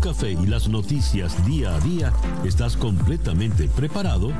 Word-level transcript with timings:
café 0.00 0.32
y 0.32 0.46
las 0.46 0.68
noticias 0.68 1.44
día 1.46 1.74
a 1.74 1.80
día, 1.80 2.12
estás 2.44 2.76
completamente 2.76 3.68
preparado 3.68 4.32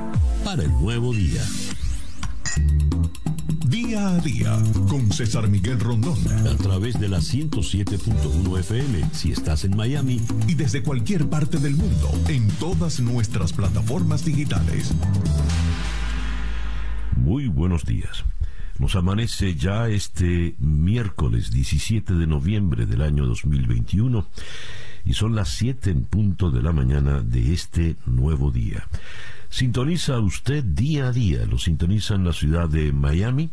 para 0.42 0.62
el 0.62 0.70
nuevo 0.70 1.12
día. 1.12 1.42
Día 3.66 4.08
a 4.08 4.18
día 4.18 4.58
con 4.88 5.12
César 5.12 5.48
Miguel 5.48 5.78
Rondón. 5.78 6.16
A 6.48 6.56
través 6.56 6.98
de 6.98 7.08
la 7.08 7.18
107.1 7.18 8.58
FM 8.58 9.04
si 9.12 9.32
estás 9.32 9.64
en 9.64 9.76
Miami. 9.76 10.20
Y 10.48 10.54
desde 10.54 10.82
cualquier 10.82 11.28
parte 11.28 11.58
del 11.58 11.76
mundo 11.76 12.10
en 12.28 12.48
todas 12.52 13.00
nuestras 13.00 13.52
plataformas 13.52 14.24
digitales. 14.24 14.92
Muy 17.16 17.48
buenos 17.48 17.84
días. 17.84 18.24
Nos 18.78 18.96
amanece 18.96 19.54
ya 19.56 19.88
este 19.88 20.54
miércoles 20.58 21.50
17 21.50 22.14
de 22.14 22.26
noviembre 22.26 22.86
del 22.86 23.02
año 23.02 23.26
2021 23.26 24.26
y 25.04 25.14
son 25.14 25.34
las 25.34 25.50
7 25.50 25.90
en 25.90 26.04
punto 26.04 26.50
de 26.50 26.62
la 26.62 26.72
mañana 26.72 27.22
de 27.22 27.52
este 27.52 27.96
nuevo 28.06 28.50
día. 28.50 28.86
Sintoniza 29.50 30.20
usted 30.20 30.62
día 30.62 31.08
a 31.08 31.12
día, 31.12 31.44
lo 31.44 31.58
sintoniza 31.58 32.14
en 32.14 32.24
la 32.24 32.32
ciudad 32.32 32.68
de 32.68 32.92
Miami 32.92 33.50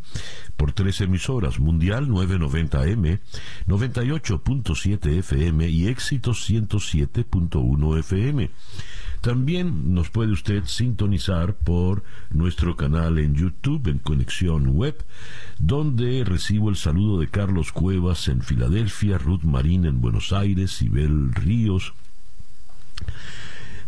por 0.56 0.72
tres 0.72 1.00
emisoras, 1.00 1.58
Mundial 1.58 2.06
990M, 2.08 3.18
98.7 3.66 5.18
FM 5.18 5.68
y 5.68 5.88
Éxito 5.88 6.30
107.1 6.30 7.98
FM. 7.98 8.50
También 9.20 9.94
nos 9.94 10.10
puede 10.10 10.32
usted 10.32 10.64
sintonizar 10.66 11.54
por 11.54 12.04
nuestro 12.30 12.76
canal 12.76 13.18
en 13.18 13.34
YouTube 13.34 13.88
en 13.88 13.98
Conexión 13.98 14.68
Web, 14.68 15.04
donde 15.58 16.22
recibo 16.24 16.70
el 16.70 16.76
saludo 16.76 17.18
de 17.18 17.28
Carlos 17.28 17.72
Cuevas 17.72 18.28
en 18.28 18.42
Filadelfia, 18.42 19.18
Ruth 19.18 19.42
Marín 19.42 19.86
en 19.86 20.00
Buenos 20.00 20.32
Aires, 20.32 20.80
Ibel 20.82 21.34
Ríos, 21.34 21.94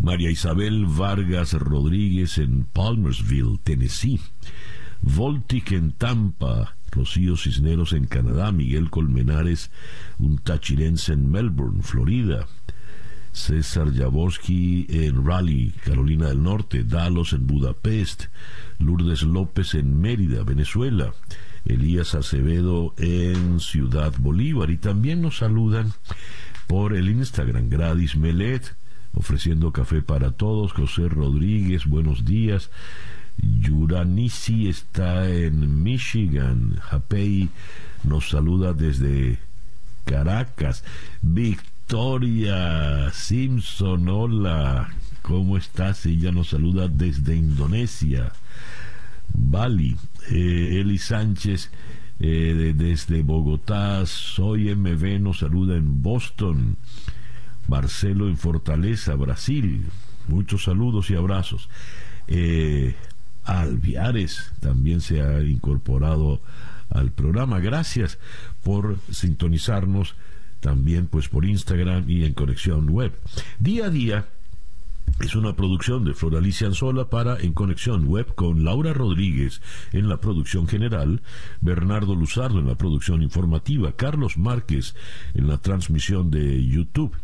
María 0.01 0.31
Isabel 0.31 0.87
Vargas 0.87 1.53
Rodríguez 1.53 2.39
en 2.39 2.65
Palmersville, 2.65 3.59
Tennessee, 3.63 4.21
Voltic 5.03 5.73
en 5.73 5.93
Tampa, 5.93 6.75
Rocío 6.91 7.37
Cisneros 7.37 7.93
en 7.93 8.07
Canadá, 8.07 8.51
Miguel 8.51 8.91
Colmenares, 8.91 9.71
un 10.19 10.39
tachirense 10.39 11.13
en 11.13 11.31
Melbourne, 11.31 11.83
Florida, 11.83 12.47
César 13.33 13.93
Jaworski 13.95 14.87
en 14.89 15.25
Raleigh, 15.25 15.73
Carolina 15.85 16.29
del 16.29 16.43
Norte, 16.43 16.85
Dalos 16.85 17.33
en 17.33 17.47
Budapest, 17.47 18.25
Lourdes 18.79 19.23
López 19.23 19.75
en 19.75 20.01
Mérida, 20.01 20.43
Venezuela, 20.43 21.13
Elías 21.65 22.15
Acevedo 22.15 22.95
en 22.99 23.61
Ciudad 23.61 24.13
Bolívar 24.19 24.71
y 24.71 24.77
también 24.77 25.23
nos 25.23 25.39
saludan 25.39 25.93
por 26.67 26.95
el 26.95 27.09
Instagram 27.09 27.69
Gradis 27.69 28.17
Melet, 28.17 28.75
ofreciendo 29.15 29.73
café 29.73 30.03
para 30.03 30.33
todos. 30.33 30.73
José 30.73 31.09
Rodríguez, 31.09 31.87
buenos 31.87 32.25
días. 32.25 32.71
Yuranisi 33.39 34.69
está 34.69 35.29
en 35.29 35.83
Michigan. 35.83 36.77
Japei 36.81 37.49
nos 38.05 38.31
saluda 38.31 38.73
desde 38.73 39.39
Caracas. 40.05 40.85
Victoria 41.91 43.11
Simpson, 43.13 44.09
hola. 44.09 44.91
¿Cómo 45.23 45.57
estás? 45.57 46.07
Ella 46.07 46.31
nos 46.31 46.51
saluda 46.51 46.87
desde 46.87 47.35
Indonesia. 47.35 48.31
Bali. 49.35 49.97
Eh, 50.31 50.79
Eli 50.81 50.99
Sánchez 50.99 51.73
eh, 52.21 52.75
desde 52.77 53.23
Bogotá. 53.23 54.07
Soy 54.07 54.73
MV, 54.73 55.19
nos 55.19 55.41
saluda 55.41 55.77
en 55.77 56.01
Boston. 56.01 56.77
Marcelo 57.67 58.29
en 58.29 58.37
Fortaleza, 58.37 59.17
Brasil. 59.17 59.87
Muchos 60.29 60.63
saludos 60.63 61.11
y 61.11 61.17
abrazos. 61.17 61.69
Eh, 62.29 62.95
Alviares 63.43 64.53
también 64.61 65.01
se 65.01 65.23
ha 65.23 65.43
incorporado 65.43 66.41
al 66.89 67.11
programa. 67.11 67.59
Gracias 67.59 68.21
por 68.63 68.97
sintonizarnos 69.11 70.15
también 70.61 71.07
pues 71.07 71.29
por 71.29 71.45
Instagram 71.45 72.09
y 72.09 72.25
en 72.25 72.35
conexión 72.35 72.89
web. 72.89 73.13
Día 73.59 73.87
a 73.87 73.91
día 73.91 74.27
es 75.19 75.35
una 75.35 75.55
producción 75.55 76.05
de 76.05 76.15
Floralicia 76.15 76.67
Anzola 76.67 77.11
para 77.11 77.39
En 77.39 77.53
Conexión 77.53 78.07
Web 78.07 78.35
con 78.35 78.65
Laura 78.65 78.95
Rodríguez 78.95 79.61
en 79.93 80.09
la 80.09 80.19
producción 80.19 80.67
general, 80.67 81.21
Bernardo 81.61 82.15
Luzardo 82.15 82.59
en 82.59 82.67
la 82.67 82.77
producción 82.77 83.23
informativa, 83.23 83.93
Carlos 83.93 84.39
Márquez 84.39 84.95
en 85.35 85.47
la 85.47 85.59
transmisión 85.59 86.31
de 86.31 86.67
YouTube, 86.67 87.15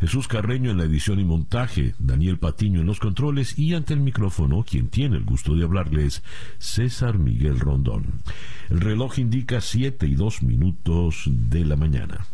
Jesús 0.00 0.26
Carreño 0.26 0.72
en 0.72 0.78
la 0.78 0.84
edición 0.84 1.20
y 1.20 1.24
montaje, 1.24 1.94
Daniel 2.00 2.38
Patiño 2.38 2.80
en 2.80 2.86
los 2.86 2.98
controles 2.98 3.56
y 3.56 3.74
ante 3.74 3.94
el 3.94 4.00
micrófono, 4.00 4.64
quien 4.68 4.88
tiene 4.88 5.16
el 5.16 5.24
gusto 5.24 5.54
de 5.54 5.64
hablarles, 5.64 6.24
César 6.58 7.18
Miguel 7.18 7.60
Rondón. 7.60 8.22
El 8.70 8.80
reloj 8.80 9.20
indica 9.20 9.60
siete 9.60 10.08
y 10.08 10.16
dos 10.16 10.42
minutos 10.42 11.22
de 11.26 11.64
la 11.64 11.76
mañana. 11.76 12.26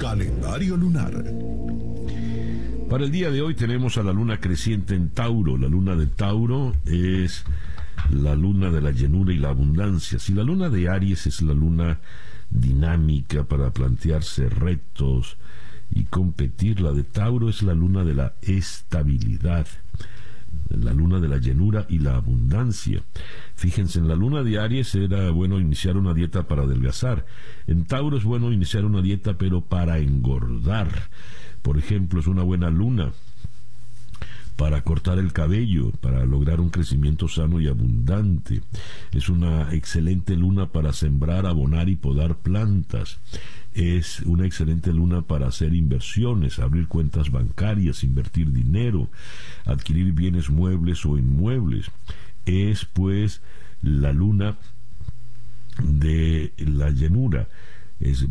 Calendario 0.00 0.76
lunar. 0.76 1.24
Para 2.88 3.04
el 3.04 3.10
día 3.10 3.30
de 3.30 3.42
hoy 3.42 3.54
tenemos 3.54 3.98
a 3.98 4.02
la 4.02 4.12
luna 4.12 4.38
creciente 4.38 4.94
en 4.94 5.10
Tauro. 5.10 5.58
La 5.58 5.68
luna 5.68 5.96
de 5.96 6.06
Tauro 6.06 6.74
es 6.84 7.44
la 8.10 8.36
luna 8.36 8.70
de 8.70 8.80
la 8.80 8.92
llenura 8.92 9.32
y 9.32 9.38
la 9.38 9.48
abundancia. 9.48 10.18
Si 10.18 10.32
la 10.32 10.44
luna 10.44 10.68
de 10.68 10.88
Aries 10.88 11.26
es 11.26 11.42
la 11.42 11.54
luna 11.54 11.98
dinámica 12.50 13.44
para 13.44 13.70
plantearse 13.70 14.48
retos 14.48 15.36
y 15.90 16.04
competir, 16.04 16.80
la 16.80 16.92
de 16.92 17.02
Tauro 17.02 17.48
es 17.48 17.62
la 17.62 17.74
luna 17.74 18.04
de 18.04 18.14
la 18.14 18.34
estabilidad 18.42 19.66
la 20.70 20.92
luna 20.92 21.20
de 21.20 21.28
la 21.28 21.38
llenura 21.38 21.86
y 21.88 21.98
la 21.98 22.16
abundancia. 22.16 23.02
Fíjense, 23.54 23.98
en 23.98 24.08
la 24.08 24.14
luna 24.14 24.42
de 24.42 24.58
Aries 24.58 24.94
era 24.94 25.30
bueno 25.30 25.60
iniciar 25.60 25.96
una 25.96 26.14
dieta 26.14 26.46
para 26.46 26.62
adelgazar. 26.62 27.26
En 27.66 27.84
Tauro 27.84 28.16
es 28.16 28.24
bueno 28.24 28.52
iniciar 28.52 28.84
una 28.84 29.02
dieta 29.02 29.38
pero 29.38 29.60
para 29.60 29.98
engordar. 29.98 30.88
Por 31.62 31.78
ejemplo, 31.78 32.20
es 32.20 32.26
una 32.26 32.42
buena 32.42 32.70
luna 32.70 33.12
para 34.56 34.82
cortar 34.82 35.18
el 35.18 35.32
cabello, 35.32 35.92
para 36.00 36.24
lograr 36.24 36.60
un 36.60 36.70
crecimiento 36.70 37.28
sano 37.28 37.60
y 37.60 37.68
abundante. 37.68 38.62
Es 39.12 39.28
una 39.28 39.72
excelente 39.74 40.34
luna 40.34 40.66
para 40.66 40.92
sembrar, 40.92 41.46
abonar 41.46 41.88
y 41.88 41.96
podar 41.96 42.36
plantas 42.36 43.18
es 43.76 44.20
una 44.20 44.46
excelente 44.46 44.90
luna 44.90 45.20
para 45.20 45.48
hacer 45.48 45.74
inversiones, 45.74 46.58
abrir 46.58 46.88
cuentas 46.88 47.30
bancarias, 47.30 48.04
invertir 48.04 48.50
dinero, 48.50 49.10
adquirir 49.66 50.12
bienes 50.12 50.48
muebles 50.48 51.04
o 51.04 51.18
inmuebles. 51.18 51.90
Es 52.46 52.86
pues 52.86 53.42
la 53.82 54.14
luna 54.14 54.56
de 55.82 56.54
la 56.56 56.88
llenura. 56.88 57.48
Es 58.00 58.26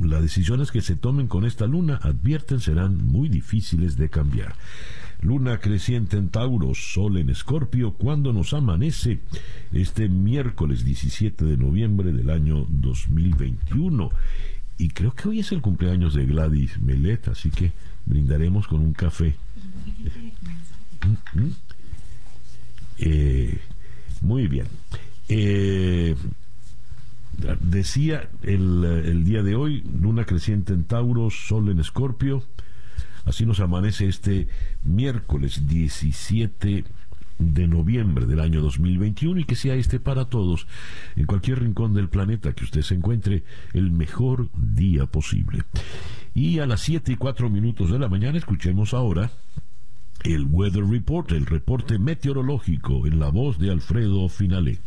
las 0.00 0.22
decisiones 0.22 0.70
que 0.70 0.80
se 0.80 0.96
tomen 0.96 1.26
con 1.26 1.44
esta 1.44 1.66
luna, 1.66 2.00
advierten, 2.02 2.60
serán 2.60 3.04
muy 3.04 3.28
difíciles 3.28 3.98
de 3.98 4.08
cambiar. 4.08 4.54
Luna 5.20 5.58
creciente 5.58 6.16
en 6.16 6.28
Tauro, 6.28 6.74
Sol 6.74 7.18
en 7.18 7.30
Escorpio, 7.30 7.92
cuando 7.94 8.32
nos 8.32 8.52
amanece 8.52 9.18
este 9.72 10.08
miércoles 10.08 10.84
17 10.84 11.44
de 11.44 11.56
noviembre 11.56 12.12
del 12.12 12.30
año 12.30 12.66
2021. 12.68 14.10
Y 14.78 14.88
creo 14.90 15.12
que 15.12 15.28
hoy 15.28 15.40
es 15.40 15.50
el 15.50 15.60
cumpleaños 15.60 16.14
de 16.14 16.24
Gladys 16.24 16.80
Melet, 16.80 17.28
así 17.28 17.50
que 17.50 17.72
brindaremos 18.06 18.68
con 18.68 18.80
un 18.80 18.92
café. 18.92 19.34
Mm, 21.34 21.40
mm. 21.40 21.52
Eh, 22.98 23.58
muy 24.20 24.46
bien. 24.46 24.66
Eh, 25.28 26.14
decía 27.60 28.28
el, 28.42 28.84
el, 28.84 29.24
día 29.24 29.42
de 29.42 29.56
hoy, 29.56 29.82
luna 30.00 30.24
creciente 30.24 30.72
en 30.72 30.84
Tauro, 30.84 31.30
sol 31.30 31.68
en 31.70 31.80
Escorpio, 31.80 32.44
Así 33.24 33.46
nos 33.46 33.60
amanece 33.60 34.08
este 34.08 34.48
miércoles 34.82 35.66
17 35.68 36.84
de 37.38 37.68
noviembre 37.68 38.26
del 38.26 38.40
año 38.40 38.60
2021 38.60 39.40
y 39.40 39.44
que 39.44 39.54
sea 39.54 39.74
este 39.74 40.00
para 40.00 40.26
todos, 40.26 40.66
en 41.16 41.26
cualquier 41.26 41.60
rincón 41.60 41.94
del 41.94 42.08
planeta 42.08 42.52
que 42.52 42.64
usted 42.64 42.82
se 42.82 42.94
encuentre, 42.94 43.44
el 43.72 43.90
mejor 43.90 44.50
día 44.54 45.06
posible. 45.06 45.62
Y 46.34 46.58
a 46.58 46.66
las 46.66 46.80
7 46.80 47.12
y 47.12 47.16
4 47.16 47.48
minutos 47.50 47.90
de 47.90 47.98
la 47.98 48.08
mañana 48.08 48.38
escuchemos 48.38 48.94
ahora 48.94 49.30
el 50.24 50.46
Weather 50.46 50.84
Report, 50.84 51.30
el 51.32 51.46
reporte 51.46 51.98
meteorológico 51.98 53.06
en 53.06 53.18
la 53.20 53.30
voz 53.30 53.58
de 53.58 53.70
Alfredo 53.70 54.28
Finale. 54.28 54.80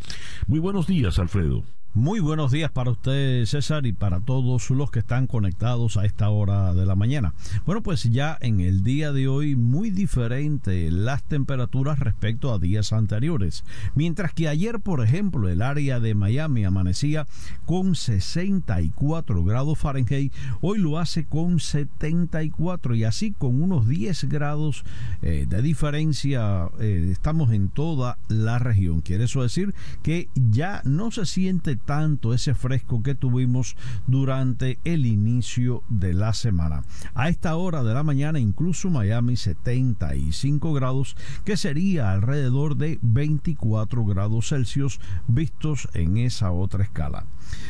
Muy 0.47 0.59
buenos 0.59 0.87
días, 0.87 1.19
Alfredo. 1.19 1.63
Muy 1.93 2.21
buenos 2.21 2.53
días 2.53 2.71
para 2.71 2.91
usted, 2.91 3.45
César, 3.45 3.85
y 3.85 3.91
para 3.91 4.21
todos 4.21 4.69
los 4.69 4.89
que 4.91 4.99
están 4.99 5.27
conectados 5.27 5.97
a 5.97 6.05
esta 6.05 6.29
hora 6.29 6.73
de 6.73 6.85
la 6.85 6.95
mañana. 6.95 7.33
Bueno, 7.65 7.83
pues 7.83 8.03
ya 8.03 8.37
en 8.39 8.61
el 8.61 8.81
día 8.81 9.11
de 9.11 9.27
hoy 9.27 9.57
muy 9.57 9.89
diferente 9.89 10.89
las 10.89 11.21
temperaturas 11.21 11.99
respecto 11.99 12.53
a 12.53 12.59
días 12.59 12.93
anteriores. 12.93 13.65
Mientras 13.93 14.31
que 14.31 14.47
ayer, 14.47 14.79
por 14.79 15.03
ejemplo, 15.03 15.49
el 15.49 15.61
área 15.61 15.99
de 15.99 16.15
Miami 16.15 16.63
amanecía 16.63 17.27
con 17.65 17.95
64 17.95 19.43
grados 19.43 19.77
Fahrenheit, 19.77 20.31
hoy 20.61 20.79
lo 20.79 20.97
hace 20.97 21.25
con 21.25 21.59
74 21.59 22.95
y 22.95 23.03
así 23.03 23.33
con 23.33 23.61
unos 23.61 23.89
10 23.89 24.29
grados 24.29 24.85
eh, 25.21 25.45
de 25.45 25.61
diferencia 25.61 26.69
eh, 26.79 27.09
estamos 27.11 27.51
en 27.51 27.67
toda 27.67 28.17
la 28.29 28.59
región. 28.59 29.01
Quiere 29.01 29.25
eso 29.25 29.43
decir 29.43 29.75
que 30.03 30.29
ya 30.35 30.81
no 30.85 31.11
se 31.11 31.25
siente 31.25 31.80
tanto 31.85 32.33
ese 32.33 32.53
fresco 32.53 33.03
que 33.03 33.15
tuvimos 33.15 33.75
durante 34.07 34.79
el 34.83 35.05
inicio 35.05 35.83
de 35.89 36.13
la 36.13 36.33
semana. 36.33 36.83
A 37.13 37.29
esta 37.29 37.55
hora 37.55 37.83
de 37.83 37.93
la 37.93 38.03
mañana 38.03 38.39
incluso 38.39 38.89
Miami 38.89 39.35
75 39.35 40.73
grados, 40.73 41.15
que 41.45 41.57
sería 41.57 42.11
alrededor 42.11 42.77
de 42.77 42.99
24 43.01 44.05
grados 44.05 44.49
Celsius 44.49 44.99
vistos 45.27 45.87
en 45.93 46.17
esa 46.17 46.51
otra 46.51 46.83
escala. 46.83 47.25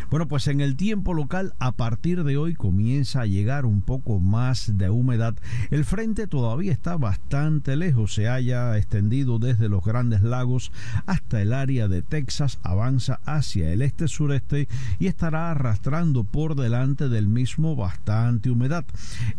Bueno, 0.10 0.28
pues 0.28 0.48
en 0.48 0.62
el 0.62 0.76
tiempo 0.76 1.14
local 1.14 1.54
a 1.60 1.72
partir 1.72 2.24
de 2.24 2.38
hoy 2.38 2.54
comienza 2.54 3.22
a 3.22 3.26
llegar 3.26 3.66
un 3.66 3.82
poco 3.82 4.20
más 4.20 4.78
de 4.78 4.90
humedad. 4.90 5.36
El 5.70 5.86
frente 5.86 6.28
todavía 6.28 6.72
está 6.72 6.98
bastante 6.98 7.76
lejos, 7.76 8.14
se 8.14 8.28
haya 8.28 8.78
extendido 8.78 9.40
desde 9.40 9.70
los 9.70 9.84
grandes 9.84 10.22
lagos 10.22 10.72
hasta 11.06 11.42
el 11.42 11.54
área 11.54 11.88
de 11.88 12.02
Texas, 12.02 12.60
avanza 12.62 13.20
hacia 13.26 13.72
el 13.72 13.82
este 13.82 14.08
sureste 14.08 14.68
y 15.00 15.08
estará 15.08 15.52
arrastrando 15.52 16.24
por 16.24 16.56
delante 16.56 17.10
del 17.10 17.28
mismo 17.28 17.76
bastante 17.76 18.50
humedad. 18.50 18.86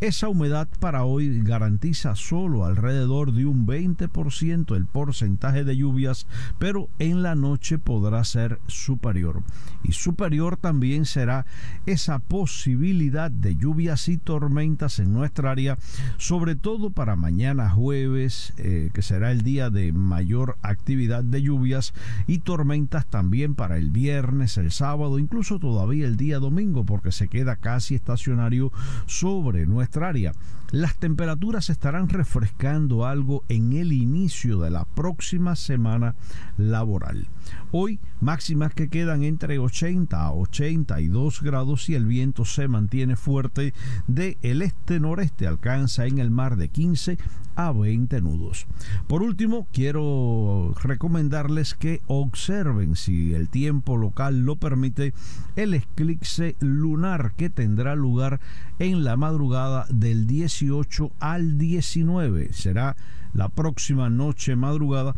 Esa 0.01 0.29
humedad 0.29 0.69
para 0.81 1.05
hoy 1.05 1.43
garantiza 1.43 2.17
solo 2.17 2.65
alrededor 2.65 3.33
de 3.33 3.45
un 3.45 3.67
20% 3.67 4.75
el 4.75 4.87
porcentaje 4.87 5.65
de 5.65 5.77
lluvias, 5.77 6.27
pero 6.59 6.89
en 6.99 7.23
la 7.23 7.35
noche 7.35 7.79
podrá 7.79 8.25
ser 8.25 8.59
superior. 8.67 9.43
Y 9.85 9.93
superior 9.93 10.32
también 10.57 11.05
será 11.05 11.45
esa 11.85 12.19
posibilidad 12.19 13.31
de 13.31 13.55
lluvias 13.55 14.09
y 14.09 14.17
tormentas 14.17 14.99
en 14.99 15.13
nuestra 15.13 15.51
área, 15.51 15.79
sobre 16.17 16.57
todo 16.57 16.91
para 16.91 17.17
mañana 17.17 17.69
jueves, 17.71 18.55
eh, 18.57 18.91
que 18.95 19.03
será 19.03 19.31
el 19.31 19.43
día 19.43 19.69
de 19.69 19.93
mayor 19.93 20.57
actividad 20.63 21.23
de 21.23 21.43
lluvias 21.43 21.93
y 22.27 22.39
tormentas 22.39 23.07
también 23.07 23.55
para 23.55 23.77
el 23.77 23.91
viernes, 23.91 24.57
el 24.57 24.73
sábado, 24.73 25.19
incluso 25.19 25.59
todavía 25.59 26.07
el 26.07 26.17
día 26.17 26.39
domingo, 26.39 26.85
porque 26.85 27.13
se 27.13 27.29
queda 27.29 27.57
casi 27.57 27.95
estacionario 27.95 28.73
sobre 29.07 29.67
nuestra 29.67 30.09
área. 30.09 30.33
Las 30.73 30.97
temperaturas 30.97 31.69
estarán 31.69 32.09
refrescando 32.09 33.05
algo 33.05 33.45
en 33.51 33.75
el 33.75 33.93
inicio 33.93 34.59
de 34.59 34.71
la 34.71 34.87
próxima 34.87 35.55
semana 35.55 36.15
laboral. 36.57 37.29
Hoy 37.73 38.01
máximas 38.23 38.73
que 38.73 38.89
quedan 38.89 39.23
entre 39.23 39.59
80 39.59 40.19
a 40.19 40.33
82 40.33 41.43
grados 41.43 41.91
y 41.91 41.95
el 41.95 42.07
viento 42.07 42.47
se 42.47 42.69
mantiene 42.69 43.17
fuerte 43.17 43.75
de 44.07 44.39
el 44.41 44.63
este-noreste, 44.63 45.47
alcanza 45.47 46.07
en 46.07 46.19
el 46.19 46.31
mar 46.31 46.57
de 46.57 46.71
15 46.71 47.19
a 47.57 47.73
20 47.73 48.21
nudos. 48.21 48.67
Por 49.07 49.23
último, 49.23 49.67
quiero 49.73 50.75
recomendarles 50.83 51.75
que 51.75 52.01
observen, 52.07 52.97
si 52.97 53.35
el 53.35 53.49
tiempo 53.49 53.97
local 53.97 54.41
lo 54.41 54.57
permite, 54.57 55.15
el 55.57 55.75
eclipse 55.75 56.57
lunar 56.61 57.33
que 57.37 57.51
tendrá 57.51 57.95
lugar 57.95 58.41
en 58.79 59.05
la 59.05 59.17
madrugada 59.17 59.87
del 59.91 60.27
18 60.27 61.13
al 61.21 61.59
19. 61.59 62.53
Será 62.53 62.97
la 63.35 63.49
próxima 63.49 64.11
noche 64.11 64.57
madrugada 64.57 65.15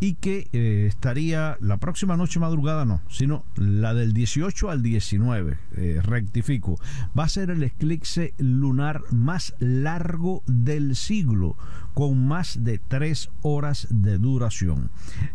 y 0.00 0.14
que 0.14 0.48
eh, 0.52 0.86
estaría 0.86 1.56
la 1.60 1.78
próxima 1.78 2.16
noche 2.16 2.38
madrugada 2.38 2.84
no, 2.84 3.00
sino 3.08 3.44
la 3.56 3.94
del 3.94 4.12
18 4.12 4.70
al 4.70 4.82
19, 4.82 5.58
eh, 5.76 6.00
rectifico, 6.02 6.78
va 7.18 7.24
a 7.24 7.28
ser 7.28 7.50
el 7.50 7.62
eclipse 7.62 8.34
lunar 8.38 9.02
más 9.10 9.54
largo 9.58 10.42
del 10.46 10.96
siglo, 10.96 11.56
con 11.96 12.28
más 12.28 12.62
de 12.62 12.76
tres 12.76 13.30
horas 13.40 13.86
de 13.88 14.18
duración. 14.18 14.90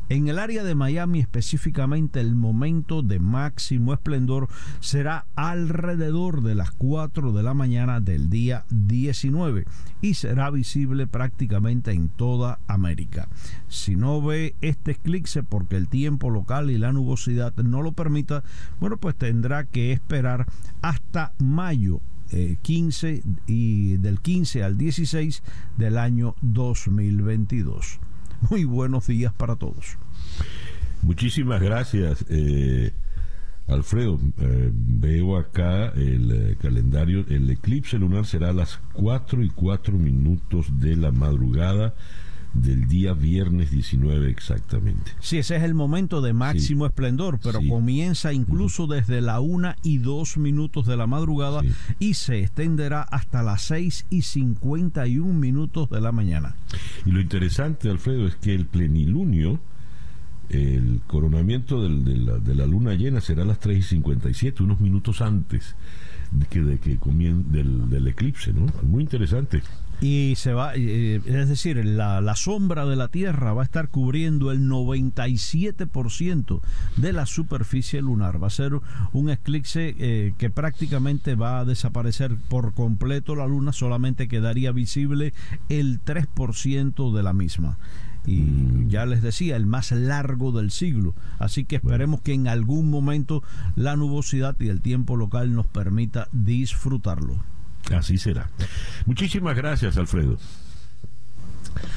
En 0.09 0.27
el 0.27 0.37
área 0.37 0.63
de 0.63 0.75
Miami 0.75 1.19
específicamente 1.19 2.19
el 2.19 2.35
momento 2.35 3.01
de 3.01 3.17
máximo 3.17 3.93
esplendor 3.93 4.47
será 4.79 5.25
alrededor 5.33 6.43
de 6.43 6.53
las 6.53 6.69
4 6.69 7.31
de 7.31 7.41
la 7.41 7.55
mañana 7.55 7.99
del 7.99 8.29
día 8.29 8.63
19 8.69 9.65
y 10.01 10.13
será 10.13 10.51
visible 10.51 11.07
prácticamente 11.07 11.93
en 11.93 12.09
toda 12.09 12.59
América. 12.67 13.27
Si 13.67 13.95
no 13.95 14.21
ve 14.21 14.53
este 14.61 14.91
eclipse 14.91 15.41
porque 15.41 15.77
el 15.77 15.87
tiempo 15.87 16.29
local 16.29 16.69
y 16.69 16.77
la 16.77 16.93
nubosidad 16.93 17.55
no 17.55 17.81
lo 17.81 17.93
permita, 17.93 18.43
bueno, 18.79 18.97
pues 18.97 19.15
tendrá 19.15 19.63
que 19.63 19.93
esperar 19.93 20.45
hasta 20.83 21.33
mayo 21.39 22.01
15 22.61 23.09
eh, 23.09 23.23
y 23.47 23.97
del 23.97 24.19
15 24.19 24.63
al 24.63 24.77
16 24.77 25.43
del 25.77 25.97
año 25.97 26.35
2022. 26.41 27.99
Muy 28.49 28.63
buenos 28.63 29.07
días 29.07 29.33
para 29.33 29.55
todos. 29.55 29.97
Muchísimas 31.01 31.61
gracias, 31.61 32.25
eh, 32.29 32.93
Alfredo. 33.67 34.19
Eh, 34.37 34.71
veo 34.73 35.37
acá 35.37 35.89
el 35.89 36.57
calendario. 36.59 37.25
El 37.29 37.49
eclipse 37.49 37.97
lunar 37.97 38.25
será 38.25 38.49
a 38.49 38.53
las 38.53 38.79
4 38.93 39.43
y 39.43 39.49
4 39.49 39.97
minutos 39.97 40.79
de 40.79 40.95
la 40.95 41.11
madrugada 41.11 41.95
del 42.53 42.87
día 42.87 43.13
viernes 43.13 43.71
19 43.71 44.29
exactamente. 44.29 45.11
Sí, 45.19 45.37
ese 45.37 45.55
es 45.55 45.63
el 45.63 45.73
momento 45.73 46.21
de 46.21 46.33
máximo 46.33 46.85
esplendor, 46.85 47.39
pero 47.41 47.59
comienza 47.67 48.33
incluso 48.33 48.87
desde 48.87 49.21
la 49.21 49.39
una 49.39 49.77
y 49.83 49.99
dos 49.99 50.37
minutos 50.37 50.85
de 50.85 50.97
la 50.97 51.07
madrugada 51.07 51.61
y 51.99 52.15
se 52.15 52.41
extenderá 52.41 53.03
hasta 53.03 53.41
las 53.41 53.61
6 53.63 54.07
y 54.09 54.23
51 54.23 55.33
minutos 55.33 55.89
de 55.89 56.01
la 56.01 56.11
mañana. 56.11 56.55
Y 57.05 57.11
lo 57.11 57.21
interesante, 57.21 57.89
Alfredo, 57.89 58.27
es 58.27 58.35
que 58.35 58.53
el 58.53 58.65
plenilunio, 58.65 59.59
el 60.49 61.01
coronamiento 61.07 61.81
de, 61.81 62.17
la, 62.17 62.37
de, 62.37 62.55
la, 62.55 62.65
luna 62.65 62.93
llena 62.95 63.21
será 63.21 63.43
a 63.43 63.45
las 63.45 63.59
3 63.59 63.79
y 63.79 63.83
57, 63.83 64.63
unos 64.63 64.81
minutos 64.81 65.21
antes 65.21 65.75
de 66.31 66.45
que, 66.47 66.61
de 66.61 66.79
que 66.79 66.97
del, 66.97 67.89
del 67.89 68.07
eclipse, 68.07 68.51
¿no? 68.51 68.65
Muy 68.83 69.03
interesante 69.03 69.61
y 70.01 70.33
se 70.35 70.53
va, 70.53 70.73
es 70.73 71.23
decir, 71.23 71.85
la, 71.85 72.21
la, 72.21 72.35
sombra 72.35 72.87
de 72.87 72.95
la 72.95 73.09
Tierra 73.09 73.53
va 73.53 73.61
a 73.61 73.65
estar 73.65 73.89
cubriendo 73.89 74.51
el 74.51 74.61
97% 74.67 76.59
de 76.97 77.13
la 77.13 77.27
superficie 77.27 78.01
lunar. 78.01 78.41
Va 78.41 78.47
a 78.47 78.49
ser 78.49 78.73
un 79.13 79.29
eclipse 79.29 79.95
eh, 79.99 80.33
que 80.39 80.49
prácticamente 80.49 81.35
va 81.35 81.59
a 81.59 81.65
desaparecer 81.65 82.35
por 82.49 82.73
completo 82.73 83.35
la 83.35 83.45
Luna, 83.45 83.73
solamente 83.73 84.27
quedaría 84.27 84.71
visible 84.71 85.35
el 85.69 86.03
3% 86.03 87.13
de 87.13 87.23
la 87.23 87.33
misma 87.33 87.77
y 88.25 88.41
mm. 88.41 88.89
ya 88.89 89.05
les 89.05 89.21
decía, 89.21 89.55
el 89.55 89.67
más 89.67 89.91
largo 89.91 90.51
del 90.51 90.71
siglo. 90.71 91.13
Así 91.39 91.65
que 91.65 91.75
esperemos 91.77 92.21
que 92.21 92.33
en 92.33 92.47
algún 92.47 92.89
momento 92.89 93.43
la 93.75 93.95
nubosidad 93.95 94.55
y 94.59 94.69
el 94.69 94.81
tiempo 94.81 95.15
local 95.15 95.53
nos 95.53 95.67
permita 95.67 96.27
disfrutarlo. 96.31 97.50
Así 97.93 98.17
será. 98.17 98.49
Muchísimas 99.05 99.55
gracias, 99.55 99.97
Alfredo. 99.97 100.37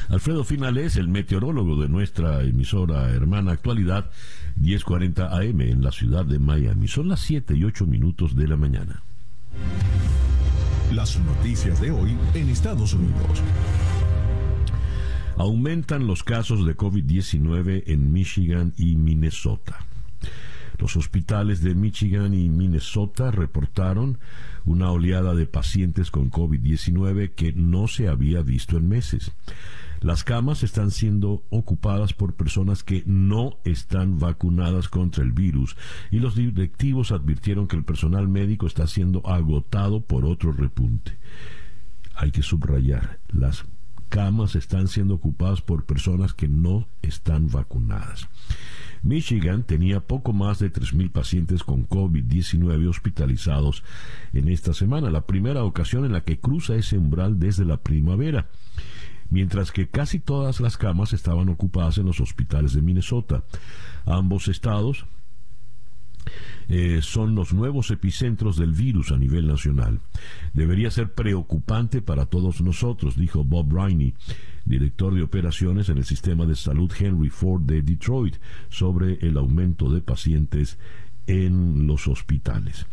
Alfredo 0.08 0.44
Finales, 0.44 0.96
el 0.96 1.08
meteorólogo 1.08 1.80
de 1.80 1.88
nuestra 1.88 2.42
emisora 2.42 3.10
hermana 3.10 3.52
Actualidad 3.52 4.10
1040 4.56 5.36
AM 5.36 5.60
en 5.62 5.82
la 5.82 5.92
ciudad 5.92 6.24
de 6.24 6.38
Miami. 6.38 6.88
Son 6.88 7.08
las 7.08 7.20
7 7.20 7.56
y 7.56 7.64
8 7.64 7.86
minutos 7.86 8.36
de 8.36 8.48
la 8.48 8.56
mañana. 8.56 9.02
Las 10.92 11.18
noticias 11.18 11.80
de 11.80 11.90
hoy 11.90 12.16
en 12.34 12.48
Estados 12.50 12.94
Unidos. 12.94 13.42
Aumentan 15.36 16.06
los 16.06 16.22
casos 16.22 16.64
de 16.64 16.76
COVID-19 16.76 17.84
en 17.86 18.12
Michigan 18.12 18.72
y 18.76 18.94
Minnesota. 18.94 19.84
Los 20.78 20.97
hospitales 20.97 21.62
de 21.62 21.75
Michigan 21.75 22.35
y 22.35 22.49
Minnesota 22.49 23.31
reportaron 23.31 24.19
una 24.64 24.90
oleada 24.90 25.35
de 25.35 25.47
pacientes 25.47 26.11
con 26.11 26.31
COVID-19 26.31 27.31
que 27.35 27.52
no 27.52 27.87
se 27.88 28.09
había 28.09 28.43
visto 28.43 28.76
en 28.76 28.88
meses. 28.88 29.33
Las 30.00 30.23
camas 30.23 30.62
están 30.62 30.90
siendo 30.90 31.45
ocupadas 31.49 32.12
por 32.12 32.35
personas 32.35 32.83
que 32.83 33.02
no 33.07 33.57
están 33.64 34.19
vacunadas 34.19 34.88
contra 34.88 35.25
el 35.25 35.33
virus 35.33 35.76
y 36.11 36.19
los 36.19 36.35
directivos 36.35 37.11
advirtieron 37.11 37.69
que 37.69 37.76
el 37.76 37.85
personal 37.85 38.28
médico 38.28 38.66
está 38.66 38.87
siendo 38.87 39.26
agotado 39.26 40.02
por 40.02 40.26
otro 40.26 40.52
repunte. 40.52 41.16
Hay 42.14 42.33
que 42.33 42.43
subrayar, 42.43 43.19
las 43.28 43.64
camas 44.11 44.57
están 44.57 44.88
siendo 44.88 45.14
ocupadas 45.14 45.62
por 45.62 45.87
personas 45.87 46.35
que 46.35 46.49
no 46.49 46.87
están 47.00 47.49
vacunadas. 47.49 48.28
Michigan 49.04 49.64
tenía 49.64 50.00
poco 50.00 50.32
más 50.32 50.58
de 50.58 50.73
3.000 50.73 51.12
pacientes 51.12 51.62
con 51.62 51.87
COVID-19 51.87 52.88
hospitalizados 52.88 53.84
en 54.32 54.49
esta 54.49 54.73
semana, 54.73 55.11
la 55.11 55.26
primera 55.26 55.62
ocasión 55.62 56.06
en 56.06 56.12
la 56.12 56.25
que 56.25 56.40
cruza 56.40 56.75
ese 56.75 56.96
umbral 56.96 57.38
desde 57.38 57.66
la 57.66 57.76
primavera, 57.76 58.49
mientras 59.28 59.73
que 59.73 59.88
casi 59.88 60.20
todas 60.20 60.61
las 60.61 60.78
camas 60.78 61.12
estaban 61.12 61.50
ocupadas 61.50 61.99
en 61.99 62.06
los 62.06 62.20
hospitales 62.20 62.73
de 62.73 62.80
Minnesota. 62.80 63.44
Ambos 64.06 64.49
estados 64.49 65.04
eh, 66.68 67.00
son 67.02 67.34
los 67.34 67.52
nuevos 67.52 67.90
epicentros 67.90 68.56
del 68.56 68.73
virus 68.73 69.12
a 69.12 69.18
nivel 69.18 69.46
nacional. 69.46 70.00
Debería 70.54 70.90
ser 70.90 71.12
preocupante 71.12 72.00
para 72.00 72.25
todos 72.25 72.62
nosotros, 72.62 73.16
dijo 73.16 73.44
Bob 73.44 73.70
Riney, 73.70 74.14
director 74.64 75.14
de 75.14 75.23
operaciones 75.23 75.88
en 75.88 75.99
el 75.99 76.04
sistema 76.04 76.47
de 76.47 76.56
salud 76.56 76.90
Henry 76.99 77.28
Ford 77.28 77.62
de 77.62 77.83
Detroit, 77.83 78.37
sobre 78.68 79.14
el 79.21 79.37
aumento 79.37 79.90
de 79.90 80.00
pacientes 80.00 80.78
en 81.26 81.87
los 81.87 82.09
hospitales. 82.09 82.87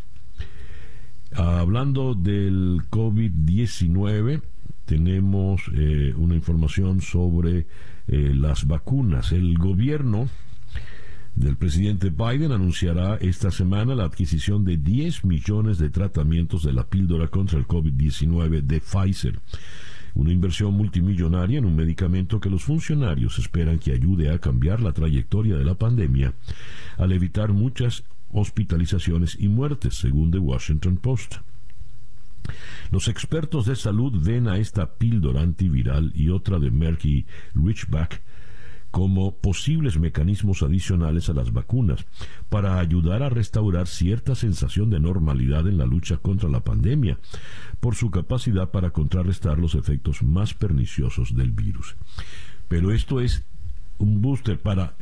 Hablando 1.33 2.13
del 2.13 2.81
COVID-19, 2.89 4.41
tenemos 4.85 5.61
eh, 5.73 6.13
una 6.17 6.35
información 6.35 6.99
sobre 6.99 7.67
eh, 8.07 8.33
las 8.35 8.67
vacunas. 8.67 9.31
El 9.31 9.57
gobierno 9.57 10.27
del 11.35 11.55
presidente 11.55 12.09
Biden 12.09 12.51
anunciará 12.51 13.15
esta 13.15 13.51
semana 13.51 13.95
la 13.95 14.03
adquisición 14.03 14.65
de 14.65 14.75
10 14.75 15.23
millones 15.23 15.77
de 15.77 15.89
tratamientos 15.89 16.63
de 16.63 16.73
la 16.73 16.89
píldora 16.89 17.29
contra 17.29 17.57
el 17.57 17.67
COVID-19 17.67 18.61
de 18.61 18.81
Pfizer. 18.81 19.39
Una 20.13 20.31
inversión 20.31 20.73
multimillonaria 20.73 21.59
en 21.59 21.65
un 21.65 21.75
medicamento 21.75 22.39
que 22.39 22.49
los 22.49 22.63
funcionarios 22.63 23.39
esperan 23.39 23.79
que 23.79 23.93
ayude 23.93 24.29
a 24.29 24.39
cambiar 24.39 24.81
la 24.81 24.91
trayectoria 24.91 25.55
de 25.55 25.65
la 25.65 25.75
pandemia 25.75 26.33
al 26.97 27.11
evitar 27.11 27.53
muchas 27.53 28.03
hospitalizaciones 28.29 29.37
y 29.39 29.47
muertes, 29.47 29.95
según 29.95 30.31
The 30.31 30.39
Washington 30.39 30.97
Post. 30.97 31.35
Los 32.91 33.07
expertos 33.07 33.65
de 33.65 33.75
salud 33.75 34.13
ven 34.21 34.47
a 34.47 34.57
esta 34.57 34.95
píldora 34.95 35.41
antiviral 35.41 36.11
y 36.15 36.29
otra 36.29 36.59
de 36.59 36.71
Merck 36.71 37.05
y 37.05 37.25
Richback 37.53 38.21
como 38.91 39.35
posibles 39.37 39.97
mecanismos 39.97 40.61
adicionales 40.61 41.29
a 41.29 41.33
las 41.33 41.53
vacunas 41.53 42.05
para 42.49 42.77
ayudar 42.79 43.23
a 43.23 43.29
restaurar 43.29 43.87
cierta 43.87 44.35
sensación 44.35 44.89
de 44.89 44.99
normalidad 44.99 45.67
en 45.67 45.77
la 45.77 45.85
lucha 45.85 46.17
contra 46.17 46.49
la 46.49 46.59
pandemia 46.59 47.17
por 47.79 47.95
su 47.95 48.11
capacidad 48.11 48.69
para 48.69 48.91
contrarrestar 48.91 49.57
los 49.57 49.75
efectos 49.75 50.21
más 50.23 50.53
perniciosos 50.53 51.35
del 51.35 51.51
virus. 51.51 51.95
Pero 52.67 52.91
esto 52.91 53.21
es 53.21 53.45
un 53.97 54.21
booster 54.21 54.59
para 54.59 54.95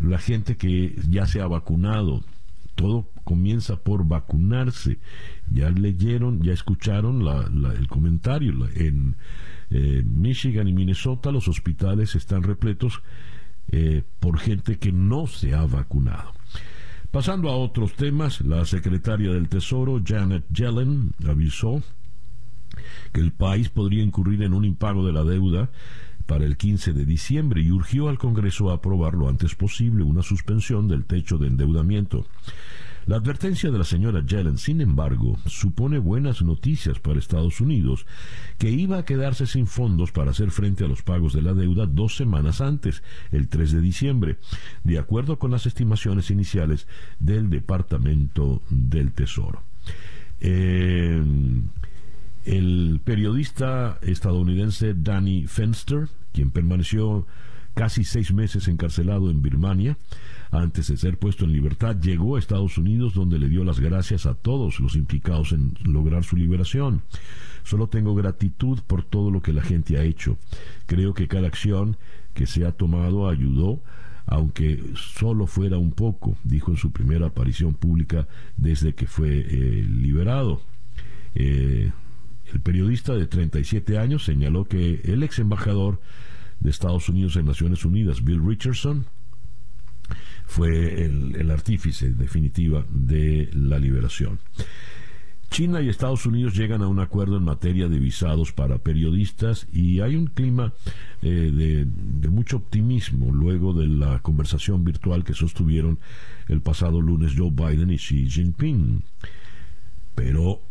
la 0.00 0.18
gente 0.18 0.56
que 0.56 0.96
ya 1.08 1.26
se 1.26 1.40
ha 1.40 1.46
vacunado. 1.46 2.22
Todo 2.76 3.08
comienza 3.24 3.76
por 3.76 4.06
vacunarse. 4.06 4.98
Ya 5.50 5.70
leyeron, 5.70 6.42
ya 6.42 6.52
escucharon 6.52 7.26
el 7.76 7.88
comentario. 7.88 8.68
en 8.74 9.16
eh, 9.70 10.02
Michigan 10.04 10.68
y 10.68 10.72
Minnesota 10.72 11.32
los 11.32 11.48
hospitales 11.48 12.14
están 12.14 12.42
repletos 12.42 13.02
eh, 13.72 14.02
por 14.20 14.38
gente 14.38 14.78
que 14.78 14.92
no 14.92 15.26
se 15.26 15.54
ha 15.54 15.64
vacunado. 15.64 16.32
Pasando 17.10 17.50
a 17.50 17.56
otros 17.56 17.94
temas, 17.94 18.40
la 18.40 18.64
secretaria 18.64 19.32
del 19.32 19.48
Tesoro, 19.48 20.00
Janet 20.04 20.44
Yellen, 20.50 21.12
avisó 21.28 21.82
que 23.12 23.20
el 23.20 23.32
país 23.32 23.68
podría 23.68 24.02
incurrir 24.02 24.42
en 24.42 24.54
un 24.54 24.64
impago 24.64 25.04
de 25.06 25.12
la 25.12 25.24
deuda 25.24 25.70
para 26.26 26.44
el 26.44 26.56
15 26.56 26.92
de 26.92 27.04
diciembre 27.04 27.62
y 27.62 27.70
urgió 27.70 28.08
al 28.08 28.18
Congreso 28.18 28.70
a 28.70 28.74
aprobar 28.74 29.14
lo 29.14 29.28
antes 29.28 29.54
posible 29.54 30.04
una 30.04 30.22
suspensión 30.22 30.88
del 30.88 31.04
techo 31.04 31.36
de 31.38 31.48
endeudamiento. 31.48 32.26
La 33.06 33.16
advertencia 33.16 33.70
de 33.70 33.78
la 33.78 33.84
señora 33.84 34.24
Yellen, 34.24 34.58
sin 34.58 34.80
embargo, 34.80 35.36
supone 35.46 35.98
buenas 35.98 36.42
noticias 36.42 37.00
para 37.00 37.18
Estados 37.18 37.60
Unidos, 37.60 38.06
que 38.58 38.70
iba 38.70 38.98
a 38.98 39.04
quedarse 39.04 39.46
sin 39.46 39.66
fondos 39.66 40.12
para 40.12 40.30
hacer 40.30 40.52
frente 40.52 40.84
a 40.84 40.88
los 40.88 41.02
pagos 41.02 41.32
de 41.32 41.42
la 41.42 41.52
deuda 41.52 41.86
dos 41.86 42.16
semanas 42.16 42.60
antes, 42.60 43.02
el 43.32 43.48
3 43.48 43.72
de 43.72 43.80
diciembre, 43.80 44.36
de 44.84 44.98
acuerdo 44.98 45.38
con 45.38 45.50
las 45.50 45.66
estimaciones 45.66 46.30
iniciales 46.30 46.86
del 47.18 47.50
Departamento 47.50 48.62
del 48.70 49.12
Tesoro. 49.12 49.64
El 50.40 51.70
periodista 53.04 53.98
estadounidense 54.02 54.94
Danny 54.94 55.46
Fenster, 55.48 56.08
quien 56.32 56.50
permaneció 56.50 57.26
casi 57.74 58.04
seis 58.04 58.32
meses 58.32 58.68
encarcelado 58.68 59.30
en 59.30 59.42
Birmania, 59.42 59.96
antes 60.50 60.88
de 60.88 60.96
ser 60.96 61.18
puesto 61.18 61.44
en 61.44 61.52
libertad, 61.52 61.96
llegó 62.00 62.36
a 62.36 62.38
Estados 62.38 62.76
Unidos 62.78 63.14
donde 63.14 63.38
le 63.38 63.48
dio 63.48 63.64
las 63.64 63.80
gracias 63.80 64.26
a 64.26 64.34
todos 64.34 64.80
los 64.80 64.96
implicados 64.96 65.52
en 65.52 65.74
lograr 65.84 66.24
su 66.24 66.36
liberación. 66.36 67.02
Solo 67.64 67.88
tengo 67.88 68.14
gratitud 68.14 68.80
por 68.86 69.04
todo 69.04 69.30
lo 69.30 69.40
que 69.40 69.52
la 69.52 69.62
gente 69.62 69.98
ha 69.98 70.02
hecho. 70.02 70.36
Creo 70.86 71.14
que 71.14 71.28
cada 71.28 71.46
acción 71.46 71.96
que 72.34 72.46
se 72.46 72.64
ha 72.66 72.72
tomado 72.72 73.28
ayudó 73.28 73.80
aunque 74.26 74.82
solo 74.94 75.46
fuera 75.46 75.78
un 75.78 75.92
poco, 75.92 76.36
dijo 76.44 76.70
en 76.70 76.76
su 76.76 76.92
primera 76.92 77.26
aparición 77.26 77.74
pública 77.74 78.28
desde 78.56 78.94
que 78.94 79.06
fue 79.06 79.40
eh, 79.40 79.86
liberado. 79.88 80.60
Eh, 81.34 81.90
el 82.52 82.60
periodista 82.60 83.14
de 83.14 83.26
37 83.26 83.98
años 83.98 84.24
señaló 84.24 84.64
que 84.64 85.00
el 85.04 85.22
ex 85.22 85.38
embajador 85.38 86.00
de 86.62 86.70
Estados 86.70 87.08
Unidos 87.08 87.36
en 87.36 87.46
Naciones 87.46 87.84
Unidas, 87.84 88.24
Bill 88.24 88.46
Richardson, 88.46 89.06
fue 90.46 91.04
el, 91.04 91.50
artífice 91.50 92.10
definitiva 92.10 92.84
de 92.90 93.50
la 93.52 93.78
liberación. 93.78 94.38
China 95.50 95.82
y 95.82 95.88
Estados 95.88 96.24
Unidos 96.24 96.54
llegan 96.54 96.80
a 96.82 96.88
un 96.88 96.98
acuerdo 96.98 97.36
en 97.36 97.44
materia 97.44 97.88
de 97.88 97.98
visados 97.98 98.52
para 98.52 98.78
periodistas 98.78 99.66
y 99.72 100.00
hay 100.00 100.16
un 100.16 100.26
clima 100.26 100.72
eh, 101.20 101.28
de, 101.28 101.86
de, 101.86 102.28
mucho 102.28 102.56
optimismo 102.56 103.30
luego 103.32 103.74
de 103.74 103.86
la 103.86 104.20
conversación 104.20 104.82
virtual 104.82 105.24
que 105.24 105.34
sostuvieron 105.34 105.98
el 106.48 106.62
pasado 106.62 107.02
lunes 107.02 107.32
Joe 107.36 107.50
Biden 107.50 107.90
y 107.90 107.96
Xi 107.96 108.30
Jinping. 108.30 109.02
Pero 110.14 110.62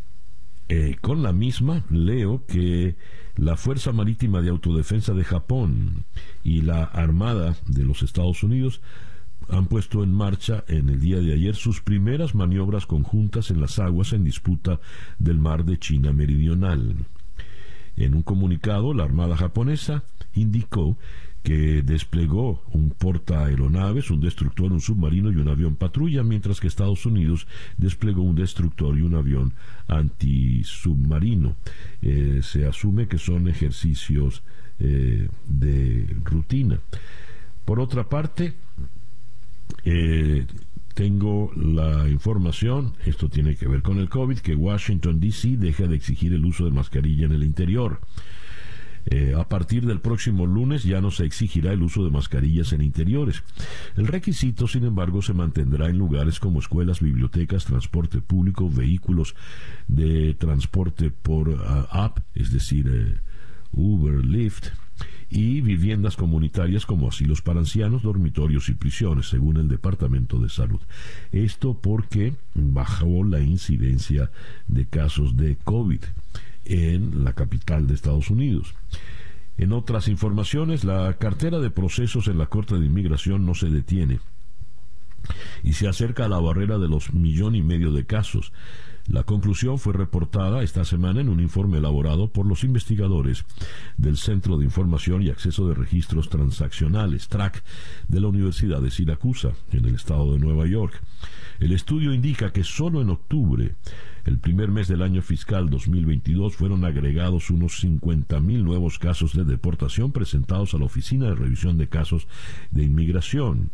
eh, 0.70 0.96
con 1.01 1.24
la 1.24 1.34
misma 1.34 1.84
leo 1.89 2.46
que 2.46 2.96
la 3.36 3.56
Fuerza 3.56 3.91
Marítima 3.91 4.41
de 4.41 4.50
Autodefensa 4.50 5.13
de 5.13 5.24
Japón 5.24 6.06
y 6.44 6.62
la 6.62 6.84
Armada 6.84 7.56
de 7.68 7.84
los 7.84 8.03
Estados 8.03 8.44
Unidos 8.44 8.82
han 9.50 9.65
puesto 9.65 10.03
en 10.03 10.13
marcha 10.13 10.63
en 10.68 10.89
el 10.89 11.00
día 11.00 11.20
de 11.20 11.34
ayer 11.34 11.56
sus 11.56 11.82
primeras 11.82 12.36
maniobras 12.36 12.86
conjuntas 12.86 13.51
en 13.51 13.60
las 13.60 13.80
aguas 13.80 14.13
en 14.13 14.24
disputa 14.24 14.80
del 15.20 15.39
mar 15.39 15.65
de 15.65 15.77
China 15.77 16.13
Meridional. 16.13 16.96
En 17.98 18.15
un 18.15 18.24
comunicado, 18.24 18.94
la 18.94 19.03
Armada 19.03 19.36
japonesa 19.36 20.03
indicó 20.34 20.98
que 21.43 21.81
desplegó 21.81 22.63
un 22.71 22.91
portaaeronaves, 22.91 24.12
un 24.12 24.21
destructor, 24.21 24.71
un 24.71 24.81
submarino 24.81 25.31
y 25.31 25.38
un 25.38 25.48
avión 25.48 25.75
patrulla, 25.75 26.24
mientras 26.24 26.60
que 26.60 26.67
Estados 26.67 27.05
Unidos 27.05 27.48
desplegó 27.77 28.21
un 28.21 28.36
destructor 28.36 28.98
y 28.98 29.01
un 29.01 29.15
avión 29.15 29.53
antisubmarino. 29.88 31.55
Eh, 32.01 32.41
se 32.43 32.67
asume 32.67 33.07
que 33.07 33.17
son 33.17 33.48
ejercicios 33.48 34.43
eh, 34.79 35.27
de 35.48 36.15
rutina. 36.24 36.79
Por 37.65 37.79
otra 37.79 38.07
parte, 38.07 38.53
eh, 39.83 40.45
tengo 40.93 41.51
la 41.55 42.10
información, 42.10 42.93
esto 43.05 43.29
tiene 43.29 43.55
que 43.55 43.67
ver 43.67 43.81
con 43.81 43.98
el 43.98 44.10
COVID, 44.10 44.39
que 44.39 44.55
Washington, 44.55 45.19
D.C. 45.19 45.57
deja 45.57 45.88
de 45.88 45.95
exigir 45.95 46.33
el 46.33 46.45
uso 46.45 46.65
de 46.65 46.71
mascarilla 46.71 47.25
en 47.25 47.31
el 47.31 47.43
interior. 47.43 48.00
Eh, 49.05 49.34
a 49.38 49.48
partir 49.48 49.86
del 49.86 50.00
próximo 50.00 50.46
lunes 50.46 50.84
ya 50.84 51.01
no 51.01 51.12
se 51.12 51.25
exigirá 51.25 51.74
el 51.74 51.81
uso 51.81 52.03
de 52.03 52.12
mascarillas 52.12 52.74
en 52.74 52.81
interiores. 52.81 53.43
El 53.96 54.08
requisito, 54.08 54.67
sin 54.67 54.86
embargo, 54.86 55.22
se 55.22 55.34
mantendrá 55.34 55.89
en 55.89 55.98
lugares 55.98 56.39
como 56.39 56.60
escuelas, 56.60 57.00
bibliotecas, 57.00 57.65
transporte 57.65 58.22
público, 58.22 58.70
vehículos 58.70 59.36
de 59.88 60.34
transporte 60.36 61.12
por 61.12 61.63
ah, 61.65 61.88
app, 61.91 62.20
es 62.36 62.51
decir, 62.51 62.88
eh, 62.89 63.20
Uber, 63.74 64.25
Lyft, 64.25 64.70
y 65.31 65.62
viviendas 65.62 66.17
comunitarias 66.17 66.86
como 66.86 67.08
asilos 67.08 67.41
para 67.41 67.60
ancianos, 67.60 68.03
dormitorios 68.03 68.67
y 68.67 68.74
prisiones, 68.74 69.29
según 69.29 69.58
el 69.58 69.70
Departamento 69.70 70.38
de 70.39 70.50
Salud. 70.50 70.81
Esto 71.31 71.79
porque 71.81 72.34
bajó 72.53 73.24
la 73.24 73.39
incidencia 73.39 74.29
de 74.67 74.86
casos 74.86 75.38
de 75.38 75.55
COVID 75.55 76.01
en 76.65 77.24
la 77.24 77.34
capital 77.34 77.88
de 77.88 77.94
Estados 77.94 78.30
Unidos. 78.30 78.74
En 79.58 79.74
otras 79.74 80.08
informaciones, 80.08 80.84
la 80.84 81.13
cartera 81.18 81.60
de 81.60 81.72
procesos 81.72 82.27
en 82.27 82.38
la 82.38 82.48
Corte 82.48 82.77
de 82.80 82.86
Inmigración 82.86 83.46
no 83.46 83.53
se 83.53 83.70
detiene 83.70 84.20
y 85.63 85.74
se 85.74 85.88
acerca 85.88 86.25
a 86.25 86.30
la 86.30 86.39
barrera 86.39 86.77
de 86.77 86.88
los 86.88 87.13
millón 87.13 87.56
y 87.56 87.62
medio 87.62 87.91
de 87.91 88.06
casos. 88.06 88.51
La 89.08 89.24
conclusión 89.24 89.80
fue 89.80 89.94
reportada 89.94 90.63
esta 90.63 90.86
semana 90.86 91.22
en 91.22 91.30
un 91.30 91.39
informe 91.39 91.80
elaborado 91.80 92.32
por 92.32 92.46
los 92.46 92.63
investigadores 92.63 93.46
del 93.98 94.18
Centro 94.18 94.58
de 94.58 94.65
Información 94.65 95.24
y 95.24 95.30
Acceso 95.30 95.68
de 95.68 95.74
Registros 95.74 96.30
Transaccionales, 96.30 97.27
TRAC, 97.27 97.63
de 98.08 98.20
la 98.22 98.27
Universidad 98.27 98.82
de 98.82 98.91
Siracusa, 98.91 99.53
en 99.72 99.86
el 99.86 99.96
estado 99.96 100.34
de 100.34 100.39
Nueva 100.39 100.68
York. 100.68 101.01
El 101.60 101.72
estudio 101.72 102.13
indica 102.13 102.51
que 102.51 102.63
solo 102.63 103.01
en 103.01 103.10
octubre, 103.10 103.75
el 104.25 104.37
primer 104.37 104.69
mes 104.69 104.87
del 104.87 105.01
año 105.01 105.21
fiscal 105.21 105.69
2022, 105.69 106.55
fueron 106.55 106.85
agregados 106.85 107.49
unos 107.49 107.83
50.000 107.83 108.63
nuevos 108.63 108.99
casos 108.99 109.33
de 109.33 109.43
deportación 109.43 110.11
presentados 110.11 110.73
a 110.73 110.77
la 110.77 110.85
Oficina 110.85 111.27
de 111.27 111.35
Revisión 111.35 111.77
de 111.77 111.87
Casos 111.87 112.27
de 112.71 112.83
Inmigración 112.83 113.71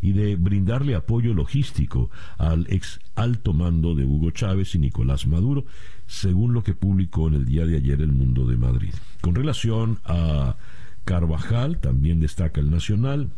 y 0.00 0.12
de 0.12 0.36
brindarle 0.36 0.94
apoyo 0.94 1.34
logístico 1.34 2.10
al 2.36 2.66
ex 2.68 3.00
alto 3.14 3.52
mando 3.52 3.94
de 3.94 4.04
Hugo 4.04 4.30
Chávez 4.30 4.74
y 4.74 4.78
Nicolás 4.78 5.26
Maduro, 5.26 5.64
según 6.06 6.52
lo 6.52 6.62
que 6.62 6.74
publicó 6.74 7.28
en 7.28 7.34
el 7.34 7.44
día 7.44 7.66
de 7.66 7.76
ayer 7.76 8.00
El 8.00 8.12
Mundo 8.12 8.46
de 8.46 8.56
Madrid. 8.56 8.94
Con 9.20 9.34
relación 9.34 9.98
a 10.04 10.56
Carvajal, 11.04 11.78
también 11.78 12.20
destaca 12.20 12.60
el 12.60 12.70
Nacional, 12.70 13.30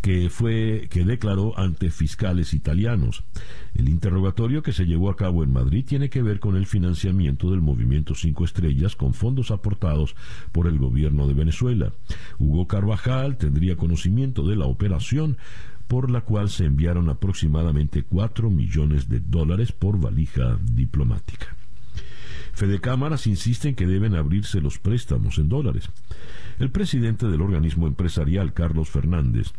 que 0.00 0.30
fue 0.30 0.88
que 0.90 1.04
declaró 1.04 1.58
ante 1.58 1.90
fiscales 1.90 2.54
italianos. 2.54 3.24
El 3.74 3.88
interrogatorio 3.88 4.62
que 4.62 4.72
se 4.72 4.86
llevó 4.86 5.10
a 5.10 5.16
cabo 5.16 5.42
en 5.42 5.52
Madrid 5.52 5.84
tiene 5.86 6.08
que 6.08 6.22
ver 6.22 6.40
con 6.40 6.56
el 6.56 6.66
financiamiento 6.66 7.50
del 7.50 7.60
movimiento 7.60 8.14
Cinco 8.14 8.44
Estrellas 8.44 8.96
con 8.96 9.14
fondos 9.14 9.50
aportados 9.50 10.14
por 10.52 10.66
el 10.66 10.78
gobierno 10.78 11.26
de 11.26 11.34
Venezuela. 11.34 11.92
Hugo 12.38 12.66
Carvajal 12.66 13.36
tendría 13.36 13.76
conocimiento 13.76 14.46
de 14.46 14.56
la 14.56 14.66
operación 14.66 15.36
por 15.88 16.10
la 16.10 16.20
cual 16.20 16.50
se 16.50 16.66
enviaron 16.66 17.08
aproximadamente 17.08 18.02
4 18.02 18.50
millones 18.50 19.08
de 19.08 19.20
dólares 19.20 19.72
por 19.72 19.98
valija 19.98 20.58
diplomática. 20.62 21.57
Fede 22.58 22.80
Cámaras 22.80 23.28
insiste 23.28 23.68
en 23.68 23.76
que 23.76 23.86
deben 23.86 24.16
abrirse 24.16 24.60
los 24.60 24.80
préstamos 24.80 25.38
en 25.38 25.48
dólares. 25.48 25.90
El 26.58 26.72
presidente 26.72 27.28
del 27.28 27.40
organismo 27.40 27.86
empresarial, 27.86 28.52
Carlos 28.52 28.90
Fernández, 28.90 29.52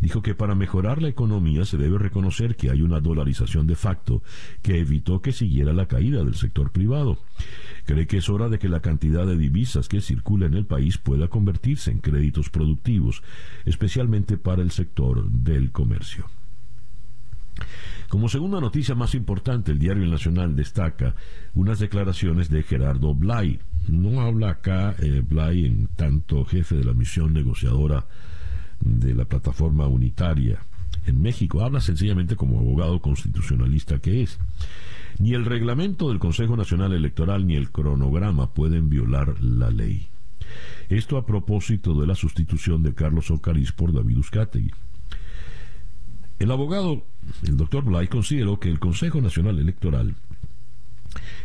dijo 0.00 0.22
que 0.22 0.34
para 0.34 0.54
mejorar 0.54 1.02
la 1.02 1.08
economía 1.08 1.66
se 1.66 1.76
debe 1.76 1.98
reconocer 1.98 2.56
que 2.56 2.70
hay 2.70 2.80
una 2.80 3.00
dolarización 3.00 3.66
de 3.66 3.74
facto 3.74 4.22
que 4.62 4.78
evitó 4.78 5.20
que 5.20 5.32
siguiera 5.32 5.74
la 5.74 5.86
caída 5.86 6.24
del 6.24 6.34
sector 6.34 6.70
privado. 6.70 7.18
Cree 7.84 8.06
que 8.06 8.16
es 8.16 8.30
hora 8.30 8.48
de 8.48 8.58
que 8.58 8.70
la 8.70 8.80
cantidad 8.80 9.26
de 9.26 9.36
divisas 9.36 9.86
que 9.86 10.00
circula 10.00 10.46
en 10.46 10.54
el 10.54 10.64
país 10.64 10.96
pueda 10.96 11.28
convertirse 11.28 11.90
en 11.90 11.98
créditos 11.98 12.48
productivos, 12.48 13.22
especialmente 13.66 14.38
para 14.38 14.62
el 14.62 14.70
sector 14.70 15.28
del 15.30 15.72
comercio. 15.72 16.24
Como 18.08 18.28
segunda 18.28 18.60
noticia 18.60 18.94
más 18.94 19.14
importante, 19.14 19.72
el 19.72 19.78
diario 19.78 20.06
Nacional 20.06 20.54
destaca 20.54 21.14
unas 21.54 21.78
declaraciones 21.78 22.48
de 22.48 22.62
Gerardo 22.62 23.14
Blay. 23.14 23.58
No 23.88 24.20
habla 24.20 24.50
acá 24.50 24.94
eh, 24.98 25.22
Blay 25.26 25.66
en 25.66 25.88
tanto 25.96 26.44
jefe 26.44 26.76
de 26.76 26.84
la 26.84 26.92
misión 26.92 27.32
negociadora 27.32 28.06
de 28.80 29.14
la 29.14 29.24
plataforma 29.24 29.86
unitaria 29.86 30.60
en 31.06 31.22
México, 31.22 31.62
habla 31.62 31.80
sencillamente 31.80 32.36
como 32.36 32.58
abogado 32.58 33.00
constitucionalista 33.00 33.98
que 33.98 34.22
es. 34.22 34.38
Ni 35.18 35.34
el 35.34 35.44
reglamento 35.44 36.08
del 36.08 36.18
Consejo 36.18 36.56
Nacional 36.56 36.92
Electoral 36.92 37.46
ni 37.46 37.56
el 37.56 37.70
cronograma 37.70 38.52
pueden 38.52 38.88
violar 38.90 39.40
la 39.40 39.70
ley. 39.70 40.08
Esto 40.88 41.16
a 41.16 41.24
propósito 41.26 41.98
de 42.00 42.06
la 42.06 42.14
sustitución 42.14 42.82
de 42.82 42.94
Carlos 42.94 43.30
Ocariz 43.30 43.72
por 43.72 43.92
David 43.92 44.18
Uzcategui. 44.18 44.70
El 46.38 46.50
abogado, 46.50 47.04
el 47.44 47.56
doctor 47.56 47.84
Blay, 47.84 48.08
consideró 48.08 48.60
que 48.60 48.68
el 48.68 48.78
Consejo 48.78 49.20
Nacional 49.20 49.58
Electoral 49.58 50.16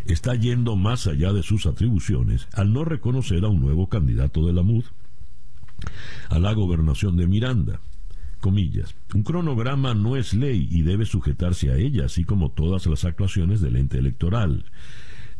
está 0.06 0.36
yendo 0.36 0.76
más 0.76 1.08
allá 1.08 1.32
de 1.32 1.44
sus 1.44 1.66
atribuciones 1.66 2.48
al 2.54 2.74
no 2.74 2.84
reconocer 2.84 3.44
a 3.46 3.48
un 3.48 3.62
nuevo 3.62 3.88
candidato 3.88 4.46
de 4.46 4.54
la 4.54 4.64
MUD 4.64 4.84
a 6.30 6.40
la 6.40 6.54
gobernación 6.54 7.16
de 7.18 7.28
Miranda. 7.28 7.80
Comillas, 8.40 8.96
un 9.14 9.24
cronograma 9.24 9.94
no 9.94 10.18
es 10.18 10.34
ley 10.34 10.68
y 10.72 10.82
debe 10.82 11.06
sujetarse 11.06 11.72
a 11.72 11.76
ella, 11.76 12.06
así 12.06 12.24
como 12.24 12.52
todas 12.52 12.88
las 12.88 13.06
actuaciones 13.06 13.62
del 13.62 13.76
ente 13.76 14.00
electoral 14.00 14.66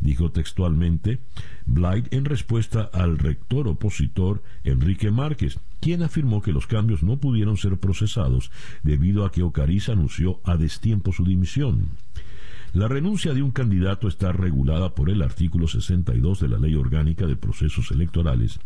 dijo 0.02 0.30
textualmente 0.30 1.20
Blight 1.64 2.12
en 2.12 2.24
respuesta 2.24 2.90
al 2.92 3.18
rector 3.18 3.68
opositor 3.68 4.42
Enrique 4.64 5.10
Márquez, 5.10 5.60
quien 5.80 6.02
afirmó 6.02 6.42
que 6.42 6.52
los 6.52 6.66
cambios 6.66 7.02
no 7.02 7.18
pudieron 7.18 7.56
ser 7.56 7.78
procesados 7.78 8.50
debido 8.82 9.24
a 9.24 9.32
que 9.32 9.42
Ocariz 9.42 9.88
anunció 9.88 10.40
a 10.44 10.56
destiempo 10.56 11.12
su 11.12 11.24
dimisión. 11.24 11.88
La 12.72 12.88
renuncia 12.88 13.34
de 13.34 13.42
un 13.42 13.50
candidato 13.50 14.08
está 14.08 14.32
regulada 14.32 14.94
por 14.94 15.10
el 15.10 15.20
artículo 15.20 15.68
62 15.68 16.40
de 16.40 16.48
la 16.48 16.58
Ley 16.58 16.74
Orgánica 16.74 17.26
de 17.26 17.36
Procesos 17.36 17.90
Electorales, 17.90 18.60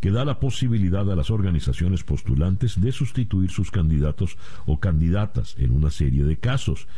que 0.00 0.10
da 0.10 0.26
la 0.26 0.38
posibilidad 0.38 1.10
a 1.10 1.16
las 1.16 1.30
organizaciones 1.30 2.04
postulantes 2.04 2.78
de 2.78 2.92
sustituir 2.92 3.50
sus 3.50 3.70
candidatos 3.70 4.36
o 4.66 4.80
candidatas 4.80 5.54
en 5.58 5.70
una 5.70 5.90
serie 5.90 6.24
de 6.24 6.36
casos, 6.36 6.88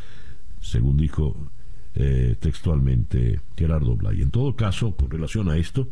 según 0.60 0.96
dijo 0.96 1.36
eh, 1.94 2.37
textualmente 2.38 3.40
Gerardo 3.57 3.96
Blay. 3.96 4.22
En 4.22 4.31
todo 4.31 4.55
caso, 4.55 4.94
con 4.94 5.11
relación 5.11 5.48
a 5.48 5.57
esto, 5.57 5.88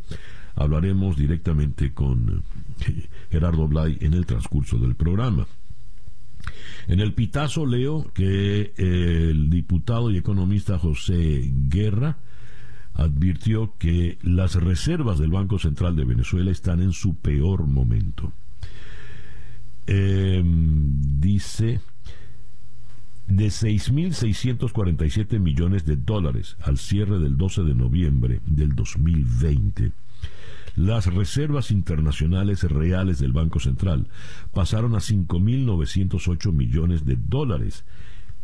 hablaremos 0.55 1.17
directamente 1.17 1.93
con 1.93 2.45
eh, 2.87 3.09
Gerardo 3.31 3.67
Blay 3.67 3.99
en 4.01 4.15
el 4.15 4.25
transcurso 4.25 4.79
del 4.79 4.95
programa. 4.95 5.47
En 6.87 7.01
el 7.01 7.15
pitazo 7.15 7.67
leo 7.67 8.11
que 8.15 8.73
eh, 8.77 9.29
el 9.31 9.51
diputado 9.51 10.11
y 10.11 10.17
economista 10.19 10.79
José 10.79 11.51
Guerra 11.69 12.19
advirtió 12.95 13.75
que 13.77 14.19
las 14.23 14.55
reservas 14.55 15.19
del 15.19 15.31
Banco 15.31 15.59
Central 15.59 15.97
de 15.97 16.05
Venezuela 16.05 16.51
están 16.51 16.81
en 16.81 16.93
su 16.93 17.17
peor 17.17 17.67
momento. 17.67 18.33
dice 19.87 21.81
de 23.29 23.49
6.647 23.49 25.39
millones 25.39 25.85
de 25.85 25.97
dólares 25.97 26.57
al 26.63 26.79
cierre 26.79 27.19
del 27.19 27.37
12 27.37 27.63
de 27.63 27.75
noviembre 27.75 28.41
del 28.47 28.75
2020. 28.75 29.93
Las 30.77 31.13
reservas 31.13 31.71
internacionales 31.71 32.63
reales 32.63 33.19
del 33.19 33.33
Banco 33.33 33.61
Central 33.61 34.09
pasaron 34.53 34.95
a 34.95 34.99
5.908 34.99 36.53
millones 36.53 37.05
de 37.05 37.17
dólares 37.17 37.85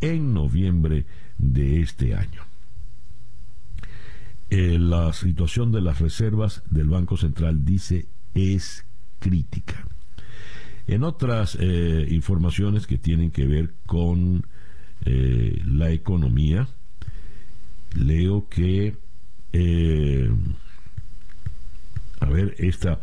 en 0.00 0.34
noviembre 0.34 1.06
de 1.38 1.80
este 1.80 2.14
año. 2.14 2.42
eh, 4.50 4.78
la 4.78 5.12
situación 5.12 5.72
de 5.72 5.80
las 5.80 6.00
reservas 6.00 6.62
del 6.70 6.88
Banco 6.88 7.16
Central 7.16 7.64
dice 7.64 8.06
es 8.34 8.84
crítica. 9.18 9.86
En 10.86 11.02
otras 11.02 11.56
eh, 11.58 12.06
informaciones 12.10 12.86
que 12.86 12.98
tienen 12.98 13.30
que 13.30 13.46
ver 13.46 13.72
con 13.86 14.46
eh, 15.04 15.60
la 15.64 15.90
economía, 15.90 16.68
leo 17.94 18.48
que, 18.48 18.96
a 22.20 22.26
ver, 22.26 22.54
esta, 22.58 23.00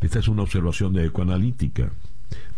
esta 0.00 0.18
es 0.18 0.28
una 0.28 0.42
observación 0.42 0.92
de 0.92 1.06
Ecoanalítica 1.06 1.92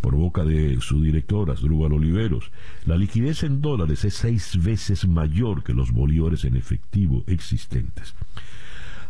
por 0.00 0.14
boca 0.14 0.44
de 0.44 0.80
su 0.80 1.02
directora, 1.02 1.54
Drúbal 1.54 1.94
Oliveros. 1.94 2.50
La 2.86 2.96
liquidez 2.96 3.42
en 3.42 3.60
dólares 3.60 4.04
es 4.04 4.14
seis 4.14 4.62
veces 4.62 5.06
mayor 5.06 5.64
que 5.64 5.72
los 5.72 5.92
bolívares 5.92 6.44
en 6.44 6.56
efectivo 6.56 7.24
existentes. 7.26 8.14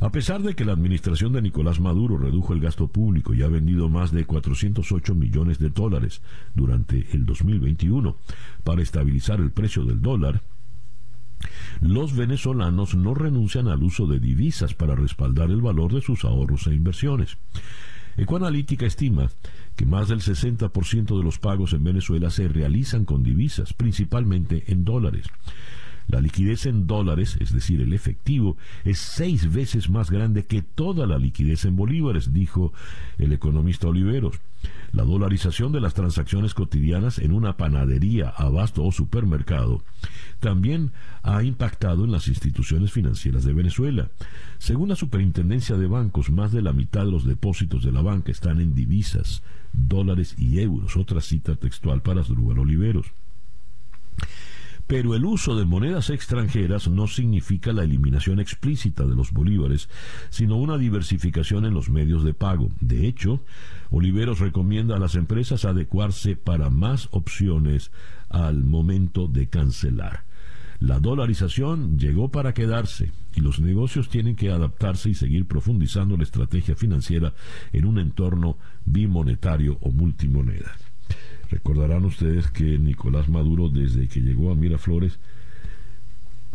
A 0.00 0.10
pesar 0.10 0.42
de 0.42 0.54
que 0.54 0.64
la 0.64 0.72
administración 0.72 1.32
de 1.32 1.42
Nicolás 1.42 1.80
Maduro 1.80 2.18
redujo 2.18 2.52
el 2.52 2.60
gasto 2.60 2.88
público 2.88 3.34
y 3.34 3.42
ha 3.42 3.48
vendido 3.48 3.88
más 3.88 4.12
de 4.12 4.24
408 4.24 5.14
millones 5.14 5.58
de 5.58 5.70
dólares 5.70 6.20
durante 6.54 7.08
el 7.12 7.24
2021 7.26 8.16
para 8.64 8.82
estabilizar 8.82 9.40
el 9.40 9.50
precio 9.50 9.84
del 9.84 10.02
dólar, 10.02 10.42
los 11.80 12.16
venezolanos 12.16 12.94
no 12.94 13.14
renuncian 13.14 13.68
al 13.68 13.82
uso 13.82 14.06
de 14.06 14.20
divisas 14.20 14.74
para 14.74 14.94
respaldar 14.94 15.50
el 15.50 15.60
valor 15.60 15.92
de 15.92 16.00
sus 16.00 16.24
ahorros 16.24 16.66
e 16.66 16.74
inversiones. 16.74 17.36
Ecoanalítica 18.16 18.86
estima 18.86 19.30
que 19.76 19.86
más 19.86 20.08
del 20.08 20.20
60% 20.20 21.18
de 21.18 21.24
los 21.24 21.38
pagos 21.38 21.72
en 21.72 21.82
Venezuela 21.82 22.30
se 22.30 22.46
realizan 22.46 23.04
con 23.04 23.22
divisas, 23.22 23.72
principalmente 23.72 24.64
en 24.68 24.84
dólares. 24.84 25.26
La 26.08 26.20
liquidez 26.20 26.66
en 26.66 26.86
dólares, 26.86 27.36
es 27.40 27.52
decir, 27.52 27.80
el 27.80 27.92
efectivo, 27.92 28.56
es 28.84 28.98
seis 28.98 29.52
veces 29.52 29.88
más 29.88 30.10
grande 30.10 30.44
que 30.44 30.62
toda 30.62 31.06
la 31.06 31.18
liquidez 31.18 31.64
en 31.64 31.76
bolívares, 31.76 32.32
dijo 32.32 32.72
el 33.18 33.32
economista 33.32 33.88
Oliveros. 33.88 34.40
La 34.92 35.02
dolarización 35.02 35.72
de 35.72 35.80
las 35.80 35.94
transacciones 35.94 36.54
cotidianas 36.54 37.18
en 37.18 37.32
una 37.32 37.56
panadería, 37.56 38.28
abasto 38.28 38.84
o 38.84 38.92
supermercado 38.92 39.82
también 40.40 40.92
ha 41.22 41.42
impactado 41.42 42.04
en 42.04 42.12
las 42.12 42.28
instituciones 42.28 42.92
financieras 42.92 43.44
de 43.44 43.54
Venezuela. 43.54 44.10
Según 44.58 44.90
la 44.90 44.96
Superintendencia 44.96 45.76
de 45.76 45.86
Bancos, 45.86 46.30
más 46.30 46.52
de 46.52 46.62
la 46.62 46.72
mitad 46.72 47.04
de 47.04 47.10
los 47.10 47.24
depósitos 47.24 47.82
de 47.82 47.92
la 47.92 48.02
banca 48.02 48.30
están 48.30 48.60
en 48.60 48.74
divisas, 48.74 49.42
dólares 49.72 50.34
y 50.38 50.60
euros. 50.60 50.96
Otra 50.96 51.20
cita 51.20 51.56
textual 51.56 52.02
para 52.02 52.20
Asdrúbal 52.20 52.58
Oliveros. 52.58 53.06
Pero 54.86 55.14
el 55.14 55.24
uso 55.24 55.56
de 55.56 55.64
monedas 55.64 56.10
extranjeras 56.10 56.88
no 56.88 57.06
significa 57.06 57.72
la 57.72 57.84
eliminación 57.84 58.38
explícita 58.38 59.04
de 59.04 59.14
los 59.14 59.32
bolívares, 59.32 59.88
sino 60.28 60.56
una 60.56 60.76
diversificación 60.76 61.64
en 61.64 61.72
los 61.72 61.88
medios 61.88 62.22
de 62.22 62.34
pago. 62.34 62.68
De 62.80 63.06
hecho, 63.06 63.40
Oliveros 63.90 64.40
recomienda 64.40 64.96
a 64.96 64.98
las 64.98 65.14
empresas 65.14 65.64
adecuarse 65.64 66.36
para 66.36 66.68
más 66.68 67.08
opciones 67.12 67.92
al 68.28 68.64
momento 68.64 69.26
de 69.26 69.48
cancelar. 69.48 70.24
La 70.80 71.00
dolarización 71.00 71.98
llegó 71.98 72.28
para 72.28 72.52
quedarse 72.52 73.10
y 73.34 73.40
los 73.40 73.60
negocios 73.60 74.10
tienen 74.10 74.36
que 74.36 74.50
adaptarse 74.50 75.08
y 75.08 75.14
seguir 75.14 75.46
profundizando 75.46 76.16
la 76.16 76.24
estrategia 76.24 76.76
financiera 76.76 77.32
en 77.72 77.86
un 77.86 77.98
entorno 77.98 78.58
bimonetario 78.84 79.78
o 79.80 79.90
multimoneda. 79.92 80.76
Recordarán 81.50 82.04
ustedes 82.04 82.50
que 82.50 82.78
Nicolás 82.78 83.28
Maduro, 83.28 83.68
desde 83.68 84.08
que 84.08 84.20
llegó 84.20 84.50
a 84.50 84.54
Miraflores, 84.54 85.18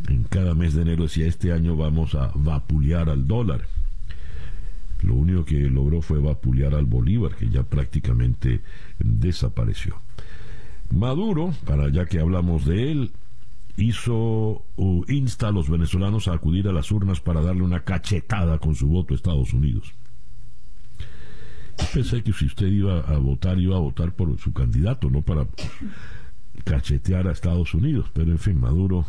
en 0.07 0.23
cada 0.23 0.53
mes 0.53 0.73
de 0.73 0.83
enero 0.83 1.03
decía, 1.03 1.27
este 1.27 1.51
año 1.51 1.75
vamos 1.75 2.15
a 2.15 2.31
vapulear 2.35 3.09
al 3.09 3.27
dólar. 3.27 3.65
Lo 5.01 5.15
único 5.15 5.45
que 5.45 5.59
logró 5.69 6.01
fue 6.01 6.19
vapulear 6.19 6.75
al 6.75 6.85
bolívar, 6.85 7.35
que 7.35 7.49
ya 7.49 7.63
prácticamente 7.63 8.61
desapareció. 8.99 10.01
Maduro, 10.89 11.53
para 11.65 11.89
ya 11.89 12.05
que 12.05 12.19
hablamos 12.19 12.65
de 12.65 12.91
él, 12.91 13.11
hizo 13.77 14.63
o 14.75 15.05
insta 15.07 15.49
a 15.49 15.51
los 15.51 15.69
venezolanos 15.69 16.27
a 16.27 16.33
acudir 16.33 16.67
a 16.67 16.73
las 16.73 16.91
urnas 16.91 17.21
para 17.21 17.41
darle 17.41 17.63
una 17.63 17.81
cachetada 17.81 18.57
con 18.57 18.75
su 18.75 18.87
voto 18.87 19.13
a 19.13 19.17
Estados 19.17 19.53
Unidos 19.53 19.93
pensé 21.93 22.23
que 22.23 22.33
si 22.33 22.45
usted 22.45 22.67
iba 22.67 22.99
a 22.99 23.17
votar, 23.17 23.59
iba 23.59 23.75
a 23.75 23.79
votar 23.79 24.13
por 24.13 24.37
su 24.39 24.53
candidato, 24.53 25.09
no 25.09 25.21
para 25.21 25.47
cachetear 26.63 27.27
a 27.27 27.31
Estados 27.31 27.73
Unidos. 27.73 28.09
Pero 28.13 28.31
en 28.31 28.39
fin, 28.39 28.59
Maduro. 28.59 29.05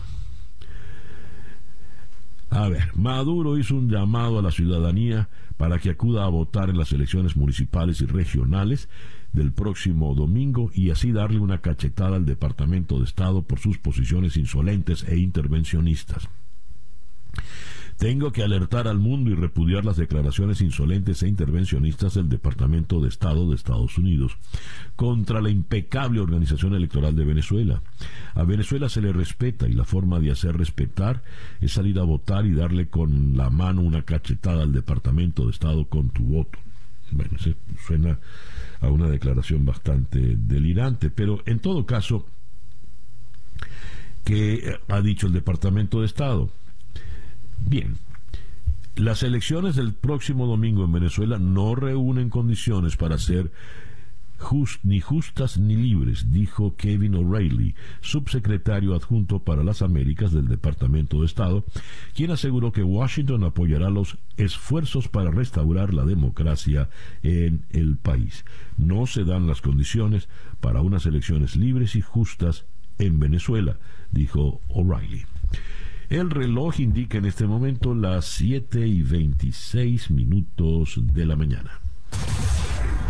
A 2.51 2.69
ver, 2.69 2.91
Maduro 2.97 3.59
hizo 3.59 3.77
un 3.77 3.89
llamado 3.89 4.39
a 4.39 4.43
la 4.43 4.51
ciudadanía 4.51 5.29
para 5.57 5.79
que 5.79 5.91
acuda 5.91 6.25
a 6.25 6.29
votar 6.29 6.69
en 6.69 6.79
las 6.79 6.91
elecciones 6.93 7.37
municipales 7.37 8.01
y 8.01 8.07
regionales 8.07 8.89
del 9.33 9.53
próximo 9.53 10.15
domingo 10.15 10.71
y 10.75 10.91
así 10.91 11.13
darle 11.13 11.39
una 11.39 11.61
cachetada 11.61 12.17
al 12.17 12.27
Departamento 12.27 12.99
de 12.99 13.05
Estado 13.05 13.43
por 13.43 13.61
sus 13.61 13.79
posiciones 13.79 14.37
insolentes 14.37 15.05
e 15.07 15.19
intervencionistas. 15.19 16.29
Tengo 18.01 18.33
que 18.33 18.43
alertar 18.43 18.89
al 18.89 18.99
mundo 18.99 19.29
y 19.29 19.35
repudiar 19.35 19.85
las 19.85 19.99
declaraciones 19.99 20.63
insolentes 20.63 21.23
e 21.23 21.29
intervencionistas 21.29 22.15
del 22.15 22.31
Departamento 22.31 22.99
de 22.99 23.11
Estado 23.11 23.47
de 23.47 23.55
Estados 23.55 23.99
Unidos 23.99 24.39
contra 24.97 25.43
la 25.43 25.51
impecable 25.51 26.19
organización 26.19 26.75
electoral 26.75 27.15
de 27.15 27.27
Venezuela. 27.27 27.83
A 28.33 28.45
Venezuela 28.45 28.89
se 28.89 29.03
le 29.03 29.13
respeta 29.13 29.69
y 29.69 29.75
la 29.75 29.85
forma 29.85 30.19
de 30.19 30.31
hacer 30.31 30.57
respetar 30.57 31.23
es 31.61 31.73
salir 31.73 31.99
a 31.99 32.05
votar 32.05 32.47
y 32.47 32.55
darle 32.55 32.89
con 32.89 33.37
la 33.37 33.51
mano 33.51 33.83
una 33.83 34.01
cachetada 34.01 34.63
al 34.63 34.73
Departamento 34.73 35.45
de 35.45 35.51
Estado 35.51 35.85
con 35.85 36.09
tu 36.09 36.23
voto. 36.23 36.59
Bueno, 37.11 37.33
suena 37.87 38.19
a 38.81 38.89
una 38.89 39.11
declaración 39.11 39.67
bastante 39.67 40.37
delirante, 40.39 41.11
pero 41.11 41.43
en 41.45 41.59
todo 41.59 41.85
caso, 41.85 42.27
¿qué 44.25 44.79
ha 44.89 45.03
dicho 45.03 45.27
el 45.27 45.35
Departamento 45.35 46.01
de 46.01 46.07
Estado? 46.07 46.51
Bien, 47.67 47.97
las 48.97 49.23
elecciones 49.23 49.77
del 49.77 49.95
próximo 49.95 50.47
domingo 50.47 50.85
en 50.85 50.93
Venezuela 50.93 51.39
no 51.39 51.75
reúnen 51.75 52.31
condiciones 52.31 52.97
para 52.97 53.19
ser 53.19 53.51
ni 54.83 55.01
justas 55.01 55.59
ni 55.59 55.77
libres, 55.77 56.33
dijo 56.33 56.75
Kevin 56.77 57.15
O'Reilly, 57.15 57.75
subsecretario 58.01 58.95
adjunto 58.95 59.41
para 59.41 59.63
las 59.63 59.83
Américas 59.83 60.33
del 60.33 60.49
Departamento 60.49 61.21
de 61.21 61.27
Estado, 61.27 61.65
quien 62.15 62.31
aseguró 62.31 62.73
que 62.73 62.83
Washington 62.83 63.45
apoyará 63.45 63.91
los 63.91 64.19
esfuerzos 64.37 65.09
para 65.09 65.31
restaurar 65.31 65.95
la 65.95 66.05
democracia 66.05 66.89
en 67.23 67.65
el 67.71 67.97
país. 67.97 68.45
No 68.77 69.07
se 69.07 69.25
dan 69.25 69.47
las 69.47 69.61
condiciones 69.61 70.29
para 70.61 70.81
unas 70.81 71.07
elecciones 71.07 71.55
libres 71.57 71.95
y 71.95 72.01
justas 72.01 72.65
en 72.99 73.21
Venezuela, 73.21 73.79
dijo 74.11 74.61
O'Reilly. 74.69 75.30
El 76.11 76.29
reloj 76.29 76.81
indica 76.81 77.19
en 77.19 77.25
este 77.25 77.47
momento 77.47 77.95
las 77.95 78.25
7 78.25 78.85
y 78.85 79.01
26 79.01 80.11
minutos 80.11 80.99
de 81.01 81.25
la 81.25 81.37
mañana. 81.37 81.71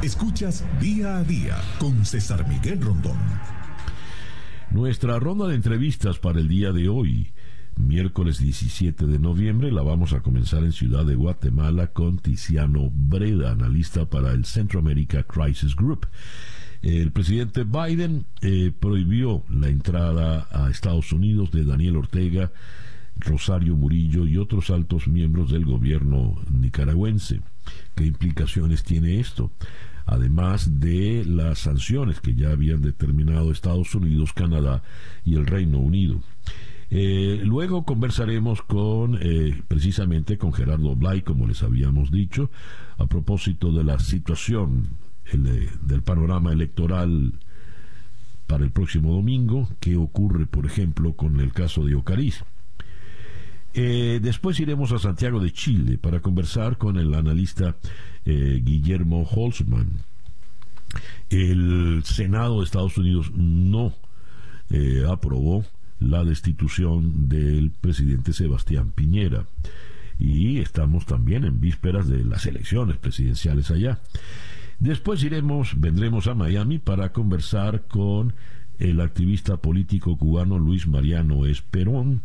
Escuchas 0.03 0.67
día 0.83 1.17
a 1.17 1.25
día 1.25 1.57
con 1.79 2.05
César 2.05 2.47
Miguel 2.47 2.83
Rondón. 2.83 3.17
Nuestra 4.71 5.19
ronda 5.19 5.49
de 5.49 5.55
entrevistas 5.55 6.19
para 6.19 6.41
el 6.41 6.49
día 6.49 6.73
de 6.73 6.91
hoy, 6.91 7.33
miércoles 7.75 8.39
17 8.39 9.07
de 9.07 9.19
noviembre, 9.19 9.73
la 9.73 9.81
vamos 9.81 10.13
a 10.13 10.21
comenzar 10.21 10.63
en 10.63 10.73
Ciudad 10.73 11.07
de 11.07 11.15
Guatemala 11.15 11.87
con 11.95 12.19
Tiziano 12.19 12.91
Breda, 12.93 13.53
analista 13.53 14.05
para 14.05 14.33
el 14.33 14.45
Centroamérica 14.45 15.23
Crisis 15.23 15.75
Group. 15.75 16.07
El 16.83 17.13
presidente 17.13 17.65
Biden 17.65 18.27
eh, 18.43 18.73
prohibió 18.79 19.43
la 19.49 19.69
entrada 19.69 20.49
a 20.51 20.69
Estados 20.69 21.15
Unidos 21.15 21.51
de 21.51 21.65
Daniel 21.65 21.97
Ortega 21.97 22.53
Rosario 23.21 23.77
Murillo 23.77 24.27
y 24.27 24.37
otros 24.37 24.71
altos 24.71 25.09
miembros 25.09 25.51
del 25.51 25.65
gobierno 25.65 26.37
nicaragüense. 26.51 27.41
¿Qué 27.95 28.07
implicaciones 28.07 28.83
tiene 28.83 29.21
esto? 29.21 29.51
Además 30.07 30.81
de 30.81 31.25
las 31.25 31.61
sanciones 31.61 32.21
que 32.21 32.35
ya 32.35 32.51
habían 32.51 32.83
determinado 32.83 33.53
Estados 33.53 33.95
Unidos, 33.95 34.33
Canadá 34.33 34.83
y 35.25 35.37
el 35.37 35.47
Reino 35.47 35.79
Unido. 35.79 36.21
Eh, 36.91 37.41
luego 37.45 37.85
conversaremos 37.85 38.63
con 38.63 39.17
eh, 39.23 39.63
precisamente 39.69 40.39
con 40.39 40.53
Gerardo 40.53 40.97
Blay, 40.97 41.23
como 41.23 41.47
les 41.47 41.63
habíamos 41.63 42.11
dicho, 42.11 42.51
a 42.99 43.07
propósito 43.07 43.71
de 43.73 43.85
la 43.85 44.01
situación 44.01 44.89
del 45.33 46.03
panorama 46.03 46.53
electoral 46.53 47.35
para 48.49 48.65
el 48.65 48.73
próximo 48.73 49.15
domingo, 49.15 49.69
qué 49.79 49.95
ocurre, 49.95 50.47
por 50.47 50.67
ejemplo, 50.67 51.13
con 51.13 51.39
el 51.39 51.53
caso 51.53 51.85
de 51.85 51.95
Ocariz. 51.95 52.43
Eh, 53.73 54.19
después 54.23 54.59
iremos 54.59 54.93
a 54.93 54.99
Santiago 54.99 55.41
de 55.41 55.53
Chile 55.53 55.97
para 55.99 56.21
conversar 56.21 56.77
con 56.77 56.97
el 56.97 57.15
analista 57.15 57.77
eh, 58.25 58.61
Guillermo 58.63 59.23
Holzman. 59.23 59.91
El 61.29 62.03
Senado 62.05 62.59
de 62.59 62.65
Estados 62.65 62.99
Unidos 62.99 63.31
no 63.33 63.95
eh, 64.71 65.05
aprobó 65.09 65.65
la 66.01 66.25
destitución 66.25 67.29
del 67.29 67.71
presidente 67.71 68.33
Sebastián 68.33 68.91
Piñera. 68.91 69.47
y 70.19 70.59
estamos 70.59 71.07
también 71.07 71.45
en 71.45 71.61
vísperas 71.61 72.09
de 72.09 72.25
las 72.25 72.45
elecciones 72.47 72.97
presidenciales 72.97 73.71
allá. 73.71 74.01
Después 74.79 75.23
iremos, 75.23 75.79
vendremos 75.79 76.27
a 76.27 76.35
Miami 76.35 76.79
para 76.79 77.13
conversar 77.13 77.83
con 77.87 78.35
el 78.79 79.01
activista 79.01 79.59
político 79.59 80.17
cubano 80.17 80.59
Luis 80.59 80.87
Mariano 80.87 81.47
Esperón 81.47 82.23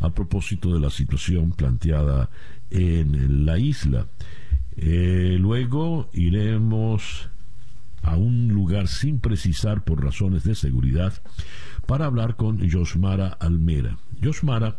a 0.00 0.10
propósito 0.10 0.72
de 0.74 0.80
la 0.80 0.90
situación 0.90 1.52
planteada 1.52 2.30
en 2.70 3.46
la 3.46 3.58
isla. 3.58 4.06
Eh, 4.76 5.36
luego 5.40 6.10
iremos 6.12 7.30
a 8.02 8.16
un 8.16 8.48
lugar 8.48 8.88
sin 8.88 9.20
precisar 9.20 9.84
por 9.84 10.04
razones 10.04 10.44
de 10.44 10.54
seguridad 10.54 11.14
para 11.86 12.06
hablar 12.06 12.36
con 12.36 12.58
Yosmara 12.58 13.28
Almera. 13.28 13.98
Yosmara 14.20 14.76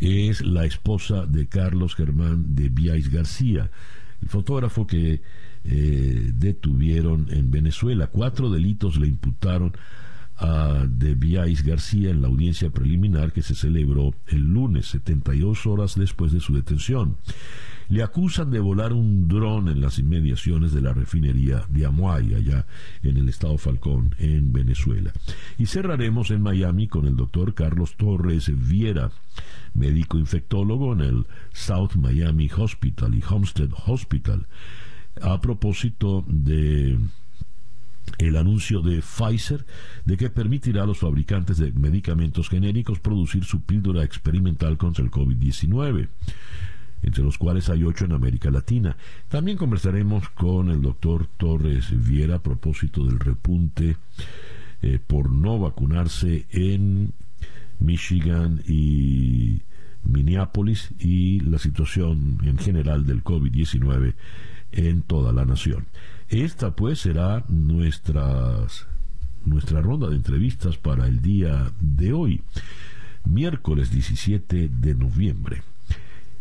es 0.00 0.44
la 0.44 0.64
esposa 0.64 1.26
de 1.26 1.46
Carlos 1.46 1.94
Germán 1.94 2.54
de 2.54 2.68
Biais 2.68 3.10
García, 3.10 3.70
el 4.22 4.28
fotógrafo 4.28 4.86
que 4.86 5.22
eh, 5.64 6.32
detuvieron 6.34 7.28
en 7.30 7.50
Venezuela. 7.50 8.08
Cuatro 8.08 8.50
delitos 8.50 8.96
le 8.96 9.08
imputaron 9.08 9.72
De 10.38 11.14
Biais 11.14 11.62
García 11.62 12.10
en 12.10 12.20
la 12.20 12.28
audiencia 12.28 12.70
preliminar 12.70 13.32
que 13.32 13.42
se 13.42 13.54
celebró 13.54 14.14
el 14.26 14.42
lunes, 14.42 14.86
72 14.88 15.66
horas 15.66 15.94
después 15.96 16.30
de 16.32 16.40
su 16.40 16.54
detención. 16.54 17.16
Le 17.88 18.02
acusan 18.02 18.50
de 18.50 18.58
volar 18.58 18.92
un 18.92 19.28
dron 19.28 19.68
en 19.68 19.80
las 19.80 19.98
inmediaciones 19.98 20.72
de 20.72 20.80
la 20.80 20.92
refinería 20.92 21.64
de 21.68 21.86
Amuay, 21.86 22.34
allá 22.34 22.66
en 23.02 23.16
el 23.16 23.28
estado 23.28 23.56
Falcón, 23.58 24.14
en 24.18 24.52
Venezuela. 24.52 25.12
Y 25.56 25.66
cerraremos 25.66 26.30
en 26.32 26.42
Miami 26.42 26.88
con 26.88 27.06
el 27.06 27.14
doctor 27.14 27.54
Carlos 27.54 27.96
Torres 27.96 28.50
Viera, 28.68 29.12
médico 29.74 30.18
infectólogo 30.18 30.94
en 30.94 31.00
el 31.00 31.26
South 31.52 31.94
Miami 31.94 32.50
Hospital 32.56 33.14
y 33.14 33.22
Homestead 33.26 33.70
Hospital, 33.86 34.46
a 35.22 35.40
propósito 35.40 36.24
de 36.26 36.98
el 38.18 38.36
anuncio 38.36 38.80
de 38.80 39.02
Pfizer 39.02 39.66
de 40.04 40.16
que 40.16 40.30
permitirá 40.30 40.82
a 40.82 40.86
los 40.86 40.98
fabricantes 40.98 41.58
de 41.58 41.72
medicamentos 41.72 42.48
genéricos 42.48 43.00
producir 43.00 43.44
su 43.44 43.62
píldora 43.62 44.04
experimental 44.04 44.76
contra 44.76 45.04
el 45.04 45.10
COVID-19 45.10 46.08
entre 47.02 47.22
los 47.22 47.38
cuales 47.38 47.68
hay 47.68 47.84
ocho 47.84 48.04
en 48.04 48.12
América 48.12 48.50
Latina. 48.50 48.96
También 49.28 49.58
conversaremos 49.58 50.28
con 50.30 50.70
el 50.70 50.82
doctor 50.82 51.26
Torres 51.36 51.86
Viera 51.90 52.36
a 52.36 52.42
propósito 52.42 53.04
del 53.04 53.20
repunte 53.20 53.96
eh, 54.82 54.98
por 55.06 55.30
no 55.30 55.58
vacunarse 55.58 56.46
en 56.50 57.12
Michigan 57.78 58.62
y 58.66 59.60
Minneapolis 60.04 60.90
y 60.98 61.40
la 61.40 61.58
situación 61.58 62.38
en 62.44 62.58
general 62.58 63.06
del 63.06 63.22
COVID-19 63.22 64.14
en 64.72 65.02
toda 65.02 65.32
la 65.32 65.44
nación. 65.44 65.86
Esta 66.28 66.74
pues 66.74 67.00
será 67.00 67.44
nuestras, 67.48 68.86
nuestra 69.44 69.80
ronda 69.80 70.08
de 70.08 70.16
entrevistas 70.16 70.76
para 70.76 71.06
el 71.06 71.22
día 71.22 71.72
de 71.80 72.12
hoy, 72.12 72.42
miércoles 73.24 73.90
17 73.90 74.68
de 74.68 74.94
noviembre. 74.94 75.62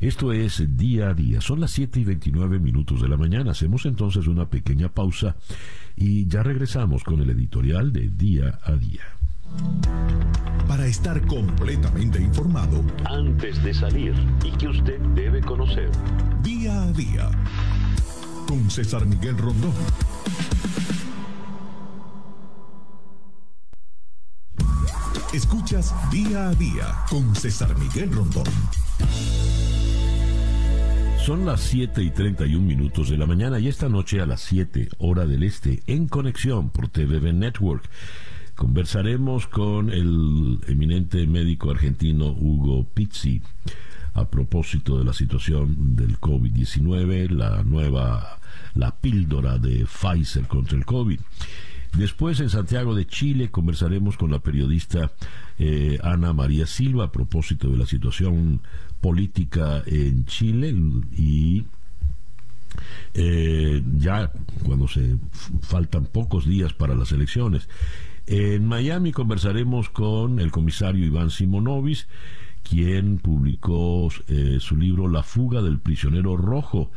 Esto 0.01 0.33
es 0.33 0.77
día 0.77 1.09
a 1.09 1.13
día. 1.13 1.39
Son 1.39 1.59
las 1.59 1.71
7 1.71 2.01
y 2.01 2.03
29 2.03 2.59
minutos 2.59 3.01
de 3.01 3.07
la 3.07 3.15
mañana. 3.15 3.51
Hacemos 3.51 3.85
entonces 3.85 4.27
una 4.27 4.45
pequeña 4.49 4.89
pausa 4.89 5.35
y 5.95 6.27
ya 6.27 6.43
regresamos 6.43 7.03
con 7.03 7.21
el 7.21 7.29
editorial 7.29 7.93
de 7.93 8.09
día 8.09 8.59
a 8.63 8.73
día. 8.73 9.03
Para 10.67 10.85
estar 10.85 11.25
completamente 11.27 12.21
informado 12.21 12.83
antes 13.05 13.63
de 13.63 13.73
salir 13.73 14.13
y 14.43 14.51
que 14.57 14.67
usted 14.67 14.99
debe 15.15 15.41
conocer. 15.41 15.89
Día 16.43 16.83
a 16.83 16.91
día 16.91 17.29
con 18.47 18.69
César 18.69 19.05
Miguel 19.05 19.37
Rondón. 19.37 19.73
Escuchas 25.33 25.93
día 26.11 26.49
a 26.49 26.55
día 26.55 26.95
con 27.09 27.35
César 27.35 27.77
Miguel 27.77 28.11
Rondón. 28.11 28.45
Son 31.25 31.45
las 31.45 31.61
7 31.61 32.03
y 32.03 32.11
31 32.11 32.65
minutos 32.65 33.09
de 33.09 33.17
la 33.17 33.25
mañana 33.25 33.59
y 33.59 33.67
esta 33.67 33.89
noche 33.89 34.21
a 34.21 34.25
las 34.25 34.41
7 34.41 34.89
hora 34.99 35.25
del 35.25 35.43
este 35.43 35.81
en 35.87 36.07
conexión 36.07 36.69
por 36.69 36.87
TVB 36.87 37.33
Network. 37.33 37.89
Conversaremos 38.55 39.47
con 39.47 39.89
el 39.89 40.59
eminente 40.67 41.25
médico 41.27 41.71
argentino 41.71 42.27
Hugo 42.27 42.85
Pizzi 42.93 43.41
a 44.15 44.25
propósito 44.29 44.97
de 44.97 45.03
la 45.05 45.13
situación 45.13 45.95
del 45.95 46.19
COVID-19, 46.19 47.29
la 47.29 47.63
nueva, 47.63 48.39
la 48.73 48.95
píldora 48.95 49.57
de 49.57 49.85
Pfizer 49.85 50.47
contra 50.47 50.77
el 50.77 50.85
COVID. 50.85 51.19
Después, 51.97 52.39
en 52.39 52.49
Santiago 52.49 52.95
de 52.95 53.05
Chile, 53.07 53.51
conversaremos 53.51 54.17
con 54.17 54.31
la 54.31 54.39
periodista 54.39 55.11
eh, 55.59 55.99
Ana 56.01 56.33
María 56.33 56.65
Silva 56.65 57.05
a 57.05 57.11
propósito 57.11 57.69
de 57.69 57.77
la 57.77 57.85
situación 57.85 58.61
política 59.01 59.83
en 59.85 60.25
Chile 60.25 60.73
y 61.15 61.65
eh, 63.13 63.83
ya 63.97 64.31
cuando 64.63 64.87
se 64.87 65.17
faltan 65.61 66.05
pocos 66.05 66.45
días 66.45 66.73
para 66.73 66.95
las 66.95 67.11
elecciones. 67.11 67.67
En 68.27 68.65
Miami 68.65 69.11
conversaremos 69.11 69.89
con 69.89 70.39
el 70.39 70.51
comisario 70.51 71.05
Iván 71.05 71.29
Simonovis 71.29 72.07
quien 72.67 73.19
publicó 73.19 74.09
eh, 74.27 74.57
su 74.59 74.75
libro 74.75 75.07
La 75.07 75.23
fuga 75.23 75.61
del 75.61 75.79
prisionero 75.79 76.35
rojo, 76.35 76.91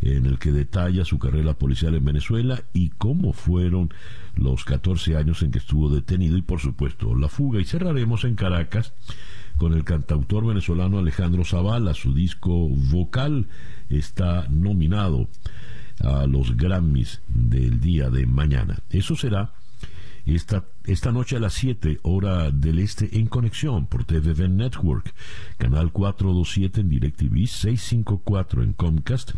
en 0.00 0.26
el 0.26 0.38
que 0.38 0.52
detalla 0.52 1.04
su 1.04 1.18
carrera 1.18 1.54
policial 1.54 1.94
en 1.96 2.04
Venezuela 2.04 2.62
y 2.72 2.90
cómo 2.90 3.32
fueron 3.32 3.92
los 4.36 4.64
14 4.64 5.16
años 5.16 5.42
en 5.42 5.50
que 5.50 5.58
estuvo 5.58 5.90
detenido 5.90 6.36
y 6.36 6.42
por 6.42 6.60
supuesto 6.60 7.16
la 7.16 7.28
fuga. 7.28 7.60
Y 7.60 7.64
cerraremos 7.64 8.24
en 8.24 8.36
Caracas 8.36 8.92
con 9.56 9.72
el 9.72 9.82
cantautor 9.82 10.46
venezolano 10.46 10.98
Alejandro 10.98 11.44
Zavala. 11.44 11.94
Su 11.94 12.14
disco 12.14 12.68
vocal 12.68 13.48
está 13.88 14.46
nominado 14.48 15.28
a 16.00 16.26
los 16.26 16.56
Grammys 16.56 17.20
del 17.26 17.80
día 17.80 18.08
de 18.08 18.24
mañana. 18.26 18.78
Eso 18.90 19.16
será 19.16 19.50
esta, 20.34 20.64
esta 20.84 21.12
noche 21.12 21.36
a 21.36 21.40
las 21.40 21.54
7 21.54 22.00
hora 22.02 22.50
del 22.50 22.78
este 22.78 23.18
en 23.18 23.26
conexión 23.26 23.86
por 23.86 24.04
TVV 24.04 24.48
Network, 24.48 25.14
canal 25.56 25.92
427 25.92 26.80
en 26.80 26.88
DirecTV, 26.88 27.46
654 27.46 28.62
en 28.62 28.72
Comcast, 28.72 29.32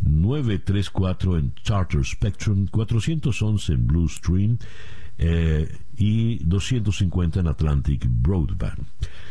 934 0.00 1.38
en 1.38 1.54
Charter 1.62 2.04
Spectrum, 2.04 2.66
411 2.68 3.72
en 3.72 3.86
Blue 3.86 4.08
Stream 4.08 4.58
eh, 5.18 5.68
y 5.96 6.38
250 6.44 7.40
en 7.40 7.48
Atlantic 7.48 8.06
Broadband. 8.08 8.86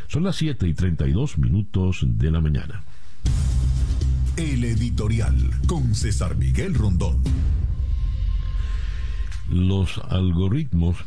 Son 0.08 0.24
las 0.24 0.36
7 0.36 0.68
y 0.68 0.74
32 0.74 1.38
minutos 1.38 2.06
de 2.06 2.32
la 2.32 2.42
mañana. 2.42 2.84
El 4.36 4.63
editorial 4.63 5.36
con 5.66 5.96
César 5.96 6.36
Miguel 6.36 6.76
Rondón 6.76 7.22
los 9.49 9.99
algoritmos 10.10 10.97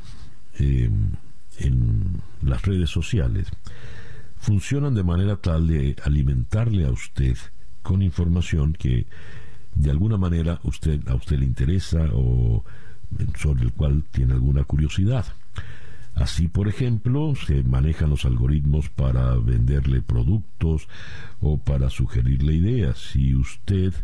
eh, 0.58 0.90
en 1.58 2.22
las 2.42 2.62
redes 2.62 2.90
sociales 2.90 3.48
funcionan 4.38 4.94
de 4.94 5.04
manera 5.04 5.36
tal 5.36 5.66
de 5.66 5.96
alimentarle 6.04 6.86
a 6.86 6.90
usted 6.90 7.36
con 7.82 8.02
información 8.02 8.72
que 8.72 9.06
de 9.74 9.90
alguna 9.90 10.16
manera 10.16 10.60
usted 10.64 11.06
a 11.08 11.14
usted 11.14 11.38
le 11.38 11.46
interesa 11.46 12.08
o 12.12 12.64
sobre 13.38 13.64
el 13.64 13.72
cual 13.72 14.04
tiene 14.10 14.34
alguna 14.34 14.64
curiosidad. 14.64 15.26
Así, 16.14 16.48
por 16.48 16.68
ejemplo, 16.68 17.34
se 17.34 17.62
manejan 17.62 18.10
los 18.10 18.24
algoritmos 18.24 18.88
para 18.88 19.36
venderle 19.36 20.02
productos 20.02 20.88
o 21.40 21.58
para 21.58 21.88
sugerirle 21.88 22.54
ideas. 22.54 22.98
Si 22.98 23.34
usted 23.34 23.94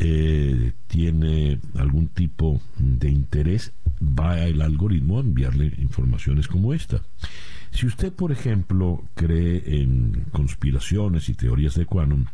eh, 0.00 0.72
tiene 0.86 1.58
algún 1.74 2.06
tipo 2.06 2.60
de 2.78 3.10
interés, 3.10 3.72
va 4.00 4.46
el 4.46 4.62
algoritmo 4.62 5.18
a 5.18 5.22
enviarle 5.22 5.74
informaciones 5.78 6.46
como 6.46 6.72
esta. 6.72 7.02
Si 7.72 7.86
usted, 7.86 8.12
por 8.12 8.30
ejemplo, 8.30 9.04
cree 9.14 9.82
en 9.82 10.24
conspiraciones 10.30 11.28
y 11.28 11.34
teorías 11.34 11.74
de 11.74 11.84
quantum, 11.84 12.26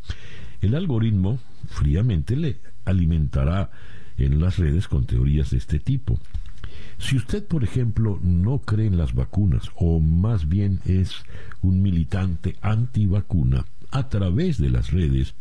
el 0.60 0.74
algoritmo 0.74 1.38
fríamente 1.68 2.36
le 2.36 2.60
alimentará 2.84 3.70
en 4.18 4.40
las 4.40 4.58
redes 4.58 4.86
con 4.86 5.06
teorías 5.06 5.50
de 5.50 5.56
este 5.56 5.80
tipo. 5.80 6.20
Si 6.98 7.16
usted, 7.16 7.46
por 7.46 7.64
ejemplo, 7.64 8.18
no 8.22 8.58
cree 8.58 8.86
en 8.86 8.98
las 8.98 9.14
vacunas 9.14 9.70
o 9.76 10.00
más 10.00 10.48
bien 10.48 10.80
es 10.84 11.14
un 11.62 11.82
militante 11.82 12.56
antivacuna, 12.60 13.64
a 13.90 14.08
través 14.08 14.58
de 14.58 14.70
las 14.70 14.90
redes 14.90 15.34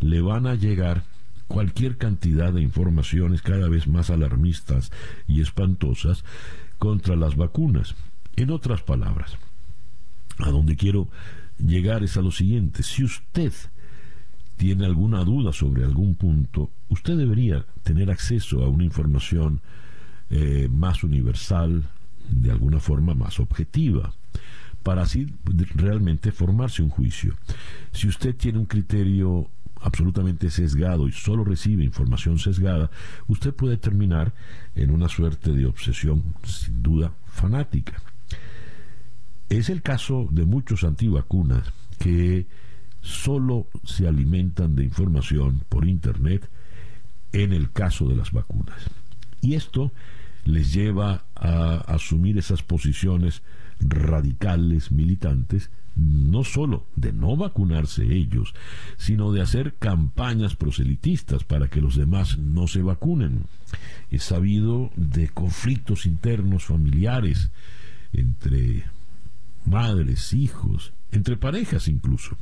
le 0.00 0.20
van 0.20 0.46
a 0.46 0.54
llegar 0.54 1.02
cualquier 1.48 1.96
cantidad 1.96 2.52
de 2.52 2.62
informaciones 2.62 3.42
cada 3.42 3.68
vez 3.68 3.88
más 3.88 4.10
alarmistas 4.10 4.92
y 5.26 5.40
espantosas 5.40 6.24
contra 6.78 7.16
las 7.16 7.36
vacunas. 7.36 7.94
En 8.36 8.50
otras 8.50 8.82
palabras, 8.82 9.36
a 10.38 10.50
donde 10.50 10.76
quiero 10.76 11.08
llegar 11.58 12.04
es 12.04 12.16
a 12.16 12.22
lo 12.22 12.30
siguiente. 12.30 12.82
Si 12.82 13.02
usted 13.02 13.52
tiene 14.56 14.86
alguna 14.86 15.24
duda 15.24 15.52
sobre 15.52 15.84
algún 15.84 16.14
punto, 16.14 16.70
usted 16.88 17.16
debería 17.16 17.64
tener 17.82 18.10
acceso 18.10 18.62
a 18.62 18.68
una 18.68 18.84
información 18.84 19.60
eh, 20.30 20.68
más 20.70 21.02
universal, 21.02 21.84
de 22.28 22.50
alguna 22.50 22.78
forma 22.78 23.14
más 23.14 23.40
objetiva, 23.40 24.12
para 24.82 25.02
así 25.02 25.26
realmente 25.74 26.32
formarse 26.32 26.82
un 26.82 26.90
juicio. 26.90 27.34
Si 27.92 28.08
usted 28.08 28.34
tiene 28.36 28.58
un 28.58 28.66
criterio 28.66 29.48
absolutamente 29.82 30.50
sesgado 30.50 31.08
y 31.08 31.12
solo 31.12 31.44
recibe 31.44 31.84
información 31.84 32.38
sesgada, 32.38 32.90
usted 33.26 33.54
puede 33.54 33.76
terminar 33.76 34.32
en 34.74 34.90
una 34.90 35.08
suerte 35.08 35.52
de 35.52 35.66
obsesión 35.66 36.22
sin 36.44 36.82
duda 36.82 37.12
fanática. 37.26 38.02
Es 39.48 39.70
el 39.70 39.82
caso 39.82 40.28
de 40.30 40.44
muchos 40.44 40.84
antivacunas 40.84 41.72
que 41.98 42.46
solo 43.00 43.68
se 43.84 44.06
alimentan 44.06 44.74
de 44.76 44.84
información 44.84 45.62
por 45.68 45.86
Internet 45.86 46.48
en 47.32 47.52
el 47.52 47.70
caso 47.70 48.08
de 48.08 48.16
las 48.16 48.32
vacunas. 48.32 48.78
Y 49.40 49.54
esto 49.54 49.92
les 50.44 50.72
lleva 50.72 51.24
a 51.34 51.76
asumir 51.86 52.38
esas 52.38 52.62
posiciones 52.62 53.42
radicales, 53.80 54.90
militantes, 54.90 55.70
no 55.98 56.44
solo 56.44 56.86
de 56.94 57.12
no 57.12 57.36
vacunarse 57.36 58.04
ellos, 58.04 58.54
sino 58.96 59.32
de 59.32 59.42
hacer 59.42 59.74
campañas 59.74 60.54
proselitistas 60.54 61.44
para 61.44 61.68
que 61.68 61.80
los 61.80 61.96
demás 61.96 62.38
no 62.38 62.68
se 62.68 62.82
vacunen. 62.82 63.44
Es 64.10 64.22
sabido 64.22 64.90
de 64.96 65.28
conflictos 65.28 66.06
internos 66.06 66.64
familiares 66.64 67.50
entre 68.12 68.84
madres, 69.64 70.32
hijos, 70.32 70.92
entre 71.10 71.36
parejas 71.36 71.88
incluso. 71.88 72.36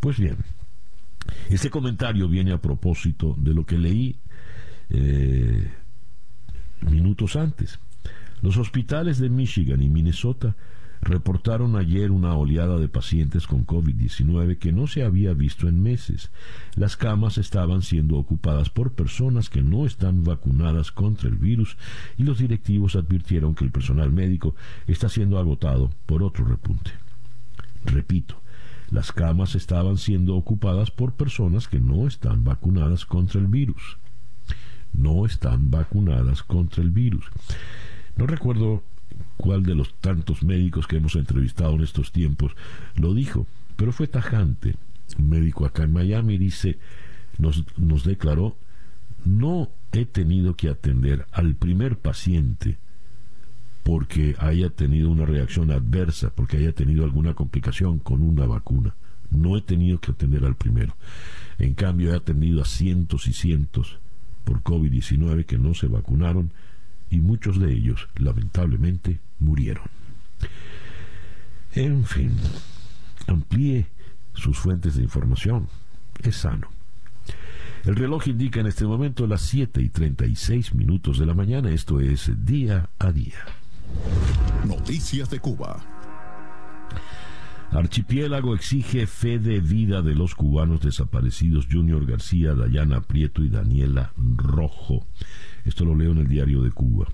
Pues 0.00 0.18
bien, 0.18 0.38
este 1.50 1.70
comentario 1.70 2.28
viene 2.28 2.52
a 2.52 2.60
propósito 2.60 3.36
de 3.38 3.54
lo 3.54 3.66
que 3.66 3.78
leí 3.78 4.16
eh, 4.88 5.70
minutos 6.80 7.36
antes. 7.36 7.78
Los 8.40 8.56
hospitales 8.56 9.18
de 9.18 9.28
Michigan 9.28 9.82
y 9.82 9.88
Minnesota 9.88 10.56
reportaron 11.04 11.76
ayer 11.76 12.10
una 12.10 12.34
oleada 12.34 12.78
de 12.78 12.88
pacientes 12.88 13.46
con 13.46 13.66
COVID-19 13.66 14.58
que 14.58 14.72
no 14.72 14.86
se 14.86 15.04
había 15.04 15.34
visto 15.34 15.68
en 15.68 15.82
meses. 15.82 16.30
Las 16.74 16.96
camas 16.96 17.38
estaban 17.38 17.82
siendo 17.82 18.16
ocupadas 18.16 18.70
por 18.70 18.92
personas 18.92 19.50
que 19.50 19.62
no 19.62 19.86
están 19.86 20.24
vacunadas 20.24 20.90
contra 20.90 21.28
el 21.28 21.36
virus 21.36 21.76
y 22.16 22.24
los 22.24 22.38
directivos 22.38 22.96
advirtieron 22.96 23.54
que 23.54 23.64
el 23.64 23.70
personal 23.70 24.10
médico 24.10 24.54
está 24.86 25.08
siendo 25.08 25.38
agotado 25.38 25.90
por 26.06 26.22
otro 26.22 26.44
repunte. 26.46 26.92
Repito, 27.84 28.40
las 28.90 29.12
camas 29.12 29.54
estaban 29.54 29.98
siendo 29.98 30.36
ocupadas 30.36 30.90
por 30.90 31.12
personas 31.12 31.68
que 31.68 31.80
no 31.80 32.06
están 32.06 32.44
vacunadas 32.44 33.04
contra 33.04 33.40
el 33.40 33.46
virus. 33.46 33.98
No 34.94 35.26
están 35.26 35.70
vacunadas 35.70 36.42
contra 36.42 36.82
el 36.82 36.90
virus. 36.90 37.26
No 38.16 38.26
recuerdo 38.26 38.82
cuál 39.36 39.62
de 39.64 39.74
los 39.74 39.94
tantos 39.94 40.42
médicos 40.42 40.86
que 40.86 40.96
hemos 40.96 41.16
entrevistado 41.16 41.74
en 41.74 41.82
estos 41.82 42.12
tiempos 42.12 42.52
lo 42.96 43.14
dijo, 43.14 43.46
pero 43.76 43.92
fue 43.92 44.06
tajante. 44.06 44.76
Un 45.18 45.30
médico 45.30 45.66
acá 45.66 45.84
en 45.84 45.92
Miami 45.92 46.38
dice, 46.38 46.78
nos, 47.38 47.64
nos 47.76 48.04
declaró, 48.04 48.56
no 49.24 49.70
he 49.92 50.04
tenido 50.04 50.54
que 50.54 50.68
atender 50.68 51.26
al 51.32 51.54
primer 51.54 51.98
paciente 51.98 52.78
porque 53.82 54.34
haya 54.38 54.70
tenido 54.70 55.10
una 55.10 55.26
reacción 55.26 55.70
adversa, 55.70 56.30
porque 56.34 56.56
haya 56.56 56.72
tenido 56.72 57.04
alguna 57.04 57.34
complicación 57.34 57.98
con 57.98 58.22
una 58.22 58.46
vacuna. 58.46 58.94
No 59.30 59.56
he 59.56 59.60
tenido 59.60 60.00
que 60.00 60.12
atender 60.12 60.44
al 60.44 60.56
primero. 60.56 60.96
En 61.58 61.74
cambio, 61.74 62.12
he 62.12 62.16
atendido 62.16 62.62
a 62.62 62.64
cientos 62.64 63.28
y 63.28 63.34
cientos 63.34 63.98
por 64.44 64.62
COVID-19 64.62 65.44
que 65.44 65.58
no 65.58 65.74
se 65.74 65.86
vacunaron 65.86 66.50
y 67.14 67.20
muchos 67.20 67.60
de 67.60 67.72
ellos, 67.72 68.08
lamentablemente, 68.16 69.20
murieron. 69.38 69.84
En 71.72 72.04
fin, 72.04 72.32
amplíe 73.28 73.86
sus 74.34 74.58
fuentes 74.58 74.96
de 74.96 75.04
información. 75.04 75.68
Es 76.22 76.36
sano. 76.36 76.68
El 77.84 77.94
reloj 77.94 78.26
indica 78.26 78.60
en 78.60 78.66
este 78.66 78.84
momento 78.84 79.26
las 79.26 79.42
7 79.42 79.80
y 79.80 79.90
36 79.90 80.74
minutos 80.74 81.18
de 81.18 81.26
la 81.26 81.34
mañana. 81.34 81.70
Esto 81.70 82.00
es 82.00 82.32
día 82.44 82.90
a 82.98 83.12
día. 83.12 83.44
Noticias 84.66 85.30
de 85.30 85.38
Cuba. 85.38 85.84
Archipiélago 87.70 88.54
exige 88.54 89.06
fe 89.06 89.38
de 89.38 89.60
vida 89.60 90.02
de 90.02 90.14
los 90.14 90.34
cubanos 90.34 90.80
desaparecidos 90.80 91.66
Junior 91.70 92.06
García, 92.06 92.54
Dayana 92.54 93.02
Prieto 93.02 93.44
y 93.44 93.48
Daniela 93.48 94.12
Rojo. 94.16 95.06
Esto 95.64 95.84
lo 95.84 95.94
leo 95.94 96.12
en 96.12 96.18
el 96.18 96.28
diario 96.28 96.62
de 96.62 96.70
Cuba. 96.70 97.06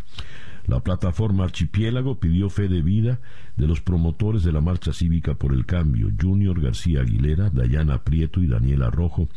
La 0.66 0.80
plataforma 0.80 1.44
Archipiélago 1.44 2.20
pidió 2.20 2.48
fe 2.48 2.68
de 2.68 2.82
vida 2.82 3.18
de 3.56 3.66
los 3.66 3.80
promotores 3.80 4.44
de 4.44 4.52
la 4.52 4.60
marcha 4.60 4.92
cívica 4.92 5.34
por 5.34 5.52
el 5.52 5.66
cambio, 5.66 6.10
Junior 6.20 6.60
García 6.60 7.00
Aguilera, 7.00 7.50
Dayana 7.50 8.04
Prieto 8.04 8.40
y 8.40 8.46
Daniela 8.46 8.90
Rojo, 8.90 9.28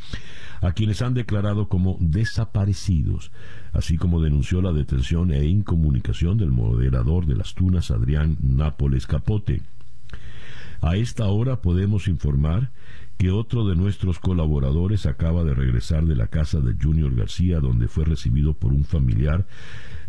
a 0.61 0.73
quienes 0.73 1.01
han 1.01 1.13
declarado 1.13 1.69
como 1.69 1.97
desaparecidos, 1.99 3.31
así 3.71 3.97
como 3.97 4.21
denunció 4.21 4.61
la 4.61 4.73
detención 4.73 5.31
e 5.31 5.45
incomunicación 5.45 6.37
del 6.37 6.51
moderador 6.51 7.25
de 7.25 7.35
las 7.35 7.55
tunas, 7.55 7.89
Adrián 7.89 8.37
Nápoles 8.41 9.07
Capote. 9.07 9.61
A 10.81 10.97
esta 10.97 11.25
hora 11.27 11.61
podemos 11.61 12.07
informar 12.07 12.71
que 13.17 13.31
otro 13.31 13.67
de 13.67 13.75
nuestros 13.75 14.19
colaboradores 14.19 15.05
acaba 15.05 15.43
de 15.43 15.53
regresar 15.53 16.05
de 16.05 16.15
la 16.15 16.27
casa 16.27 16.59
de 16.59 16.75
Junior 16.81 17.15
García, 17.15 17.59
donde 17.59 17.87
fue 17.87 18.05
recibido 18.05 18.53
por 18.53 18.73
un 18.73 18.83
familiar 18.83 19.45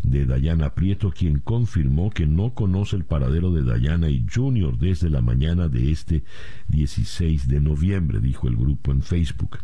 de 0.03 0.27
Dayana 0.27 0.75
Prieto, 0.75 1.11
quien 1.11 1.39
confirmó 1.39 2.11
que 2.11 2.27
no 2.27 2.55
conoce 2.55 2.97
el 2.97 3.05
paradero 3.05 3.53
de 3.53 3.63
Dayana 3.63 4.11
y 4.11 4.27
Junior 4.33 4.79
desde 4.79 5.11
la 5.11 5.21
mañana 5.21 5.69
de 5.69 5.93
este 5.93 6.25
16 6.69 7.49
de 7.49 7.61
noviembre, 7.61 8.21
dijo 8.21 8.49
el 8.49 8.57
grupo 8.57 8.93
en 8.93 9.03
Facebook. 9.03 9.59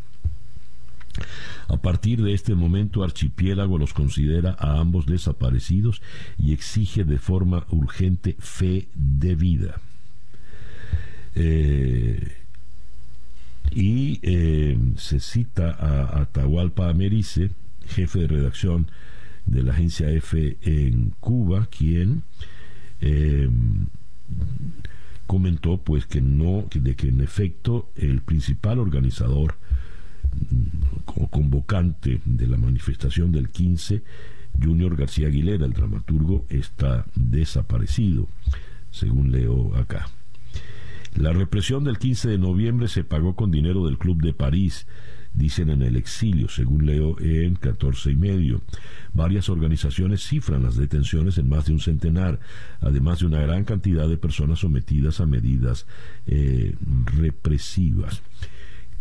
A 1.69 1.77
partir 1.77 2.23
de 2.23 2.33
este 2.33 2.55
momento, 2.55 3.03
Archipiélago 3.03 3.79
los 3.79 3.93
considera 3.93 4.57
a 4.59 4.79
ambos 4.79 5.07
desaparecidos 5.07 6.01
y 6.39 6.53
exige 6.53 7.05
de 7.05 7.19
forma 7.19 7.67
urgente 7.71 8.37
fe 8.39 8.89
de 8.95 9.35
vida. 9.35 9.81
Eh, 11.35 12.40
y 13.71 14.19
eh, 14.23 14.79
se 14.97 15.21
cita 15.21 15.71
a 15.71 16.21
Atahualpa 16.21 16.89
Americe, 16.89 17.51
jefe 17.87 18.21
de 18.21 18.27
redacción 18.27 18.91
de 19.47 19.63
la 19.63 19.73
agencia 19.73 20.11
F 20.11 20.59
en 20.63 21.13
Cuba, 21.21 21.67
quien 21.67 22.23
eh, 23.01 23.49
comentó 25.27 25.79
pues 25.79 26.07
que 26.07 26.21
no, 26.21 26.67
de 26.73 26.95
que 26.95 27.09
en 27.09 27.21
efecto 27.21 27.91
el 27.97 28.21
principal 28.21 28.79
organizador 28.79 29.55
o 31.07 31.29
convocante 31.29 32.21
de 32.25 32.47
la 32.47 32.57
manifestación 32.57 33.33
del 33.33 33.51
15, 33.51 34.03
Junior 34.63 34.97
García 34.97 35.29
Aguilera, 35.29 35.65
el 35.65 35.73
dramaturgo, 35.73 36.47
está 36.49 37.07
desaparecido, 37.15 38.29
según 38.91 39.31
leo 39.31 39.75
acá. 39.77 40.09
La 41.17 41.33
represión 41.33 41.85
del 41.85 41.99
15 41.99 42.29
de 42.29 42.39
noviembre 42.39 42.89
se 42.89 43.05
pagó 43.05 43.35
con 43.35 43.51
dinero 43.51 43.85
del 43.87 43.99
Club 43.99 44.23
de 44.23 44.33
París, 44.33 44.87
dicen 45.35 45.71
en 45.71 45.83
el 45.83 45.97
exilio, 45.97 46.49
según 46.49 46.87
leo 46.87 47.19
en 47.21 47.57
14 47.57 48.13
y 48.13 48.17
medio. 48.17 48.63
Varias 49.13 49.49
organizaciones 49.49 50.27
cifran 50.27 50.63
las 50.63 50.77
detenciones 50.77 51.39
en 51.39 51.49
más 51.49 51.67
de 51.67 51.73
un 51.73 51.81
centenar, 51.81 52.39
además 52.81 53.21
de 53.21 53.27
una 53.27 53.41
gran 53.41 53.65
cantidad 53.65 54.09
de 54.09 54.17
personas 54.17 54.61
sometidas 54.61 55.21
a 55.21 55.27
medidas 55.27 55.87
eh, 56.27 56.75
represivas. 57.17 58.23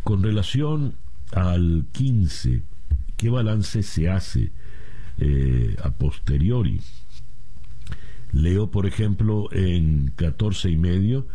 Con 0.04 0.24
relación 0.24 0.96
al 1.32 1.86
15, 1.92 2.64
¿qué 3.18 3.30
balance 3.30 3.84
se 3.84 4.10
hace 4.10 4.52
eh, 5.20 5.76
a 5.84 5.92
posteriori? 5.92 6.82
Leo, 8.32 8.72
por 8.72 8.86
ejemplo, 8.86 9.50
en 9.52 10.12
14 10.16 10.70
y 10.70 10.78
medio, 10.78 11.28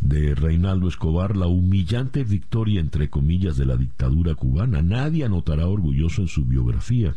de 0.00 0.34
Reinaldo 0.34 0.88
Escobar 0.88 1.36
la 1.36 1.46
humillante 1.46 2.24
victoria 2.24 2.80
entre 2.80 3.08
comillas 3.08 3.56
de 3.56 3.66
la 3.66 3.76
dictadura 3.76 4.34
cubana. 4.34 4.82
Nadie 4.82 5.24
anotará 5.24 5.66
orgulloso 5.66 6.22
en 6.22 6.28
su 6.28 6.44
biografía 6.44 7.14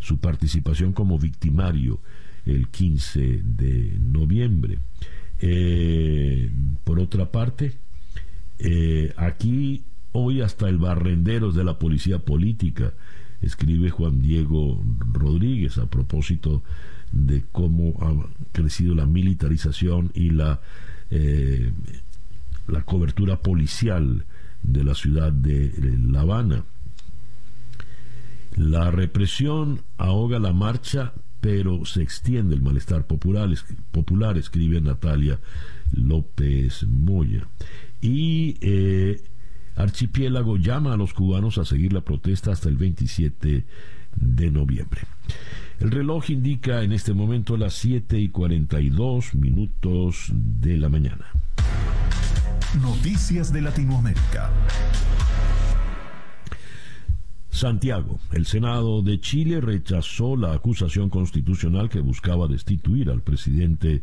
su 0.00 0.18
participación 0.18 0.92
como 0.92 1.18
victimario 1.18 2.00
el 2.46 2.68
15 2.68 3.42
de 3.44 3.96
noviembre. 3.98 4.78
Eh, 5.40 6.50
por 6.84 6.98
otra 6.98 7.30
parte, 7.30 7.74
eh, 8.58 9.12
aquí 9.16 9.82
hoy 10.12 10.40
hasta 10.40 10.68
el 10.68 10.78
barrenderos 10.78 11.54
de 11.54 11.64
la 11.64 11.78
policía 11.78 12.18
política, 12.18 12.92
escribe 13.40 13.90
Juan 13.90 14.20
Diego 14.20 14.82
Rodríguez 15.12 15.78
a 15.78 15.86
propósito 15.86 16.62
de 17.12 17.44
cómo 17.52 17.94
ha 18.00 18.14
crecido 18.52 18.94
la 18.94 19.06
militarización 19.06 20.10
y 20.14 20.30
la 20.30 20.60
eh, 21.10 21.72
la 22.68 22.82
cobertura 22.82 23.40
policial 23.40 24.24
de 24.62 24.84
la 24.84 24.94
ciudad 24.94 25.32
de 25.32 25.72
La 26.02 26.20
Habana. 26.20 26.64
La 28.56 28.90
represión 28.90 29.82
ahoga 29.98 30.38
la 30.38 30.52
marcha, 30.52 31.12
pero 31.40 31.84
se 31.84 32.02
extiende 32.02 32.54
el 32.54 32.62
malestar 32.62 33.06
popular, 33.06 33.48
popular 33.92 34.36
escribe 34.36 34.80
Natalia 34.80 35.38
López 35.92 36.84
Moya. 36.88 37.46
Y 38.00 38.56
eh, 38.60 39.22
Archipiélago 39.76 40.56
llama 40.56 40.94
a 40.94 40.96
los 40.96 41.14
cubanos 41.14 41.58
a 41.58 41.64
seguir 41.64 41.92
la 41.92 42.00
protesta 42.00 42.50
hasta 42.50 42.68
el 42.68 42.76
27 42.76 43.64
de 44.16 44.50
noviembre. 44.50 45.02
El 45.78 45.92
reloj 45.92 46.30
indica 46.30 46.82
en 46.82 46.92
este 46.92 47.14
momento 47.14 47.56
las 47.56 47.74
7 47.74 48.18
y 48.18 48.28
42 48.30 49.36
minutos 49.36 50.32
de 50.32 50.76
la 50.76 50.88
mañana. 50.88 51.26
Noticias 52.74 53.50
de 53.50 53.62
Latinoamérica. 53.62 54.50
Santiago, 57.48 58.20
el 58.30 58.44
Senado 58.44 59.00
de 59.00 59.18
Chile 59.20 59.62
rechazó 59.62 60.36
la 60.36 60.52
acusación 60.52 61.08
constitucional 61.08 61.88
que 61.88 62.00
buscaba 62.00 62.46
destituir 62.46 63.10
al 63.10 63.22
presidente 63.22 64.02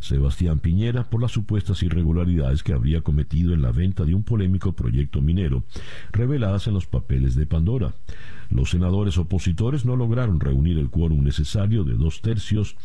Sebastián 0.00 0.60
Piñera 0.60 1.04
por 1.04 1.20
las 1.20 1.32
supuestas 1.32 1.82
irregularidades 1.82 2.62
que 2.62 2.72
habría 2.72 3.02
cometido 3.02 3.52
en 3.52 3.60
la 3.60 3.70
venta 3.70 4.04
de 4.04 4.14
un 4.14 4.22
polémico 4.22 4.72
proyecto 4.72 5.20
minero, 5.20 5.62
reveladas 6.10 6.66
en 6.68 6.74
los 6.74 6.86
papeles 6.86 7.36
de 7.36 7.46
Pandora. 7.46 7.94
Los 8.48 8.70
senadores 8.70 9.18
opositores 9.18 9.84
no 9.84 9.94
lograron 9.94 10.40
reunir 10.40 10.78
el 10.78 10.88
quórum 10.88 11.22
necesario 11.22 11.84
de 11.84 11.94
dos 11.94 12.22
tercios 12.22 12.76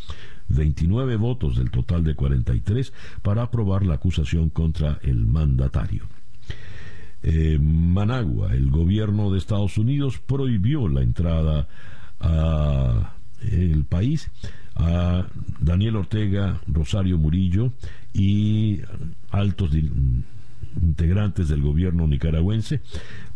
29 0.53 1.15
votos 1.15 1.57
del 1.57 1.71
total 1.71 2.03
de 2.03 2.15
43 2.15 2.93
para 3.21 3.43
aprobar 3.43 3.85
la 3.85 3.95
acusación 3.95 4.49
contra 4.49 4.99
el 5.03 5.25
mandatario. 5.25 6.05
Managua, 7.59 8.53
el 8.53 8.71
gobierno 8.71 9.31
de 9.31 9.37
Estados 9.37 9.77
Unidos 9.77 10.17
prohibió 10.17 10.87
la 10.87 11.01
entrada 11.01 11.67
a 12.19 13.13
el 13.41 13.85
país 13.85 14.29
a 14.75 15.27
Daniel 15.59 15.97
Ortega, 15.97 16.61
Rosario 16.67 17.17
Murillo 17.17 17.71
y 18.13 18.79
altos 19.29 19.71
integrantes 20.81 21.49
del 21.49 21.61
gobierno 21.61 22.07
nicaragüense 22.07 22.81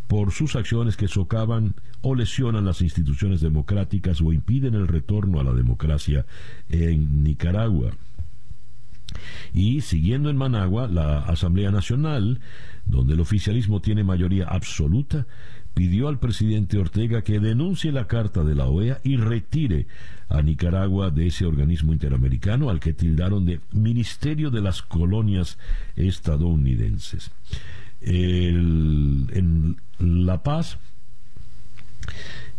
por 0.07 0.31
sus 0.31 0.55
acciones 0.55 0.97
que 0.97 1.07
socavan 1.07 1.75
o 2.01 2.15
lesionan 2.15 2.65
las 2.65 2.81
instituciones 2.81 3.41
democráticas 3.41 4.21
o 4.21 4.31
impiden 4.31 4.75
el 4.75 4.87
retorno 4.87 5.39
a 5.39 5.43
la 5.43 5.53
democracia 5.53 6.25
en 6.69 7.23
Nicaragua. 7.23 7.91
Y 9.53 9.81
siguiendo 9.81 10.29
en 10.29 10.37
Managua, 10.37 10.87
la 10.87 11.19
Asamblea 11.19 11.71
Nacional, 11.71 12.41
donde 12.85 13.13
el 13.13 13.19
oficialismo 13.19 13.81
tiene 13.81 14.03
mayoría 14.03 14.45
absoluta, 14.45 15.25
pidió 15.73 16.07
al 16.07 16.19
presidente 16.19 16.77
Ortega 16.77 17.21
que 17.21 17.39
denuncie 17.39 17.91
la 17.91 18.07
carta 18.07 18.43
de 18.43 18.55
la 18.55 18.65
OEA 18.65 19.01
y 19.03 19.17
retire 19.17 19.87
a 20.29 20.41
Nicaragua 20.41 21.11
de 21.11 21.27
ese 21.27 21.45
organismo 21.45 21.93
interamericano 21.93 22.69
al 22.69 22.79
que 22.79 22.93
tildaron 22.93 23.45
de 23.45 23.59
Ministerio 23.71 24.51
de 24.51 24.61
las 24.61 24.81
Colonias 24.81 25.57
estadounidenses. 25.95 27.31
En 28.05 29.77
La 29.99 30.43
Paz, 30.43 30.77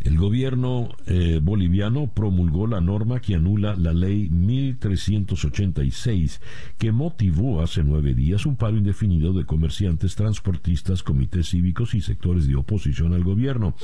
el 0.06 0.16
gobierno 0.18 0.90
eh, 1.06 1.40
boliviano 1.42 2.06
promulgó 2.06 2.68
la 2.68 2.80
norma 2.80 3.18
que 3.18 3.34
anula 3.34 3.74
la 3.74 3.92
ley 3.92 4.28
1386, 4.28 6.40
que 6.78 6.92
motivó 6.92 7.60
hace 7.60 7.82
nueve 7.82 8.14
días 8.14 8.46
un 8.46 8.54
paro 8.54 8.76
indefinido 8.76 9.32
de 9.32 9.44
comerciantes, 9.44 10.14
transportistas, 10.14 11.02
comités 11.02 11.48
cívicos 11.48 11.94
y 11.94 12.02
sectores 12.02 12.46
de 12.46 12.54
oposición 12.54 13.14
al 13.14 13.24
gobierno, 13.24 13.74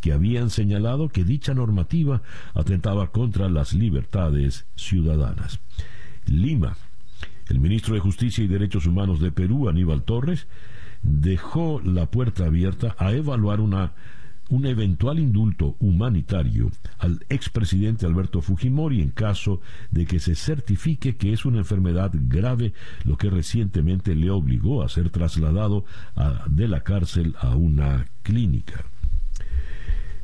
que 0.00 0.12
habían 0.12 0.50
señalado 0.50 1.10
que 1.10 1.22
dicha 1.22 1.54
normativa 1.54 2.22
atentaba 2.54 3.12
contra 3.12 3.48
las 3.48 3.72
libertades 3.72 4.66
ciudadanas. 4.74 5.60
Lima. 6.26 6.76
El 7.48 7.60
ministro 7.60 7.94
de 7.94 8.00
Justicia 8.00 8.42
y 8.42 8.48
Derechos 8.48 8.84
Humanos 8.84 9.20
de 9.20 9.30
Perú, 9.30 9.68
Aníbal 9.68 10.02
Torres, 10.02 10.48
dejó 11.02 11.80
la 11.84 12.06
puerta 12.06 12.46
abierta 12.46 12.94
a 12.98 13.12
evaluar 13.12 13.60
una 13.60 13.92
un 14.50 14.66
eventual 14.66 15.18
indulto 15.18 15.76
humanitario 15.78 16.70
al 16.98 17.24
expresidente 17.28 18.06
Alberto 18.06 18.40
Fujimori 18.40 19.02
en 19.02 19.10
caso 19.10 19.60
de 19.90 20.06
que 20.06 20.20
se 20.20 20.34
certifique 20.34 21.16
que 21.16 21.32
es 21.32 21.44
una 21.44 21.58
enfermedad 21.58 22.10
grave, 22.14 22.72
lo 23.04 23.16
que 23.16 23.30
recientemente 23.30 24.14
le 24.14 24.30
obligó 24.30 24.82
a 24.82 24.88
ser 24.88 25.10
trasladado 25.10 25.84
de 26.46 26.68
la 26.68 26.82
cárcel 26.82 27.34
a 27.40 27.54
una 27.56 28.06
clínica. 28.22 28.84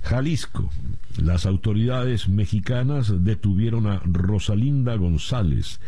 Jalisco. 0.03 0.71
Las 1.17 1.47
autoridades 1.47 2.29
mexicanas 2.29 3.25
detuvieron 3.25 3.87
a 3.87 4.01
Rosalinda 4.05 4.97
González, 4.97 5.81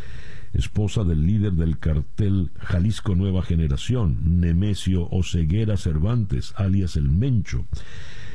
esposa 0.53 1.05
del 1.05 1.27
líder 1.27 1.53
del 1.53 1.79
cartel 1.79 2.51
Jalisco 2.59 3.15
Nueva 3.15 3.43
Generación, 3.43 4.41
Nemesio 4.41 5.09
Oceguera 5.11 5.77
Cervantes, 5.77 6.55
alias 6.57 6.97
El 6.97 7.11
Mencho. 7.11 7.67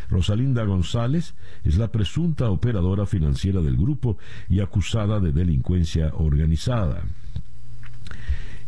Rosalinda 0.09 0.63
González 0.65 1.35
es 1.63 1.77
la 1.77 1.91
presunta 1.91 2.49
operadora 2.49 3.05
financiera 3.05 3.61
del 3.61 3.77
grupo 3.77 4.17
y 4.49 4.59
acusada 4.59 5.19
de 5.19 5.31
delincuencia 5.31 6.11
organizada. 6.13 7.03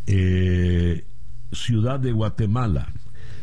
Eh, 0.06 1.04
Ciudad 1.52 2.00
de 2.00 2.12
Guatemala. 2.12 2.88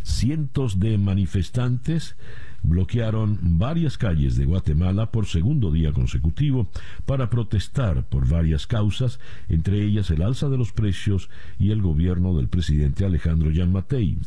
Cientos 0.03 0.79
de 0.79 0.97
manifestantes 0.97 2.15
bloquearon 2.63 3.37
varias 3.41 3.97
calles 3.97 4.35
de 4.35 4.45
Guatemala 4.45 5.11
por 5.11 5.25
segundo 5.25 5.71
día 5.71 5.91
consecutivo 5.91 6.69
para 7.05 7.29
protestar 7.29 8.05
por 8.05 8.27
varias 8.27 8.67
causas, 8.67 9.19
entre 9.49 9.83
ellas 9.83 10.09
el 10.11 10.21
alza 10.21 10.49
de 10.49 10.57
los 10.57 10.71
precios 10.71 11.29
y 11.59 11.71
el 11.71 11.81
gobierno 11.81 12.35
del 12.35 12.47
presidente 12.47 13.05
Alejandro 13.05 13.51
Matei. 13.67 14.17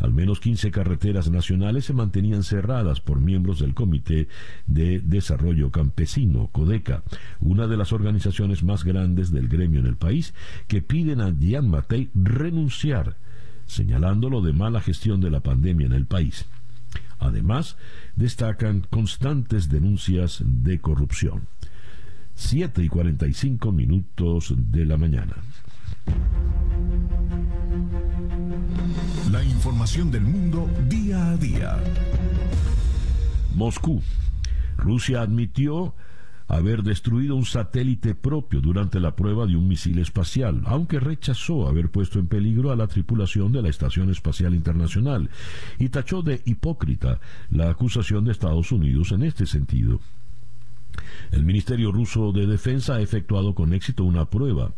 Al 0.00 0.12
menos 0.12 0.40
15 0.40 0.70
carreteras 0.70 1.30
nacionales 1.30 1.86
se 1.86 1.94
mantenían 1.94 2.42
cerradas 2.42 3.00
por 3.00 3.20
miembros 3.20 3.60
del 3.60 3.74
Comité 3.74 4.28
de 4.66 5.00
Desarrollo 5.00 5.70
Campesino, 5.70 6.48
CODECA, 6.52 7.02
una 7.40 7.66
de 7.66 7.76
las 7.76 7.92
organizaciones 7.92 8.62
más 8.62 8.84
grandes 8.84 9.30
del 9.30 9.48
gremio 9.48 9.80
en 9.80 9.86
el 9.86 9.96
país, 9.96 10.34
que 10.68 10.82
piden 10.82 11.20
a 11.20 11.32
Matei 11.62 12.10
renunciar 12.14 13.16
señalándolo 13.66 14.42
de 14.42 14.52
mala 14.52 14.80
gestión 14.80 15.20
de 15.20 15.30
la 15.30 15.40
pandemia 15.40 15.86
en 15.86 15.92
el 15.92 16.06
país. 16.06 16.46
Además, 17.18 17.76
destacan 18.14 18.86
constantes 18.90 19.68
denuncias 19.68 20.42
de 20.44 20.78
corrupción. 20.80 21.48
7 22.34 22.82
y 22.84 22.88
45 22.88 23.72
minutos 23.72 24.54
de 24.56 24.84
la 24.84 24.96
mañana. 24.96 25.36
La 29.30 29.42
información 29.42 30.10
del 30.10 30.22
mundo 30.22 30.68
día 30.88 31.30
a 31.30 31.36
día. 31.36 31.78
Moscú. 33.54 34.02
Rusia 34.76 35.22
admitió 35.22 35.94
haber 36.48 36.82
destruido 36.82 37.34
un 37.34 37.44
satélite 37.44 38.14
propio 38.14 38.60
durante 38.60 39.00
la 39.00 39.16
prueba 39.16 39.46
de 39.46 39.56
un 39.56 39.66
misil 39.66 39.98
espacial, 39.98 40.62
aunque 40.66 41.00
rechazó 41.00 41.66
haber 41.66 41.90
puesto 41.90 42.18
en 42.18 42.28
peligro 42.28 42.70
a 42.70 42.76
la 42.76 42.86
tripulación 42.86 43.52
de 43.52 43.62
la 43.62 43.68
Estación 43.68 44.10
Espacial 44.10 44.54
Internacional 44.54 45.30
y 45.78 45.88
tachó 45.88 46.22
de 46.22 46.42
hipócrita 46.44 47.20
la 47.50 47.70
acusación 47.70 48.24
de 48.24 48.32
Estados 48.32 48.72
Unidos 48.72 49.12
en 49.12 49.22
este 49.22 49.46
sentido. 49.46 50.00
El 51.30 51.44
Ministerio 51.44 51.92
ruso 51.92 52.32
de 52.32 52.46
Defensa 52.46 52.94
ha 52.94 53.00
efectuado 53.00 53.54
con 53.54 53.74
éxito 53.74 54.04
una 54.04 54.30
prueba, 54.30 54.72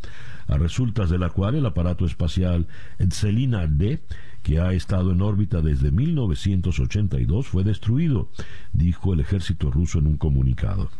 a 0.49 0.57
resultas 0.57 1.11
de 1.11 1.19
la 1.19 1.29
cual 1.29 1.55
el 1.55 1.67
aparato 1.67 2.07
espacial 2.07 2.67
Etzelina 2.99 3.67
D, 3.67 4.01
que 4.43 4.59
ha 4.59 4.73
estado 4.73 5.13
en 5.13 5.21
órbita 5.21 5.61
desde 5.61 5.93
1982, 5.93 7.47
fue 7.47 7.65
destruido, 7.65 8.31
dijo 8.73 9.13
el 9.13 9.21
ejército 9.21 9.71
ruso 9.71 9.99
en 9.99 10.07
un 10.07 10.17
comunicado. 10.17 10.91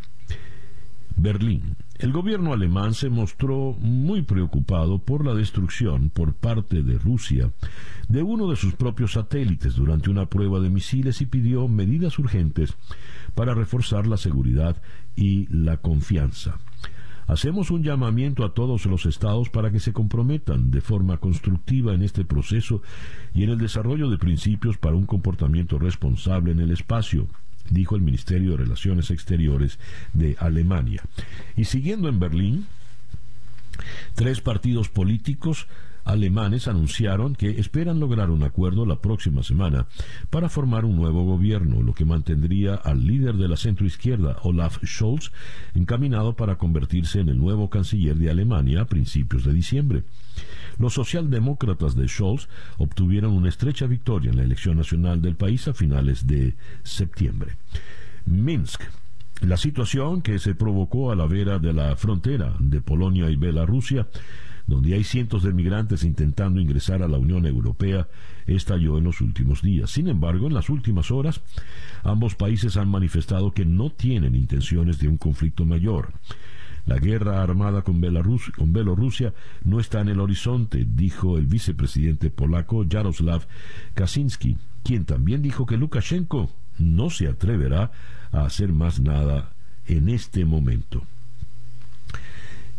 Berlín. 1.17 1.77
El 1.99 2.13
gobierno 2.13 2.53
alemán 2.53 2.95
se 2.95 3.11
mostró 3.11 3.77
muy 3.81 4.23
preocupado 4.23 4.99
por 4.99 5.27
la 5.27 5.35
destrucción 5.35 6.11
por 6.11 6.35
parte 6.35 6.83
de 6.83 6.99
Rusia 6.99 7.51
de 8.09 8.23
uno 8.23 8.49
de 8.49 8.57
sus 8.57 8.75
propios 8.75 9.13
satélites 9.13 9.75
durante 9.75 10.11
una 10.11 10.27
prueba 10.27 10.61
de 10.61 10.71
misiles 10.71 11.21
y 11.21 11.27
pidió 11.27 11.67
medidas 11.67 12.19
urgentes 12.19 12.75
para 13.35 13.55
reforzar 13.55 14.07
la 14.07 14.17
seguridad 14.17 14.81
y 15.17 15.47
la 15.55 15.79
confianza. 15.79 16.59
Hacemos 17.27 17.71
un 17.71 17.83
llamamiento 17.83 18.45
a 18.45 18.55
todos 18.55 18.87
los 18.87 19.05
estados 19.05 19.51
para 19.51 19.71
que 19.71 19.81
se 19.81 19.93
comprometan 19.93 20.71
de 20.71 20.81
forma 20.81 21.19
constructiva 21.19 21.93
en 21.93 22.03
este 22.03 22.25
proceso 22.25 22.81
y 23.35 23.43
en 23.43 23.51
el 23.51 23.59
desarrollo 23.59 24.09
de 24.09 24.17
principios 24.17 24.79
para 24.79 24.97
un 24.97 25.05
comportamiento 25.05 25.79
responsable 25.79 26.53
en 26.53 26.61
el 26.61 26.71
espacio 26.71 27.27
dijo 27.71 27.97
el 27.97 28.03
Ministerio 28.03 28.53
de 28.53 28.59
Relaciones 28.59 29.11
Exteriores 29.11 29.79
de 30.13 30.37
Alemania. 30.39 31.03
Y 31.57 31.65
siguiendo 31.65 32.09
en 32.09 32.21
Berlín, 32.21 32.67
tres 34.15 34.41
partidos 34.41 34.89
políticos 34.89 35.67
alemanes 36.09 36.69
anunciaron 36.69 37.35
que 37.35 37.61
esperan 37.61 38.01
lograr 38.01 38.31
un 38.31 38.43
acuerdo 38.43 38.87
la 38.87 39.01
próxima 39.01 39.43
semana 39.43 39.87
para 40.31 40.49
formar 40.49 40.87
un 40.87 40.97
nuevo 40.97 41.25
gobierno, 41.25 41.83
lo 41.83 41.93
que 41.93 42.07
mantendría 42.07 42.75
al 42.75 43.07
líder 43.07 43.37
de 43.37 43.47
la 43.47 43.59
centroizquierda, 43.59 44.39
Olaf 44.43 44.79
Scholz, 44.85 45.31
encaminado 45.75 46.35
para 46.35 46.57
convertirse 46.57 47.21
en 47.21 47.29
el 47.29 47.39
nuevo 47.39 47.69
canciller 47.69 48.17
de 48.17 48.31
Alemania 48.31 48.83
a 48.83 48.87
principios 48.87 49.45
de 49.45 49.53
diciembre. 49.53 50.05
Los 50.79 50.95
socialdemócratas 50.95 51.95
de 51.95 52.09
Scholz 52.09 52.49
obtuvieron 52.79 53.33
una 53.33 53.51
estrecha 53.51 53.87
victoria 53.87 54.31
en 54.31 54.39
la 54.39 54.45
elección 54.45 54.79
nacional 54.79 55.21
del 55.21 55.37
país 55.37 55.69
a 55.69 55.75
finales 55.75 56.27
de 56.27 56.55
septiembre. 56.85 57.57
Minsk. 58.25 58.83
La 59.41 59.57
situación 59.57 60.21
que 60.23 60.41
se 60.41 60.55
provocó 60.55 61.13
a 61.13 61.17
la 61.17 61.27
vera 61.27 61.61
de 61.61 61.73
la 61.73 61.95
frontera 61.95 62.55
de 62.59 62.81
Polonia 62.81 63.31
y 63.31 63.37
Bielorrusia 63.37 64.09
donde 64.69 64.95
hay 64.95 65.03
cientos 65.03 65.43
de 65.43 65.53
migrantes 65.53 66.05
intentando 66.05 66.61
ingresar 66.61 67.03
a 67.03 67.09
la 67.09 67.19
Unión 67.19 67.47
Europea, 67.47 68.07
estalló 68.47 68.99
en 68.99 69.05
los 69.05 69.23
últimos 69.23 69.63
días. 69.63 69.91
Sin 69.91 70.09
embargo, 70.09 70.47
en 70.47 70.55
las 70.55 70.69
últimas 70.69 71.11
horas, 71.11 71.41
ambos 72.05 72.35
países 72.35 72.77
han 72.77 72.89
manifestado 72.89 73.51
que 73.51 73.65
no 73.65 73.91
tienen 73.91 74.37
intenciones 74.37 74.99
de 74.99 75.09
un 75.09 75.17
conflicto 75.17 75.65
mayor. 75.65 76.13
La 76.85 76.99
guerra 76.99 77.43
armada 77.43 77.83
con, 77.83 78.01
Bielorrusia 78.01 79.33
no 79.65 79.81
está 79.81 80.03
en 80.03 80.11
el 80.11 80.21
horizonte, 80.21 80.87
dijo 80.87 81.39
el 81.39 81.47
vicepresidente 81.47 82.31
polaco 82.31 82.85
Jaroslav 82.89 83.47
Kaczynski, 83.95 84.59
quien 84.85 85.07
también 85.07 85.43
dijo 85.43 85.65
que 85.65 85.79
Lukashenko 85.79 86.51
no 86.79 87.09
se 87.11 87.27
atreverá 87.27 87.91
a 88.33 88.45
hacer 88.45 88.73
más 88.73 89.01
nada 89.01 89.53
en 89.87 90.11
este 90.11 90.45
momento. 90.45 91.03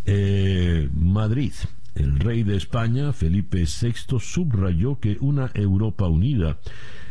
Eh, 0.05 0.89
Madrid. 0.93 1.53
El 1.95 2.19
rey 2.19 2.43
de 2.43 2.55
España, 2.55 3.13
Felipe 3.13 3.65
VI, 3.65 4.19
subrayó 4.19 4.99
que 4.99 5.17
una 5.19 5.51
Europa 5.53 6.07
unida 6.07 6.57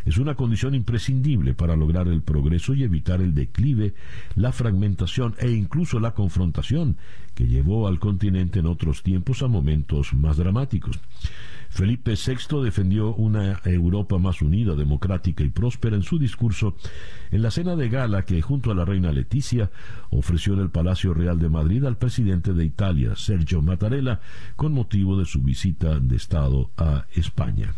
es 0.04 0.16
una 0.16 0.34
condición 0.34 0.74
imprescindible 0.74 1.52
para 1.54 1.76
lograr 1.76 2.08
el 2.08 2.22
progreso 2.22 2.72
y 2.74 2.82
evitar 2.82 3.20
el 3.20 3.34
declive, 3.34 3.94
la 4.36 4.52
fragmentación 4.52 5.34
e 5.38 5.50
incluso 5.50 6.00
la 6.00 6.14
confrontación 6.14 6.96
que 7.34 7.46
llevó 7.46 7.86
al 7.86 7.98
continente 7.98 8.60
en 8.60 8.66
otros 8.66 9.02
tiempos 9.02 9.42
a 9.42 9.48
momentos 9.48 10.14
más 10.14 10.38
dramáticos. 10.38 10.98
Felipe 11.68 12.14
VI 12.14 12.62
defendió 12.62 13.14
una 13.14 13.60
Europa 13.64 14.18
más 14.18 14.42
unida, 14.42 14.74
democrática 14.74 15.44
y 15.44 15.50
próspera 15.50 15.96
en 15.96 16.02
su 16.02 16.18
discurso 16.18 16.76
en 17.30 17.42
la 17.42 17.50
cena 17.50 17.76
de 17.76 17.88
gala 17.88 18.24
que, 18.24 18.42
junto 18.42 18.70
a 18.70 18.74
la 18.74 18.84
reina 18.84 19.12
Leticia, 19.12 19.70
ofreció 20.10 20.54
en 20.54 20.60
el 20.60 20.70
Palacio 20.70 21.14
Real 21.14 21.38
de 21.38 21.48
Madrid 21.48 21.84
al 21.84 21.96
presidente 21.96 22.52
de 22.52 22.64
Italia, 22.64 23.14
Sergio 23.16 23.62
Mattarella, 23.62 24.20
con 24.56 24.72
motivo 24.72 25.18
de 25.18 25.24
su 25.24 25.40
visita 25.40 26.00
de 26.00 26.16
Estado 26.16 26.70
a 26.76 27.06
España. 27.14 27.74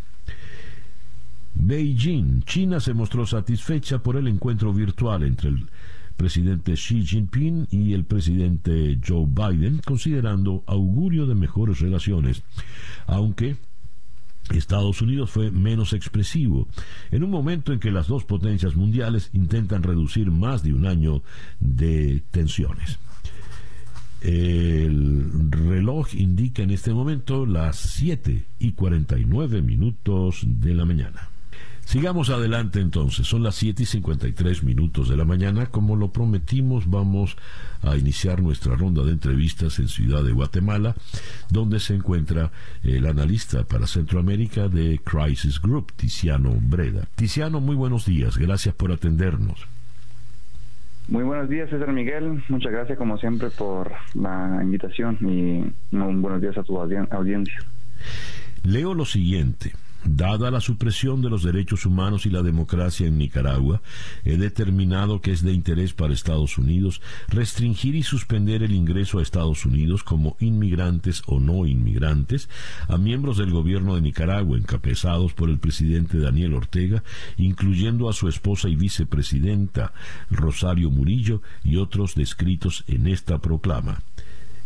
Beijing, 1.53 2.43
China 2.43 2.79
se 2.79 2.93
mostró 2.93 3.25
satisfecha 3.25 3.99
por 3.99 4.15
el 4.15 4.27
encuentro 4.27 4.73
virtual 4.73 5.23
entre 5.23 5.49
el 5.49 5.67
presidente 6.15 6.73
Xi 6.73 7.05
Jinping 7.05 7.67
y 7.71 7.93
el 7.93 8.05
presidente 8.05 8.99
Joe 9.05 9.25
Biden, 9.27 9.81
considerando 9.85 10.63
augurio 10.65 11.25
de 11.25 11.35
mejores 11.35 11.79
relaciones, 11.79 12.43
aunque 13.05 13.57
Estados 14.57 15.01
Unidos 15.01 15.29
fue 15.29 15.51
menos 15.51 15.93
expresivo, 15.93 16.67
en 17.11 17.23
un 17.23 17.29
momento 17.29 17.73
en 17.73 17.79
que 17.79 17.91
las 17.91 18.07
dos 18.07 18.23
potencias 18.23 18.75
mundiales 18.75 19.29
intentan 19.33 19.83
reducir 19.83 20.31
más 20.31 20.63
de 20.63 20.73
un 20.73 20.85
año 20.85 21.23
de 21.59 22.21
tensiones. 22.31 22.99
El 24.21 25.49
reloj 25.49 26.13
indica 26.13 26.61
en 26.61 26.69
este 26.69 26.93
momento 26.93 27.45
las 27.45 27.77
7 27.77 28.45
y 28.59 28.71
49 28.73 29.61
minutos 29.63 30.41
de 30.45 30.75
la 30.75 30.85
mañana. 30.85 31.29
Sigamos 31.85 32.29
adelante 32.29 32.79
entonces, 32.79 33.27
son 33.27 33.43
las 33.43 33.55
7 33.55 33.83
y 33.83 33.85
53 33.85 34.63
minutos 34.63 35.09
de 35.09 35.17
la 35.17 35.25
mañana. 35.25 35.65
Como 35.65 35.95
lo 35.95 36.11
prometimos, 36.11 36.89
vamos 36.89 37.35
a 37.81 37.97
iniciar 37.97 38.41
nuestra 38.41 38.75
ronda 38.75 39.03
de 39.03 39.11
entrevistas 39.11 39.77
en 39.79 39.89
Ciudad 39.89 40.23
de 40.23 40.31
Guatemala, 40.31 40.95
donde 41.49 41.79
se 41.79 41.95
encuentra 41.95 42.51
el 42.83 43.05
analista 43.05 43.63
para 43.63 43.87
Centroamérica 43.87 44.69
de 44.69 45.01
Crisis 45.03 45.61
Group, 45.61 45.91
Tiziano 45.95 46.53
Breda. 46.61 47.07
Tiziano, 47.15 47.59
muy 47.59 47.75
buenos 47.75 48.05
días, 48.05 48.37
gracias 48.37 48.73
por 48.73 48.91
atendernos. 48.91 49.67
Muy 51.07 51.23
buenos 51.23 51.49
días, 51.49 51.69
César 51.69 51.91
Miguel. 51.91 52.41
Muchas 52.47 52.71
gracias, 52.71 52.97
como 52.97 53.17
siempre, 53.17 53.49
por 53.49 53.91
la 54.13 54.59
invitación 54.63 55.17
y 55.19 55.73
buenos 55.91 56.41
días 56.41 56.57
a 56.57 56.63
tu 56.63 56.79
audiencia. 56.79 57.59
Leo 58.63 58.93
lo 58.93 59.03
siguiente. 59.05 59.73
Dada 60.03 60.49
la 60.49 60.61
supresión 60.61 61.21
de 61.21 61.29
los 61.29 61.43
derechos 61.43 61.85
humanos 61.85 62.25
y 62.25 62.29
la 62.29 62.41
democracia 62.41 63.05
en 63.05 63.17
Nicaragua, 63.17 63.81
he 64.23 64.37
determinado 64.37 65.21
que 65.21 65.31
es 65.31 65.43
de 65.43 65.53
interés 65.53 65.93
para 65.93 66.13
Estados 66.13 66.57
Unidos 66.57 67.01
restringir 67.27 67.95
y 67.95 68.03
suspender 68.03 68.63
el 68.63 68.71
ingreso 68.71 69.19
a 69.19 69.21
Estados 69.21 69.65
Unidos 69.65 70.03
como 70.03 70.37
inmigrantes 70.39 71.21
o 71.27 71.39
no 71.39 71.67
inmigrantes 71.67 72.49
a 72.87 72.97
miembros 72.97 73.37
del 73.37 73.51
gobierno 73.51 73.95
de 73.95 74.01
Nicaragua 74.01 74.57
encabezados 74.57 75.33
por 75.33 75.49
el 75.49 75.59
presidente 75.59 76.17
Daniel 76.17 76.55
Ortega, 76.55 77.03
incluyendo 77.37 78.09
a 78.09 78.13
su 78.13 78.27
esposa 78.27 78.69
y 78.69 78.75
vicepresidenta 78.75 79.93
Rosario 80.29 80.89
Murillo 80.89 81.41
y 81.63 81.77
otros 81.77 82.15
descritos 82.15 82.83
en 82.87 83.07
esta 83.07 83.39
proclama. 83.39 84.01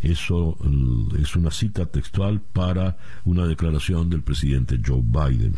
Eso 0.02 0.56
mm, 0.60 1.16
es 1.20 1.36
una 1.36 1.50
cita 1.50 1.86
textual 1.86 2.40
para 2.40 2.96
una 3.24 3.46
declaración 3.46 4.10
del 4.10 4.22
presidente 4.22 4.80
Joe 4.84 5.02
Biden. 5.02 5.54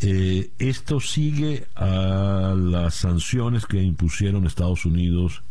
Eh, 0.00 0.50
esto 0.58 1.00
sigue 1.00 1.66
a 1.76 2.54
las 2.56 2.94
sanciones 2.96 3.66
que 3.66 3.82
impusieron 3.82 4.46
Estados 4.46 4.84
Unidos, 4.84 5.42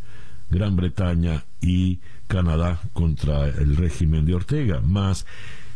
Gran 0.50 0.76
Bretaña 0.76 1.44
y 1.62 2.00
Canadá 2.26 2.80
contra 2.92 3.46
el 3.46 3.76
régimen 3.76 4.26
de 4.26 4.34
Ortega. 4.34 4.80
Más, 4.80 5.24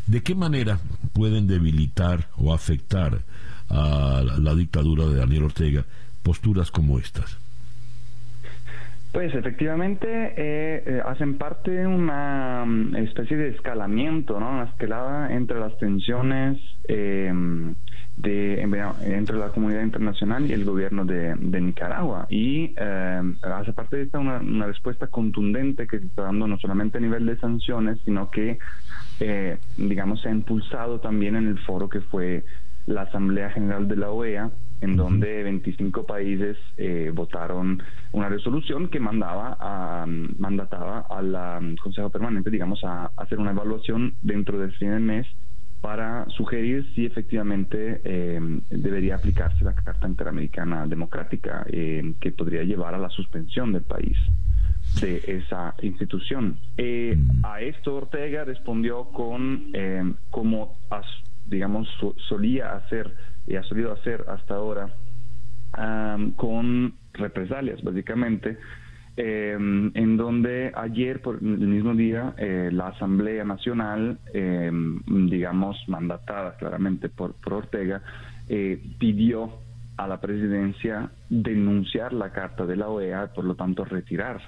¿de 0.06 0.22
qué 0.22 0.34
manera 0.34 0.78
pueden 1.14 1.46
debilitar 1.46 2.28
o 2.36 2.52
afectar 2.52 3.22
a 3.68 4.22
la 4.38 4.54
dictadura 4.54 5.06
de 5.06 5.16
Daniel 5.16 5.44
Ortega 5.44 5.86
posturas 6.22 6.70
como 6.70 6.98
estas? 6.98 7.38
Pues 9.16 9.34
efectivamente 9.34 10.06
eh, 10.10 10.82
eh, 10.84 11.02
hacen 11.02 11.38
parte 11.38 11.70
de 11.70 11.86
una 11.86 12.66
mm, 12.66 12.96
especie 12.96 13.38
de 13.38 13.48
escalamiento, 13.48 14.38
¿no? 14.38 14.50
Una 14.50 14.64
escalada 14.64 15.32
entre 15.32 15.58
las 15.58 15.74
tensiones 15.78 16.58
em, 16.86 17.74
de, 18.18 18.60
entre 18.60 19.38
la 19.38 19.48
comunidad 19.48 19.84
internacional 19.84 20.44
y 20.44 20.52
el 20.52 20.66
gobierno 20.66 21.06
de, 21.06 21.34
Nicaragua. 21.34 22.26
Y 22.28 22.74
em, 22.76 23.36
hace 23.40 23.72
parte 23.72 23.96
de 23.96 24.02
esta 24.02 24.18
una, 24.18 24.36
una, 24.36 24.66
respuesta 24.66 25.06
contundente 25.06 25.86
que 25.86 25.98
se 25.98 26.04
está 26.04 26.24
dando 26.24 26.46
no 26.46 26.58
solamente 26.58 26.98
a 26.98 27.00
nivel 27.00 27.24
de 27.24 27.38
sanciones, 27.38 27.98
sino 28.04 28.30
que, 28.30 28.58
eh, 29.20 29.56
digamos, 29.78 30.20
se 30.20 30.28
ha 30.28 30.32
impulsado 30.32 31.00
también 31.00 31.36
en 31.36 31.48
el 31.48 31.58
foro 31.60 31.88
que 31.88 32.02
fue 32.02 32.44
la 32.84 33.02
Asamblea 33.02 33.48
General 33.48 33.88
de 33.88 33.96
la 33.96 34.10
OEA 34.10 34.50
en 34.80 34.96
donde 34.96 35.42
25 35.42 36.04
países 36.06 36.56
eh, 36.76 37.10
votaron 37.14 37.82
una 38.12 38.28
resolución 38.28 38.88
que 38.88 39.00
mandaba 39.00 39.56
a, 39.58 40.06
mandataba 40.06 41.06
al 41.08 41.76
Consejo 41.82 42.10
Permanente, 42.10 42.50
digamos, 42.50 42.82
a, 42.84 43.10
hacer 43.16 43.38
una 43.38 43.52
evaluación 43.52 44.14
dentro 44.22 44.58
del 44.58 44.72
fin 44.72 44.90
del 44.90 45.00
mes 45.00 45.26
para 45.80 46.26
sugerir 46.30 46.86
si 46.94 47.06
efectivamente 47.06 48.00
eh, 48.04 48.40
debería 48.70 49.16
aplicarse 49.16 49.64
la 49.64 49.74
Carta 49.74 50.08
Interamericana 50.08 50.86
Democrática, 50.86 51.64
eh, 51.68 52.14
que 52.20 52.32
podría 52.32 52.64
llevar 52.64 52.94
a 52.94 52.98
la 52.98 53.10
suspensión 53.10 53.72
del 53.72 53.82
país 53.82 54.16
de 55.00 55.22
esa 55.26 55.74
institución. 55.82 56.58
a 57.42 57.60
esto 57.60 57.96
Ortega 57.96 58.44
respondió 58.44 59.04
con, 59.06 59.72
como 60.30 60.78
digamos, 61.46 61.88
solía 62.28 62.74
hacer 62.74 63.14
y 63.46 63.56
ha 63.56 63.62
solido 63.62 63.92
hacer 63.92 64.24
hasta 64.28 64.54
ahora 64.54 64.88
con 66.36 66.94
represalias, 67.12 67.82
básicamente, 67.82 68.56
em, 69.16 69.90
en 69.94 70.16
donde 70.16 70.72
ayer, 70.74 71.20
por 71.20 71.36
el 71.36 71.58
mismo 71.58 71.94
día, 71.94 72.34
eh, 72.38 72.70
la 72.72 72.88
Asamblea 72.88 73.44
Nacional, 73.44 74.18
em, 74.32 75.00
digamos, 75.28 75.76
mandatada 75.88 76.56
claramente 76.56 77.08
por, 77.08 77.34
por 77.34 77.54
Ortega, 77.54 78.00
eh, 78.48 78.80
pidió 78.98 79.52
a 79.96 80.06
la 80.06 80.20
presidencia 80.20 81.10
denunciar 81.28 82.12
la 82.12 82.30
Carta 82.30 82.66
de 82.66 82.76
la 82.76 82.88
OEA, 82.88 83.32
por 83.34 83.44
lo 83.44 83.54
tanto 83.54 83.84
retirar 83.84 84.40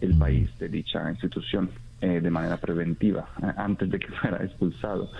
el 0.00 0.16
país 0.18 0.50
de 0.58 0.68
dicha 0.68 1.10
institución 1.10 1.70
eh, 2.00 2.20
de 2.20 2.30
manera 2.30 2.56
preventiva, 2.56 3.28
antes 3.56 3.90
de 3.90 3.98
que 3.98 4.08
fuera 4.20 4.44
expulsado. 4.44 5.10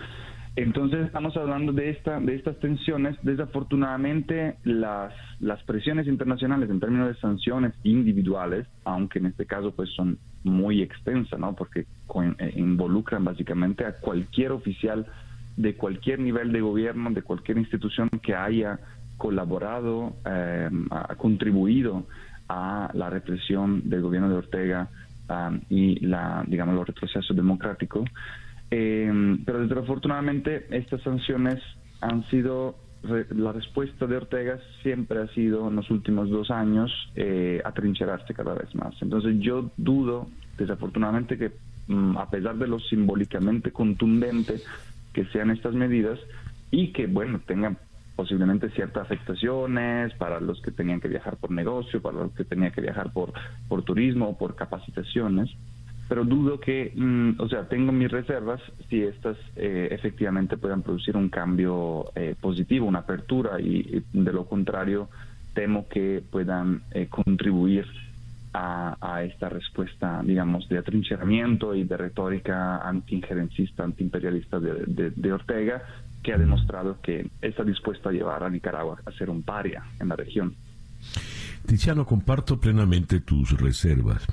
Entonces 0.56 1.06
estamos 1.06 1.36
hablando 1.36 1.72
de 1.72 1.90
esta 1.90 2.18
de 2.20 2.34
estas 2.34 2.58
tensiones. 2.58 3.16
Desafortunadamente 3.22 4.56
las 4.64 5.62
presiones 5.66 6.06
internacionales 6.06 6.68
en 6.70 6.80
términos 6.80 7.08
de 7.08 7.20
sanciones 7.20 7.74
individuales, 7.84 8.66
aunque 8.84 9.18
en 9.18 9.26
este 9.26 9.46
caso 9.46 9.72
pues 9.72 9.90
son 9.90 10.18
muy 10.44 10.82
extensas, 10.82 11.38
¿no? 11.38 11.54
Porque 11.54 11.80
eh, 12.38 12.52
involucran 12.56 13.24
básicamente 13.24 13.84
a 13.84 13.92
cualquier 13.92 14.52
oficial 14.52 15.06
de 15.56 15.74
cualquier 15.74 16.20
nivel 16.20 16.52
de 16.52 16.60
gobierno, 16.60 17.10
de 17.10 17.22
cualquier 17.22 17.58
institución 17.58 18.08
que 18.22 18.34
haya 18.34 18.78
colaborado, 19.16 20.14
ha 20.24 21.14
contribuido 21.16 22.06
a 22.48 22.90
la 22.94 23.10
represión 23.10 23.88
del 23.90 24.02
gobierno 24.02 24.28
de 24.28 24.36
Ortega 24.36 24.88
y 25.68 26.00
la, 26.06 26.44
digamos, 26.46 26.74
los 26.74 26.86
retrocesos 26.86 27.36
democráticos. 27.36 28.08
Eh, 28.70 29.38
pero 29.44 29.66
desafortunadamente 29.66 30.66
estas 30.70 31.02
sanciones 31.02 31.62
han 32.00 32.24
sido 32.28 32.76
la 33.02 33.52
respuesta 33.52 34.06
de 34.06 34.16
Ortega 34.16 34.58
siempre 34.82 35.20
ha 35.20 35.28
sido 35.28 35.68
en 35.68 35.76
los 35.76 35.90
últimos 35.90 36.30
dos 36.30 36.50
años 36.50 36.90
eh, 37.14 37.60
atrincherarse 37.64 38.34
cada 38.34 38.54
vez 38.54 38.74
más. 38.74 38.94
Entonces 39.00 39.36
yo 39.38 39.70
dudo, 39.76 40.28
desafortunadamente, 40.56 41.38
que 41.38 41.52
mm, 41.86 42.16
a 42.16 42.28
pesar 42.28 42.56
de 42.56 42.66
lo 42.66 42.80
simbólicamente 42.80 43.70
contundente 43.70 44.60
que 45.12 45.24
sean 45.26 45.50
estas 45.50 45.74
medidas 45.74 46.18
y 46.70 46.92
que, 46.92 47.06
bueno, 47.06 47.40
tengan 47.46 47.78
posiblemente 48.16 48.68
ciertas 48.70 49.04
afectaciones 49.04 50.12
para 50.14 50.40
los 50.40 50.60
que 50.60 50.72
tenían 50.72 51.00
que 51.00 51.06
viajar 51.06 51.36
por 51.36 51.52
negocio, 51.52 52.02
para 52.02 52.18
los 52.18 52.32
que 52.32 52.44
tenían 52.44 52.72
que 52.72 52.80
viajar 52.80 53.12
por, 53.12 53.32
por 53.68 53.84
turismo 53.84 54.30
o 54.30 54.36
por 54.36 54.56
capacitaciones, 54.56 55.50
pero 56.08 56.24
dudo 56.24 56.58
que, 56.58 56.92
mm, 56.94 57.32
o 57.38 57.48
sea, 57.48 57.68
tengo 57.68 57.92
mis 57.92 58.10
reservas 58.10 58.60
si 58.88 59.02
estas 59.02 59.36
eh, 59.56 59.88
efectivamente 59.90 60.56
puedan 60.56 60.82
producir 60.82 61.16
un 61.16 61.28
cambio 61.28 62.06
eh, 62.14 62.34
positivo, 62.40 62.86
una 62.86 63.00
apertura, 63.00 63.60
y, 63.60 64.02
de 64.12 64.32
lo 64.32 64.46
contrario 64.46 65.08
temo 65.54 65.88
que 65.88 66.22
puedan 66.30 66.82
eh, 66.92 67.08
contribuir 67.08 67.84
a, 68.54 68.96
a, 69.00 69.22
esta 69.24 69.48
respuesta, 69.48 70.22
digamos, 70.24 70.68
de 70.68 70.78
atrincheramiento 70.78 71.74
y 71.74 71.84
de 71.84 71.96
retórica 71.96 72.78
anti-injerencista, 72.78 73.84
anti-imperialista 73.84 74.58
de, 74.60 75.10
de, 75.10 75.32
Ortega, 75.32 75.82
que 76.22 76.32
ha 76.32 76.38
demostrado 76.38 77.00
que 77.02 77.28
está 77.42 77.64
dispuesto 77.64 78.08
a 78.08 78.12
llevar 78.12 78.42
a 78.44 78.50
Nicaragua 78.50 79.00
a 79.04 79.12
ser 79.12 79.30
un 79.30 79.42
paria 79.42 79.84
en 80.00 80.08
la 80.08 80.16
región. 80.16 80.54
Tiziano, 81.66 82.06
comparto 82.06 82.58
plenamente 82.58 83.20
tus 83.20 83.52
reservas, 83.60 84.26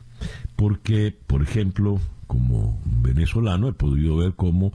porque, 0.56 1.16
por 1.28 1.42
ejemplo, 1.42 2.00
como 2.28 2.80
venezolano 2.86 3.70
he 3.70 3.74
podido 3.74 4.18
ver 4.18 4.34
cómo 4.36 4.74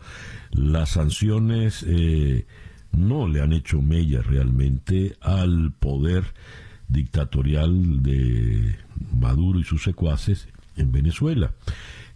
las 0.52 0.90
sanciones 0.90 1.84
eh, 1.86 2.46
no 2.92 3.28
le 3.28 3.40
han 3.40 3.52
hecho 3.52 3.82
mella 3.82 4.22
realmente 4.22 5.16
al 5.20 5.72
poder 5.72 6.24
dictatorial 6.88 8.02
de 8.02 8.76
Maduro 9.18 9.60
y 9.60 9.64
sus 9.64 9.82
secuaces 9.82 10.48
en 10.76 10.92
Venezuela. 10.92 11.52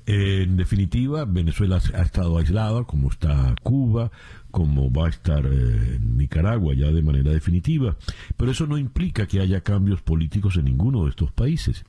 En 0.07 0.57
definitiva, 0.57 1.25
Venezuela 1.25 1.81
ha 1.95 2.03
estado 2.03 2.37
aislada, 2.37 2.85
como 2.85 3.11
está 3.11 3.55
Cuba, 3.63 4.11
como 4.55 4.89
va 4.89 5.07
a 5.07 5.11
estar 5.11 5.45
eh, 5.47 5.99
Nicaragua 6.01 6.75
ya 6.75 6.87
de 6.93 7.03
manera 7.03 7.33
definitiva. 7.33 7.97
Pero 8.37 8.53
eso 8.53 8.69
no 8.69 8.79
implica 8.79 9.27
que 9.27 9.41
haya 9.41 9.63
cambios 9.63 10.01
políticos 10.01 10.57
en 10.57 10.67
ninguno 10.67 11.03
de 11.03 11.11
estos 11.11 11.33
países. 11.33 11.85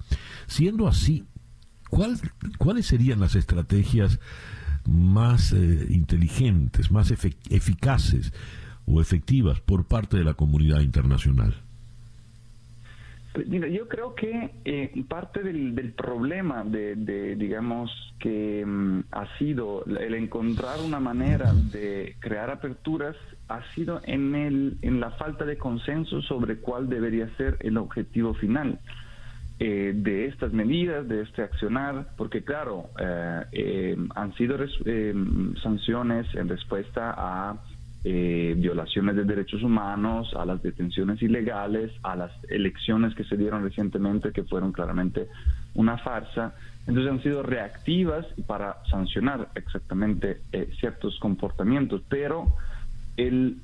Siendo 0.47 0.87
así, 0.87 1.25
¿cuáles 2.57 2.87
serían 2.87 3.19
las 3.19 3.35
estrategias 3.35 4.19
más 4.83 5.53
eh, 5.53 5.85
inteligentes, 5.91 6.89
más 6.89 7.11
eficaces 7.11 8.33
o 8.87 8.99
efectivas 8.99 9.59
por 9.59 9.85
parte 9.85 10.17
de 10.17 10.23
la 10.23 10.33
comunidad 10.33 10.79
internacional? 10.79 11.64
Yo 13.43 13.87
creo 13.87 14.15
que 14.15 14.51
eh, 14.63 15.03
parte 15.09 15.43
del, 15.43 15.93
problema 15.93 16.63
de, 16.63 17.35
digamos, 17.35 17.91
que 18.19 18.63
mm, 18.65 19.03
ha 19.11 19.37
sido 19.37 19.83
el 19.85 20.15
encontrar 20.15 20.79
una 20.85 20.99
manera 20.99 21.53
de 21.53 22.15
crear 22.19 22.49
aperturas 22.49 23.15
ha 23.47 23.61
sido 23.73 24.01
en, 24.05 24.35
el, 24.35 24.77
en 24.81 24.99
la 24.99 25.11
falta 25.11 25.45
de 25.45 25.57
consenso 25.57 26.21
sobre 26.21 26.57
cuál 26.57 26.89
debería 26.89 27.29
ser 27.35 27.57
el 27.59 27.77
objetivo 27.77 28.33
final. 28.35 28.79
Eh, 29.57 29.93
de 29.95 30.25
estas 30.25 30.51
medidas, 30.51 31.07
de 31.07 31.21
este 31.21 31.41
accionar, 31.41 32.09
porque 32.17 32.43
claro, 32.43 32.89
eh, 32.99 33.95
han 34.15 34.33
sido 34.35 34.57
sanciones 35.63 36.27
en 36.35 36.49
respuesta 36.49 37.13
a 37.15 37.55
eh, 38.07 38.53
violaciones 38.55 39.15
de 39.15 39.23
derechos 39.23 39.63
humanos, 39.63 40.31
a 40.35 40.45
las 40.45 40.61
detenciones 40.61 41.19
ilegales, 41.23 41.91
a 42.03 42.15
las 42.15 42.31
elecciones 42.49 43.15
que 43.15 43.23
se 43.23 43.35
dieron 43.35 43.63
recientemente 43.63 44.31
que 44.31 44.43
fueron 44.43 44.71
claramente 44.71 45.27
una 45.73 45.97
farsa. 45.97 46.53
Entonces 46.85 47.11
han 47.11 47.23
sido 47.23 47.41
reactivas 47.41 48.27
para 48.45 48.77
sancionar 48.91 49.49
exactamente 49.55 50.37
eh, 50.51 50.69
ciertos 50.79 51.17
comportamientos, 51.19 52.03
pero 52.07 52.53
el, 53.17 53.57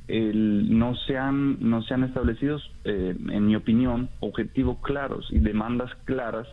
no, 0.76 0.96
se 0.96 1.20
han, 1.20 1.58
no 1.60 1.84
se 1.84 1.94
han 1.94 2.04
establecido, 2.04 2.58
eh, 2.84 3.16
en 3.16 3.46
mi 3.46 3.56
opinión, 3.56 4.10
objetivos 4.22 4.80
claros 4.82 5.28
y 5.30 5.38
demandas 5.38 5.92
claras 6.06 6.48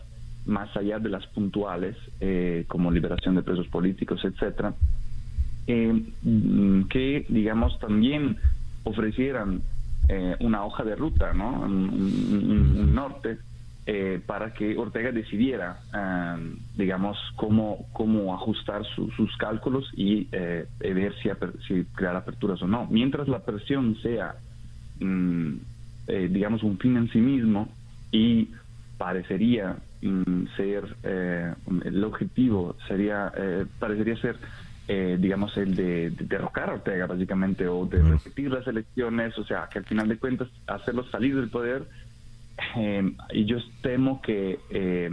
más 0.45 0.77
allá 0.77 0.99
de 0.99 1.09
las 1.09 1.25
puntuales, 1.27 1.95
como 2.67 2.91
liberación 2.91 3.35
de 3.35 3.43
presos 3.43 3.67
políticos, 3.67 4.23
etcétera, 4.23 4.73
eh, 5.67 6.03
que, 6.89 7.25
digamos, 7.29 7.77
también 7.79 8.37
ofrecieran 8.83 9.61
eh, 10.07 10.35
una 10.39 10.65
hoja 10.65 10.83
de 10.83 10.95
ruta, 10.95 11.33
¿no? 11.33 11.61
un, 11.61 12.93
norte, 12.95 13.37
eh, 13.85 14.19
para 14.25 14.53
que 14.53 14.77
Ortega 14.77 15.11
decidiera, 15.11 15.79
digamos, 16.75 17.17
cómo, 17.35 17.85
cómo 17.93 18.33
ajustar 18.33 18.83
sus 18.95 19.37
cálculos 19.37 19.89
y 19.95 20.25
ver 20.25 21.13
si, 21.21 21.29
si, 21.67 21.85
crear 21.95 22.15
aperturas 22.15 22.61
o 22.61 22.67
no. 22.67 22.87
Mientras 22.89 23.27
la 23.27 23.39
presión 23.39 23.95
sea, 24.01 24.35
mm, 24.99 25.53
digamos, 26.29 26.63
un 26.63 26.77
fin 26.77 26.97
en 26.97 27.09
sí 27.11 27.19
mismo 27.19 27.69
y 28.11 28.49
parecería 28.97 29.77
mm, 30.01 30.45
ser, 30.55 30.95
el 31.03 32.03
objetivo 32.03 32.75
sería, 32.87 33.31
parecería 33.79 34.17
ser 34.17 34.37
eh, 34.91 35.17
digamos, 35.19 35.55
el 35.55 35.75
de, 35.75 36.09
derrocar 36.09 36.71
a 36.71 36.73
Ortega, 36.73 37.05
básicamente, 37.05 37.67
o 37.67 37.85
de 37.85 38.01
repetir 38.01 38.49
las 38.49 38.65
elecciones, 38.65 39.37
o 39.37 39.43
sea, 39.43 39.69
que 39.71 39.77
al 39.77 39.85
final 39.85 40.07
de 40.07 40.17
cuentas 40.17 40.47
hacerlo 40.65 41.07
salir 41.11 41.35
del 41.35 41.51
poder. 41.51 41.87
Eh, 42.75 43.13
y 43.31 43.45
yo 43.45 43.57
temo 43.83 44.19
que 44.19 44.57
eh, 44.71 45.11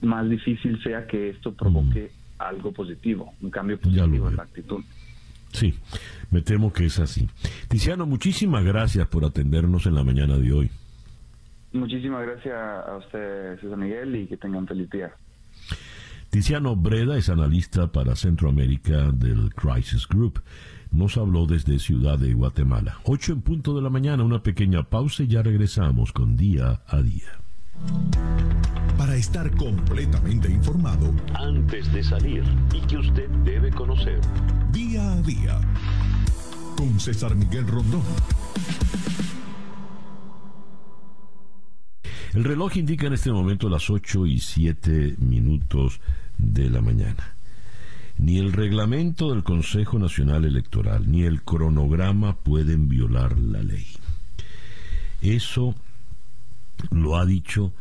más 0.00 0.30
difícil 0.30 0.82
sea 0.82 1.06
que 1.06 1.28
esto 1.28 1.52
provoque 1.52 2.10
algo 2.38 2.72
positivo, 2.72 3.34
un 3.42 3.50
cambio 3.50 3.78
positivo 3.78 4.30
en 4.30 4.36
la 4.36 4.44
actitud. 4.44 4.82
Sí, 5.52 5.74
me 6.30 6.40
temo 6.40 6.72
que 6.72 6.86
es 6.86 6.98
así. 6.98 7.28
Tiziano, 7.68 8.06
muchísimas 8.06 8.64
gracias 8.64 9.06
por 9.08 9.26
atendernos 9.26 9.84
en 9.84 9.94
la 9.94 10.04
mañana 10.04 10.38
de 10.38 10.54
hoy. 10.54 10.70
Muchísimas 11.74 12.26
gracias 12.26 12.54
a 12.54 12.96
usted, 12.96 13.60
César 13.60 13.76
Miguel, 13.76 14.16
y 14.16 14.26
que 14.26 14.38
tengan 14.38 14.66
feliz 14.66 14.88
día. 14.88 15.12
Tiziano 16.36 16.76
Breda 16.76 17.16
es 17.16 17.30
analista 17.30 17.90
para 17.90 18.14
Centroamérica 18.14 19.10
del 19.10 19.54
Crisis 19.54 20.06
Group. 20.06 20.42
Nos 20.90 21.16
habló 21.16 21.46
desde 21.46 21.78
Ciudad 21.78 22.18
de 22.18 22.34
Guatemala. 22.34 22.98
Ocho 23.04 23.32
en 23.32 23.40
punto 23.40 23.74
de 23.74 23.80
la 23.80 23.88
mañana, 23.88 24.22
una 24.22 24.42
pequeña 24.42 24.82
pausa 24.82 25.22
y 25.22 25.28
ya 25.28 25.42
regresamos 25.42 26.12
con 26.12 26.36
Día 26.36 26.82
a 26.88 27.00
Día. 27.00 27.40
Para 28.98 29.16
estar 29.16 29.50
completamente 29.56 30.52
informado 30.52 31.14
antes 31.32 31.90
de 31.94 32.04
salir 32.04 32.44
y 32.74 32.82
que 32.82 32.98
usted 32.98 33.30
debe 33.42 33.70
conocer. 33.70 34.20
Día 34.72 35.10
a 35.10 35.22
Día 35.22 35.58
con 36.76 37.00
César 37.00 37.34
Miguel 37.34 37.66
Rondón. 37.66 38.02
El 42.34 42.44
reloj 42.44 42.76
indica 42.76 43.06
en 43.06 43.14
este 43.14 43.32
momento 43.32 43.70
las 43.70 43.88
ocho 43.88 44.26
y 44.26 44.40
siete 44.40 45.14
minutos 45.16 46.02
de 46.38 46.70
la 46.70 46.80
mañana. 46.80 47.34
Ni 48.18 48.38
el 48.38 48.52
reglamento 48.52 49.30
del 49.30 49.44
Consejo 49.44 49.98
Nacional 49.98 50.44
Electoral 50.44 51.10
ni 51.10 51.24
el 51.24 51.42
cronograma 51.42 52.36
pueden 52.36 52.88
violar 52.88 53.38
la 53.38 53.62
ley. 53.62 53.86
Eso 55.20 55.74
lo 56.90 57.16
ha 57.18 57.26
dicho 57.26 57.72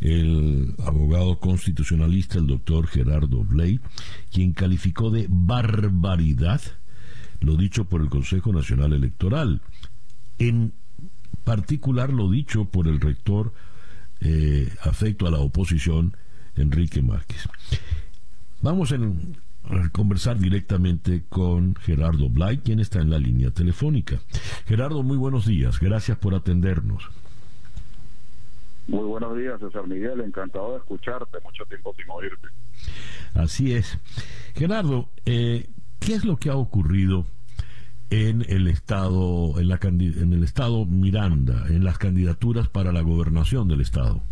el 0.00 0.74
abogado 0.84 1.38
constitucionalista, 1.38 2.38
el 2.38 2.46
doctor 2.46 2.86
Gerardo 2.88 3.44
Bley, 3.44 3.80
quien 4.32 4.52
calificó 4.52 5.10
de 5.10 5.26
barbaridad 5.28 6.60
lo 7.42 7.56
dicho 7.56 7.84
por 7.84 8.00
el 8.00 8.08
Consejo 8.08 8.52
Nacional 8.52 8.92
Electoral, 8.92 9.60
en 10.38 10.72
particular 11.44 12.12
lo 12.12 12.30
dicho 12.30 12.66
por 12.66 12.86
el 12.86 13.00
rector 13.00 13.52
eh, 14.20 14.72
afecto 14.82 15.26
a 15.26 15.30
la 15.30 15.38
oposición, 15.38 16.16
Enrique 16.54 17.02
Márquez. 17.02 17.48
Vamos 18.62 18.92
a 18.92 19.88
conversar 19.90 20.38
directamente 20.38 21.24
con 21.28 21.74
Gerardo 21.74 22.28
Blay, 22.28 22.58
quien 22.58 22.78
está 22.78 23.00
en 23.00 23.10
la 23.10 23.18
línea 23.18 23.50
telefónica. 23.50 24.20
Gerardo, 24.66 25.02
muy 25.02 25.16
buenos 25.16 25.46
días. 25.46 25.80
Gracias 25.80 26.16
por 26.16 26.32
atendernos. 26.32 27.10
Muy 28.86 29.04
buenos 29.04 29.36
días, 29.36 29.58
César 29.58 29.88
Miguel. 29.88 30.20
Encantado 30.20 30.72
de 30.72 30.78
escucharte. 30.78 31.38
Mucho 31.42 31.64
tiempo 31.64 31.92
sin 31.96 32.08
oírte. 32.08 32.48
Así 33.34 33.72
es. 33.72 33.98
Gerardo, 34.54 35.08
eh, 35.26 35.68
¿qué 35.98 36.14
es 36.14 36.24
lo 36.24 36.36
que 36.36 36.50
ha 36.50 36.56
ocurrido 36.56 37.26
en 38.10 38.44
el 38.48 38.68
estado, 38.68 39.58
en, 39.58 39.68
la, 39.68 39.80
en 39.82 40.32
el 40.32 40.44
estado 40.44 40.86
Miranda, 40.86 41.66
en 41.68 41.82
las 41.82 41.98
candidaturas 41.98 42.68
para 42.68 42.92
la 42.92 43.00
gobernación 43.00 43.66
del 43.66 43.80
estado? 43.80 44.22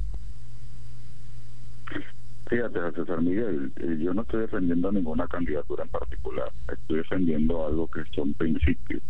Fíjate, 2.50 2.80
César 2.96 3.22
Miguel, 3.22 3.72
eh, 3.76 3.96
yo 4.00 4.12
no 4.12 4.22
estoy 4.22 4.40
defendiendo 4.40 4.90
ninguna 4.90 5.28
candidatura 5.28 5.84
en 5.84 5.88
particular, 5.88 6.50
estoy 6.68 6.96
defendiendo 6.96 7.64
algo 7.64 7.86
que 7.86 8.02
son 8.12 8.34
principios 8.34 9.00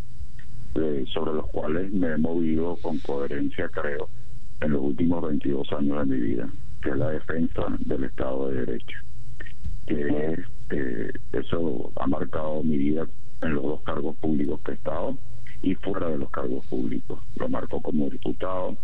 eh, 0.74 1.07
sobre 1.11 1.32
los 1.32 1.47
cuales 1.47 1.91
me 1.91 2.09
he 2.09 2.18
movido 2.18 2.76
con 2.82 2.99
coherencia, 2.99 3.70
creo, 3.70 4.11
en 4.61 4.72
los 4.72 4.82
últimos 4.82 5.26
22 5.26 5.72
años 5.72 6.07
de 6.07 6.14
mi 6.14 6.20
vida, 6.20 6.51
que 6.82 6.91
es 6.91 6.97
la 6.99 7.09
defensa 7.12 7.62
del 7.78 8.05
Estado 8.05 8.51
de 8.51 8.66
Derecho. 8.66 8.99
Que 9.86 10.45
eh, 10.72 11.12
eso 11.32 11.93
ha 11.97 12.07
marcado 12.07 12.62
mi 12.62 12.76
vida 12.76 13.07
en 13.41 13.55
los 13.55 13.62
dos 13.62 13.82
cargos 13.84 14.16
públicos 14.18 14.61
que 14.66 14.72
he 14.72 14.74
estado 14.74 15.16
y 15.62 15.74
fuera 15.76 16.09
de 16.11 16.18
los 16.18 16.30
cargos 16.30 16.66
públicos. 16.66 17.18
Lo 17.36 17.49
marcó 17.49 17.80
como 17.80 18.11
diputado, 18.11 18.76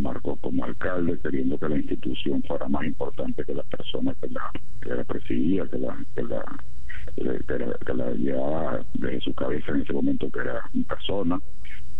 marcó 0.00 0.36
como 0.36 0.64
alcalde, 0.64 1.18
queriendo 1.20 1.58
que 1.58 1.68
la 1.68 1.76
institución 1.76 2.42
fuera 2.42 2.68
más 2.68 2.84
importante 2.84 3.44
que 3.44 3.54
la 3.54 3.62
persona 3.64 4.14
que 4.20 4.28
la, 4.28 4.50
que 4.80 5.04
presidía, 5.04 5.66
que 5.66 5.78
la, 5.78 5.96
que 6.14 6.22
la 6.22 6.44
que 7.16 7.94
la, 7.94 8.10
llevaba 8.12 8.84
de 8.94 9.20
su 9.20 9.34
cabeza 9.34 9.72
en 9.72 9.82
ese 9.82 9.92
momento, 9.92 10.30
que 10.30 10.40
era 10.40 10.60
mi 10.72 10.82
persona, 10.84 11.38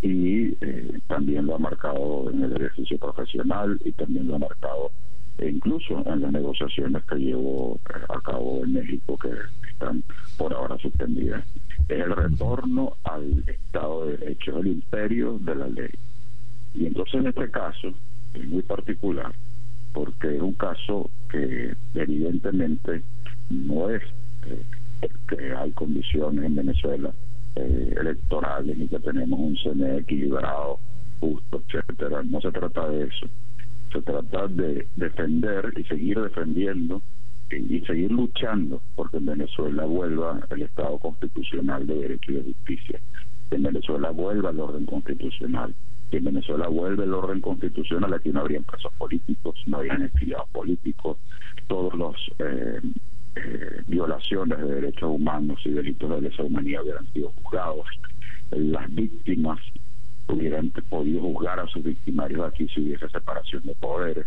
y 0.01 0.57
eh, 0.61 1.01
también 1.07 1.47
lo 1.47 1.55
ha 1.55 1.59
marcado 1.59 2.31
en 2.31 2.43
el 2.43 2.57
ejercicio 2.57 2.99
profesional 2.99 3.81
y 3.85 3.93
también 3.93 4.29
lo 4.29 4.37
ha 4.37 4.39
marcado 4.39 4.91
incluso 5.49 6.03
en 6.07 6.21
las 6.21 6.33
negociaciones 6.33 7.03
que 7.05 7.17
llevo 7.17 7.79
eh, 7.91 7.99
a 8.09 8.21
cabo 8.21 8.63
en 8.65 8.75
México, 8.75 9.17
que 9.19 9.31
están 9.71 10.03
por 10.37 10.53
ahora 10.53 10.77
suspendidas. 10.79 11.45
Es 11.89 12.01
el 12.01 12.15
retorno 12.15 12.97
al 13.05 13.45
Estado 13.47 14.07
de 14.07 14.17
Derecho, 14.19 14.59
el 14.59 14.69
imperio 14.69 15.39
de 15.41 15.55
la 15.55 15.69
ley. 15.69 15.91
Y 16.75 16.87
entonces 16.87 17.15
en 17.15 17.27
este 17.27 17.51
caso 17.51 17.95
es 18.35 18.49
muy 18.49 18.63
particular, 18.63 19.33
porque 19.93 20.37
es 20.37 20.43
un 20.43 20.55
caso 20.55 21.11
que 21.31 21.75
evidentemente 21.95 23.03
no 23.51 23.91
es 23.91 24.03
eh, 24.47 24.63
que 25.29 25.55
hay 25.55 25.71
condiciones 25.73 26.45
en 26.45 26.57
Venezuela 26.57 27.13
eh, 27.57 27.95
electorales 28.01 28.79
y 28.79 28.89
que 28.89 28.99
tenemos 29.01 29.39
un 29.39 29.57
CNE 29.57 29.99
equilibrado, 29.99 30.79
justo, 31.21 31.63
etcétera. 31.69 32.23
No 32.23 32.41
se 32.41 32.51
trata 32.51 32.89
de 32.89 33.05
eso. 33.05 33.27
Se 33.93 34.01
trata 34.01 34.49
de 34.49 34.87
defender 34.97 35.71
y 35.77 35.85
seguir 35.85 36.19
defendiendo 36.19 37.03
y, 37.51 37.81
seguir 37.81 38.11
luchando 38.11 38.81
porque 38.97 39.19
en 39.19 39.27
Venezuela 39.27 39.85
vuelva 39.85 40.41
el 40.49 40.63
Estado 40.63 40.99
constitucional 40.99 41.87
de 41.87 41.95
derecho 41.95 42.33
y 42.33 42.35
de 42.37 42.43
justicia. 42.45 43.01
Que 43.51 43.57
en 43.57 43.65
Venezuela 43.65 44.11
vuelva 44.11 44.49
el 44.49 44.61
orden 44.61 44.87
constitucional. 44.87 45.75
Que 46.13 46.19
en 46.19 46.25
Venezuela 46.25 46.69
vuelva 46.69 47.05
el 47.05 47.15
orden 47.15 47.41
constitucional. 47.41 48.13
Aquí 48.13 48.29
no 48.29 48.41
habría 48.41 48.61
presos 48.61 48.93
políticos, 48.99 49.55
no 49.65 49.79
habría 49.79 49.95
exiliados 49.95 50.47
políticos. 50.51 51.17
Todos 51.69 51.95
los 51.95 52.15
eh, 52.39 52.83
eh, 53.37 53.83
violaciones 53.87 54.59
de 54.59 54.75
derechos 54.75 55.11
humanos 55.11 55.59
y 55.65 55.71
delitos 55.71 56.11
de 56.11 56.29
lesa 56.29 56.43
humanidad 56.43 56.83
hubieran 56.83 57.07
sido 57.15 57.33
juzgados, 57.43 57.87
las 58.51 58.95
víctimas 58.95 59.59
hubieran 60.29 60.71
podido 60.91 61.23
juzgar 61.23 61.61
a 61.61 61.67
sus 61.69 61.83
victimarios 61.83 62.47
aquí 62.47 62.69
si 62.69 62.83
hubiese 62.83 63.09
separación 63.09 63.63
de 63.63 63.75
poderes 63.77 64.27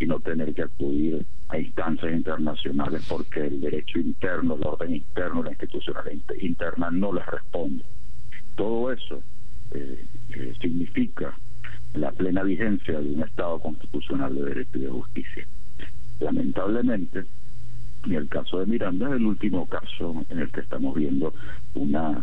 y 0.00 0.04
no 0.04 0.20
tener 0.20 0.52
que 0.52 0.64
acudir 0.64 1.24
a 1.48 1.58
instancias 1.58 2.12
internacionales 2.12 3.06
porque 3.08 3.40
el 3.40 3.58
derecho 3.62 4.00
interno, 4.00 4.56
el 4.56 4.66
orden 4.66 4.96
interno, 4.96 5.42
la 5.42 5.52
institucionalidad 5.52 6.34
interna 6.42 6.90
no 6.90 7.10
les 7.14 7.24
responde. 7.24 7.84
Todo 8.54 8.92
eso 8.92 9.22
eh, 9.74 10.54
significa 10.60 11.36
la 11.94 12.10
plena 12.12 12.42
vigencia 12.42 12.98
de 12.98 13.14
un 13.14 13.22
Estado 13.22 13.58
constitucional 13.60 14.34
de 14.34 14.42
derecho 14.42 14.78
y 14.78 14.80
de 14.80 14.88
justicia. 14.88 15.46
Lamentablemente, 16.20 17.24
y 18.04 18.14
el 18.14 18.28
caso 18.28 18.58
de 18.60 18.66
Miranda 18.66 19.08
es 19.08 19.16
el 19.16 19.26
último 19.26 19.66
caso 19.68 20.24
en 20.28 20.38
el 20.40 20.50
que 20.50 20.60
estamos 20.60 20.94
viendo 20.94 21.32
una 21.74 22.22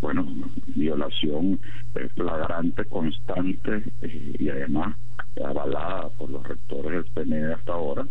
bueno 0.00 0.26
violación 0.66 1.58
eh, 1.94 2.08
flagrante, 2.14 2.84
constante 2.84 3.82
eh, 4.02 4.36
y 4.38 4.48
además 4.48 4.96
avalada 5.44 6.08
por 6.10 6.30
los 6.30 6.46
rectores 6.46 6.92
del 6.92 7.26
PND 7.26 7.52
hasta 7.54 7.72
ahora, 7.72 8.06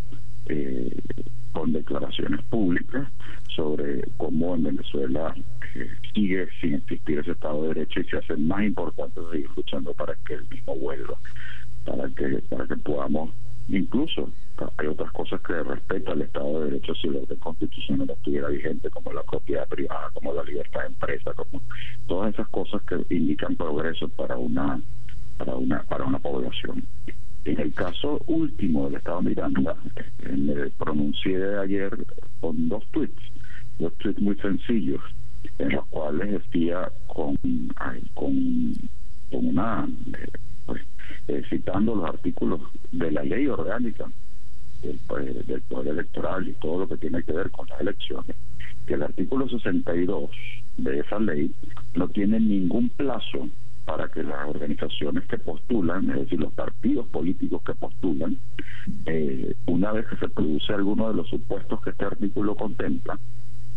eh, 0.48 1.00
con 1.54 1.72
declaraciones 1.72 2.44
públicas 2.46 3.08
sobre 3.56 4.04
cómo 4.18 4.56
en 4.56 4.64
Venezuela 4.64 5.34
sigue 6.14 6.48
sin 6.62 6.76
existir 6.76 7.20
ese 7.20 7.32
Estado 7.32 7.64
de 7.64 7.68
Derecho 7.70 8.00
y 8.00 8.06
se 8.06 8.18
hace 8.18 8.36
más 8.38 8.64
importante 8.64 9.20
seguir 9.32 9.50
luchando 9.56 9.94
para 9.94 10.16
que 10.26 10.36
el 10.36 10.48
mismo 10.50 10.76
vuelva, 10.76 11.18
para 11.86 12.10
que, 12.10 12.42
para 12.50 12.68
que 12.68 12.78
podamos 12.78 13.32
incluso 13.68 14.32
hay 14.78 14.88
otras 14.88 15.12
cosas 15.12 15.42
que 15.42 15.54
respeta 15.64 16.12
al 16.12 16.22
Estado 16.22 16.60
de 16.60 16.66
Derecho 16.72 16.94
si 16.96 17.08
el 17.08 17.18
orden 17.18 17.38
constitucional 17.40 18.10
estuviera 18.10 18.48
vigente, 18.50 18.90
como 18.90 19.12
la 19.12 19.24
propiedad 19.24 19.68
privada, 19.68 20.10
como 20.14 20.34
la 20.34 20.44
libertad 20.44 20.82
de 20.82 20.88
empresa, 20.88 21.34
como 21.34 21.62
todas 22.08 22.34
esas 22.34 22.48
cosas 22.50 22.82
que 22.84 22.96
indican 23.14 23.56
progreso 23.56 24.08
para 24.10 24.38
una 24.38 24.80
para 25.38 25.56
una 25.56 25.84
para 25.84 26.06
una 26.06 26.20
población. 26.20 26.86
En 27.44 27.60
el 27.60 27.74
caso 27.74 28.22
último 28.28 28.86
del 28.86 28.96
Estado 28.96 29.22
Miranda, 29.22 29.76
me 30.20 30.70
pronuncié 30.72 31.58
ayer 31.60 31.96
con 32.40 32.70
dos 32.70 32.84
tweets, 32.92 33.22
dos 33.78 33.94
tweets 33.98 34.22
muy 34.22 34.36
sencillos, 34.38 35.02
en 35.60 35.70
los 35.70 35.86
cuales 35.88 36.32
decía 36.32 36.92
con, 37.08 37.38
con, 38.14 38.74
una, 39.32 39.88
pues, 40.66 40.82
eh, 41.28 41.44
citando 41.50 41.96
los 41.96 42.06
artículos 42.06 42.62
de 42.92 43.12
la 43.12 43.24
ley 43.24 43.48
orgánica 43.48 44.06
del, 44.82 45.00
poder 45.68 45.88
electoral 45.88 46.48
y 46.48 46.54
todo 46.54 46.80
lo 46.80 46.88
que 46.88 46.98
tiene 46.98 47.24
que 47.24 47.34
ver 47.34 47.50
con 47.52 47.68
las 47.70 47.82
elecciones, 47.82 48.36
que 48.86 48.94
el 48.94 49.04
artículo 49.04 49.48
62 49.50 50.30
de 50.78 51.00
esa 51.00 51.20
ley 51.20 51.52
no 51.96 52.08
tiene 52.10 52.40
ningún 52.40 52.90
plazo 52.90 53.50
para 53.86 54.08
que 54.10 54.24
las 54.24 54.48
organizaciones 54.48 55.26
que 55.26 55.38
postulan, 55.38 56.10
es 56.10 56.22
decir, 56.22 56.40
los 56.40 56.54
partidos 56.54 57.08
políticos 57.08 57.62
que 57.64 57.74
postulan, 57.76 58.38
eh, 59.06 59.56
una 59.68 59.92
vez 59.92 60.08
que 60.08 60.18
se 60.18 60.30
produce 60.30 60.74
alguno 60.74 61.10
de 61.10 61.16
los 61.16 61.30
supuestos 61.30 61.82
que 61.82 61.92
este 61.92 62.06
artículo 62.06 62.56
contempla, 62.56 63.20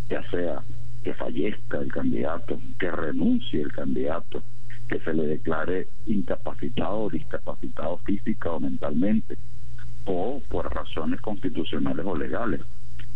ya 0.09 0.23
sea 0.31 0.63
que 1.09 1.15
fallezca 1.15 1.79
el 1.79 1.91
candidato, 1.91 2.61
que 2.79 2.91
renuncie 2.91 3.63
el 3.63 3.73
candidato, 3.73 4.43
que 4.91 5.01
se 5.01 5.15
le 5.15 5.27
declare 5.27 5.89
incapacitado 6.07 7.05
o 7.05 7.09
discapacitado 7.09 7.97
física 8.05 8.51
o 8.53 8.61
mentalmente, 8.61 9.39
o 10.05 10.43
por 10.51 10.71
razones 10.71 11.19
constitucionales 11.23 12.05
o 12.05 12.15
legales. 12.15 12.61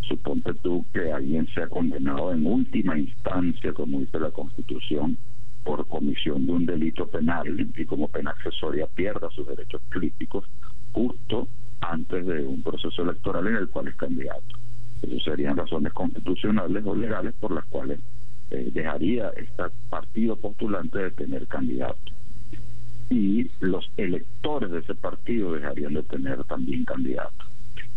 Suponte 0.08 0.54
tú 0.54 0.86
que 0.94 1.12
alguien 1.12 1.46
sea 1.48 1.68
condenado 1.68 2.32
en 2.32 2.46
última 2.46 2.98
instancia, 2.98 3.74
como 3.74 4.00
dice 4.00 4.18
la 4.18 4.30
Constitución, 4.30 5.18
por 5.62 5.86
comisión 5.86 6.46
de 6.46 6.52
un 6.52 6.64
delito 6.64 7.06
penal 7.08 7.44
y 7.76 7.84
como 7.84 8.08
pena 8.08 8.30
accesoria 8.30 8.86
pierda 8.86 9.28
sus 9.32 9.46
derechos 9.46 9.82
críticos 9.90 10.46
justo 10.92 11.46
antes 11.82 12.24
de 12.26 12.42
un 12.42 12.62
proceso 12.62 13.02
electoral 13.02 13.48
en 13.48 13.56
el 13.56 13.68
cual 13.68 13.88
es 13.88 13.96
candidato. 13.96 14.61
Esas 15.02 15.22
serían 15.24 15.56
razones 15.56 15.92
constitucionales 15.92 16.84
o 16.86 16.94
legales 16.94 17.34
por 17.40 17.52
las 17.52 17.64
cuales 17.66 18.00
eh, 18.50 18.70
dejaría 18.72 19.30
este 19.30 19.64
partido 19.90 20.36
postulante 20.36 20.98
de 20.98 21.10
tener 21.10 21.46
candidato 21.46 22.12
y 23.12 23.50
los 23.60 23.90
electores 23.96 24.70
de 24.70 24.78
ese 24.78 24.94
partido 24.94 25.52
dejarían 25.52 25.94
de 25.94 26.02
tener 26.02 26.42
también 26.44 26.84
candidatos. 26.84 27.46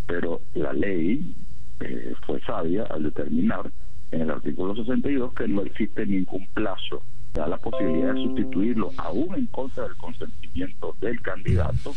Pero 0.08 0.42
la 0.54 0.74
ley 0.74 1.34
eh, 1.80 2.14
fue 2.26 2.42
sabia 2.42 2.84
al 2.84 3.04
determinar 3.04 3.72
en 4.12 4.22
el 4.22 4.32
artículo 4.32 4.76
62 4.76 5.34
que 5.34 5.48
no 5.48 5.62
existe 5.62 6.06
ningún 6.06 6.46
plazo, 6.54 7.02
da 7.34 7.48
la 7.48 7.58
posibilidad 7.58 8.14
de 8.14 8.24
sustituirlo 8.24 8.92
aún 8.98 9.36
en 9.36 9.48
contra 9.48 9.84
del 9.84 9.96
consentimiento 9.98 10.96
del 11.02 11.22
candidato 11.22 11.94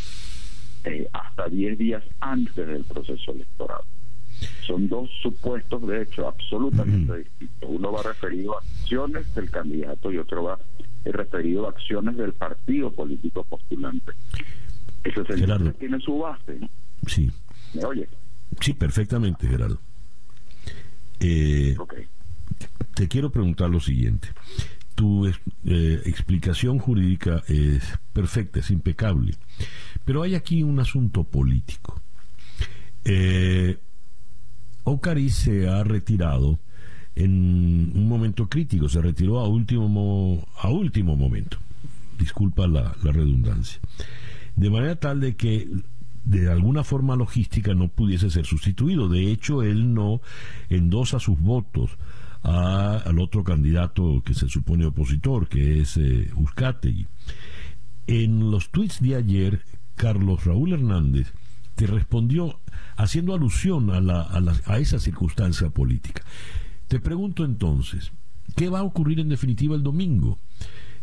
eh, 0.85 1.09
hasta 1.13 1.49
10 1.49 1.79
días 1.79 2.03
antes 2.21 2.67
del 2.67 2.85
proceso 2.85 3.33
electoral. 3.33 3.83
Son 4.67 4.89
dos 4.89 5.11
supuestos, 5.23 5.87
de 5.87 6.03
hecho, 6.03 6.29
absolutamente 6.29 7.19
distintos. 7.19 7.71
Uno 7.71 7.93
va 7.93 8.03
referido 8.03 8.55
a 8.57 8.61
acciones 8.61 9.35
del 9.35 9.51
candidato 9.51 10.13
y 10.13 10.19
otro 10.19 10.45
va 10.45 10.59
referido 11.05 11.67
a 11.67 11.71
acciones 11.71 12.17
del 12.17 12.33
partido 12.35 12.91
político 12.91 13.45
postulante. 13.45 14.13
Ese 15.05 15.23
es 15.23 15.31
el 15.31 15.75
tiene 15.75 16.01
su 16.01 16.19
base. 16.19 16.59
Sí. 17.07 17.31
¿Me 17.75 17.85
oye? 17.85 18.09
Sí, 18.61 18.75
perfectamente, 18.75 19.47
Gerardo. 19.49 19.79
Eh, 21.21 21.77
te 22.95 23.09
quiero 23.09 23.31
preguntar 23.31 23.71
lo 23.71 23.81
siguiente. 23.81 24.29
Tu 24.95 25.27
eh, 25.27 26.03
explicación 26.07 26.79
jurídica 26.79 27.43
es 27.47 27.83
perfecta, 28.13 28.59
es 28.61 28.71
impecable, 28.71 29.35
pero 30.05 30.23
hay 30.23 30.35
aquí 30.35 30.63
un 30.63 30.81
asunto 30.81 31.23
político. 31.25 32.01
Eh, 33.05 33.79
Ocari 34.89 35.31
se 35.31 35.69
ha 35.69 35.85
retirado 35.85 36.59
en 37.15 37.93
un 37.95 38.09
momento 38.09 38.49
crítico, 38.49 38.89
se 38.89 39.03
retiró 39.03 39.41
a 39.41 39.49
último, 39.49 40.47
a 40.57 40.71
último 40.71 41.17
momento. 41.17 41.59
Disculpa 42.19 42.67
la, 42.67 42.93
redundancia. 43.03 43.81
De 44.57 44.71
manera 44.71 44.97
tal 44.97 45.21
de 45.21 45.37
que 45.37 45.69
de 46.25 46.51
alguna 46.51 46.85
forma 46.85 47.17
logística 47.17 47.75
no 47.75 47.89
pudiese 47.89 48.31
ser 48.31 48.47
sustituido. 48.47 49.09
De 49.09 49.31
hecho, 49.31 49.63
él 49.63 49.95
no 49.95 50.21
endosa 50.69 51.19
sus 51.19 51.39
votos 51.39 51.91
al 52.43 53.19
otro 53.19 53.45
candidato 53.45 54.23
que 54.25 54.35
se 54.35 54.49
supone 54.49 54.87
opositor, 54.87 55.49
que 55.49 55.81
es 55.81 55.97
eh, 55.97 56.31
En 58.07 58.51
los 58.51 58.71
tweets 58.71 59.01
de 59.01 59.17
ayer, 59.17 59.63
Carlos 59.97 60.45
Raúl 60.45 60.73
Hernández 60.73 61.33
te 61.75 61.87
respondió 61.87 62.61
haciendo 62.99 63.33
alusión 63.33 63.91
a, 63.91 64.01
la, 64.01 64.21
a, 64.23 64.43
a 64.67 64.79
esa 64.79 64.99
circunstancia 64.99 65.71
política. 65.71 66.23
Te 66.89 67.01
pregunto 67.01 67.45
entonces, 67.45 68.13
¿qué 68.57 68.69
va 68.69 68.81
a 68.81 68.83
ocurrir 68.83 69.21
en 69.21 69.29
definitiva 69.29 69.77
el 69.77 69.83
domingo? 69.83 70.39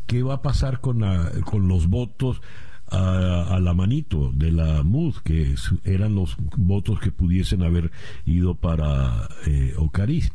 ¿Qué 0.06 0.22
va 0.22 0.36
a 0.36 0.42
pasar 0.42 0.82
con, 0.82 1.04
con 1.46 1.68
los 1.68 1.88
votos 1.88 2.42
a, 2.88 3.58
la 3.60 3.74
manito 3.74 4.32
de 4.34 4.52
la 4.52 4.84
MUD, 4.84 5.16
que 5.24 5.56
eran 5.84 6.16
los 6.16 6.36
votos 6.58 7.00
que 7.00 7.12
pudiesen 7.12 7.64
haber 7.64 7.92
ido 8.26 8.56
para 8.56 9.30
eh, 9.48 9.74
Ocariz? 9.78 10.32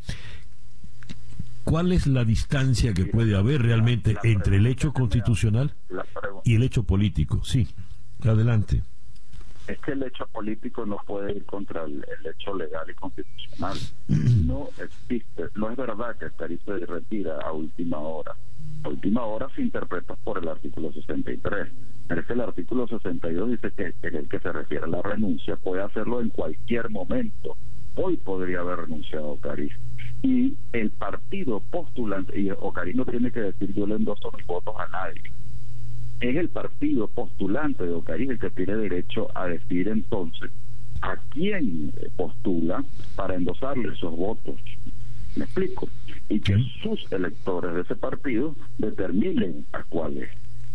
¿Cuál 1.63 1.93
es 1.93 2.07
la 2.07 2.25
distancia 2.25 2.95
que 2.95 3.05
puede 3.05 3.37
haber 3.37 3.63
realmente 3.63 4.17
entre 4.25 4.57
el 4.57 4.67
hecho 4.67 4.93
constitucional 4.93 5.75
y 6.43 6.55
el 6.55 6.63
hecho 6.63 6.85
político? 6.85 7.45
Sí, 7.45 7.69
adelante 8.25 8.83
es 9.71 9.79
que 9.81 9.93
el 9.93 10.03
hecho 10.03 10.27
político 10.27 10.85
no 10.85 10.97
puede 11.07 11.33
ir 11.33 11.45
contra 11.47 11.85
el, 11.85 12.05
hecho 12.25 12.55
legal 12.55 12.89
y 12.91 12.95
constitucional. 12.95 13.79
No 14.47 14.69
existe, 14.79 15.45
no 15.55 15.71
es 15.71 15.77
verdad 15.77 16.17
que 16.17 16.27
el 16.45 16.61
se 16.61 16.87
retira 16.87 17.39
a 17.41 17.53
última 17.53 17.99
hora. 17.99 18.35
A 18.83 18.89
última 18.89 19.25
hora 19.25 19.49
se 19.55 19.63
interpreta 19.63 20.17
por 20.17 20.39
el 20.39 20.49
artículo 20.49 20.93
63. 20.93 21.69
Pero 22.09 22.21
es 22.21 22.27
que 22.27 22.33
el 22.33 22.41
artículo 22.41 22.89
62 22.89 23.51
dice 23.51 23.71
que 23.73 23.95
el 24.09 24.29
que 24.29 24.41
se 24.41 24.53
refiere 24.53 24.85
a 24.85 24.89
la 24.89 25.03
renuncia 25.03 25.57
puede 25.57 25.83
hacerlo 25.83 26.21
en 26.21 26.31
cualquier 26.31 26.91
momento. 26.91 27.57
Hoy 27.95 28.17
podría 28.17 28.61
haber 28.61 28.81
renunciado 28.81 29.37
Cariz. 29.37 29.73
Y 30.23 30.57
el 30.73 30.91
partido 30.91 31.61
postulante, 31.71 32.39
y 32.39 32.51
Ocariz 32.51 32.97
no 32.97 33.05
tiene 33.05 33.31
que 33.31 33.41
decir 33.41 33.73
yo 33.75 33.87
le 33.87 33.95
endoso 33.95 34.31
mis 34.37 34.47
votos 34.47 34.75
a 34.79 34.89
nadie 34.89 35.23
es 36.21 36.37
el 36.37 36.49
partido 36.49 37.09
postulante 37.09 37.85
de 37.85 37.93
Ocariz 37.93 38.31
el 38.31 38.39
que 38.39 38.51
tiene 38.51 38.77
derecho 38.77 39.29
a 39.35 39.47
decidir 39.47 39.89
entonces 39.89 40.51
a 41.03 41.17
quién 41.31 41.93
postula 42.17 42.85
para 43.17 43.35
endosarle 43.35 43.93
esos 43.95 44.15
votos. 44.15 44.61
¿Me 45.37 45.45
explico? 45.45 45.89
Y 46.29 46.41
que 46.41 46.57
sus 46.83 47.11
electores 47.13 47.75
de 47.75 47.81
ese 47.83 47.97
partido 47.97 48.55
determinen 48.79 49.65
a 49.73 49.83
cuál 49.85 50.19
es. 50.19 50.31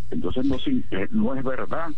Entonces 0.09 0.45
no, 0.45 0.55
eh, 0.65 1.07
no 1.11 1.35
es 1.35 1.43
verdad 1.43 1.89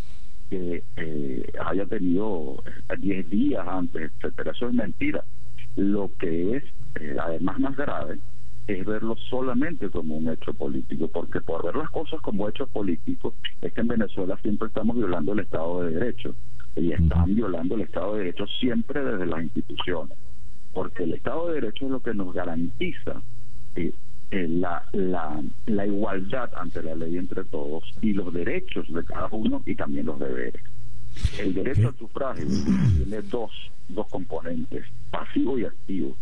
que 0.50 0.82
eh, 0.96 1.52
haya 1.64 1.86
tenido 1.86 2.62
10 2.98 3.18
eh, 3.18 3.28
días 3.28 3.66
antes, 3.66 4.10
etcétera. 4.16 4.52
Eso 4.52 4.68
es 4.68 4.74
mentira. 4.74 5.24
Lo 5.76 6.10
que 6.18 6.56
es, 6.56 6.64
además 7.20 7.60
más 7.60 7.76
grave, 7.76 8.18
es 8.68 8.84
verlo 8.84 9.16
solamente 9.30 9.88
como 9.88 10.16
un 10.16 10.28
hecho 10.28 10.52
político, 10.52 11.08
porque 11.08 11.40
por 11.40 11.64
ver 11.64 11.74
las 11.74 11.88
cosas 11.88 12.20
como 12.20 12.48
hechos 12.48 12.68
políticos 12.68 13.32
es 13.62 13.72
que 13.72 13.80
en 13.80 13.88
Venezuela 13.88 14.38
siempre 14.42 14.68
estamos 14.68 14.94
violando 14.94 15.32
el 15.32 15.40
Estado 15.40 15.82
de 15.82 15.92
Derecho 15.92 16.34
y 16.76 16.92
están 16.92 17.34
violando 17.34 17.76
el 17.76 17.80
Estado 17.80 18.12
de 18.12 18.24
Derecho 18.24 18.46
siempre 18.46 19.02
desde 19.02 19.24
las 19.24 19.42
instituciones, 19.42 20.18
porque 20.74 21.04
el 21.04 21.14
Estado 21.14 21.48
de 21.48 21.54
Derecho 21.54 21.86
es 21.86 21.90
lo 21.90 22.00
que 22.00 22.12
nos 22.12 22.34
garantiza 22.34 23.22
eh, 23.74 23.90
eh, 24.30 24.48
la, 24.48 24.84
la, 24.92 25.42
la 25.64 25.86
igualdad 25.86 26.50
ante 26.54 26.82
la 26.82 26.94
ley 26.94 27.16
entre 27.16 27.44
todos 27.44 27.84
y 28.02 28.12
los 28.12 28.34
derechos 28.34 28.92
de 28.92 29.02
cada 29.02 29.28
uno 29.32 29.62
y 29.64 29.74
también 29.74 30.04
los 30.04 30.18
deberes. 30.18 30.62
El 31.40 31.54
derecho 31.54 31.88
al 31.88 31.96
sufragio 31.96 32.46
tiene 32.98 33.22
dos, 33.22 33.50
dos 33.88 34.06
componentes, 34.08 34.84
pasivo 35.10 35.58
y 35.58 35.64
activo 35.64 36.14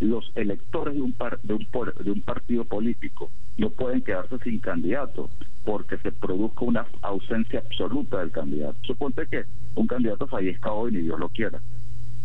los 0.00 0.30
electores 0.34 0.94
de 0.94 1.02
un, 1.02 1.14
de, 1.42 1.54
un, 1.54 1.66
de 2.04 2.10
un 2.10 2.20
partido 2.22 2.64
político 2.64 3.30
no 3.56 3.70
pueden 3.70 4.02
quedarse 4.02 4.38
sin 4.38 4.58
candidato 4.58 5.30
porque 5.64 5.96
se 5.98 6.12
produzca 6.12 6.64
una 6.64 6.86
ausencia 7.02 7.60
absoluta 7.60 8.18
del 8.18 8.30
candidato. 8.30 8.76
Suponte 8.82 9.26
que 9.26 9.44
un 9.74 9.86
candidato 9.86 10.26
fallezca 10.26 10.72
hoy 10.72 10.92
ni 10.92 11.00
Dios 11.00 11.18
lo 11.18 11.28
quiera. 11.28 11.60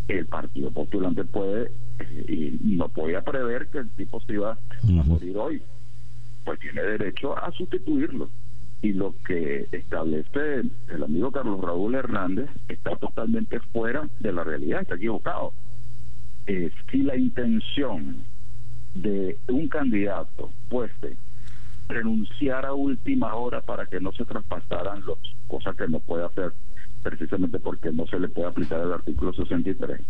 El 0.08 0.26
partido 0.26 0.70
postulante 0.70 1.24
puede 1.24 1.70
eh, 2.00 2.58
y 2.62 2.74
no 2.76 2.88
podía 2.88 3.22
prever 3.22 3.68
que 3.68 3.78
el 3.78 3.90
tipo 3.90 4.20
se 4.22 4.34
iba 4.34 4.52
a 4.52 5.02
morir 5.04 5.36
hoy. 5.36 5.62
Pues 6.44 6.58
tiene 6.58 6.82
derecho 6.82 7.36
a 7.38 7.52
sustituirlo. 7.52 8.28
Y 8.82 8.94
lo 8.94 9.14
que 9.26 9.68
establece 9.72 10.62
el 10.88 11.02
amigo 11.02 11.30
Carlos 11.30 11.60
Raúl 11.60 11.94
Hernández 11.94 12.48
está 12.68 12.96
totalmente 12.96 13.60
fuera 13.72 14.08
de 14.20 14.32
la 14.32 14.42
realidad, 14.42 14.80
está 14.82 14.94
equivocado 14.94 15.52
eh, 16.46 16.70
si 16.90 17.02
la 17.02 17.16
intención 17.16 18.24
de 18.94 19.38
un 19.48 19.68
candidato 19.68 20.50
fuese 20.68 21.16
renunciar 21.88 22.66
a 22.66 22.72
última 22.72 23.34
hora 23.34 23.60
para 23.60 23.86
que 23.86 24.00
no 24.00 24.12
se 24.12 24.24
traspasaran 24.24 25.04
los 25.04 25.18
cosas 25.48 25.76
que 25.76 25.88
no 25.88 26.00
puede 26.00 26.24
hacer 26.24 26.52
precisamente 27.02 27.58
porque 27.58 27.90
no 27.92 28.06
se 28.06 28.18
le 28.18 28.28
puede 28.28 28.48
aplicar 28.48 28.80
el 28.80 28.92
artículo 28.92 29.32
63 29.32 30.00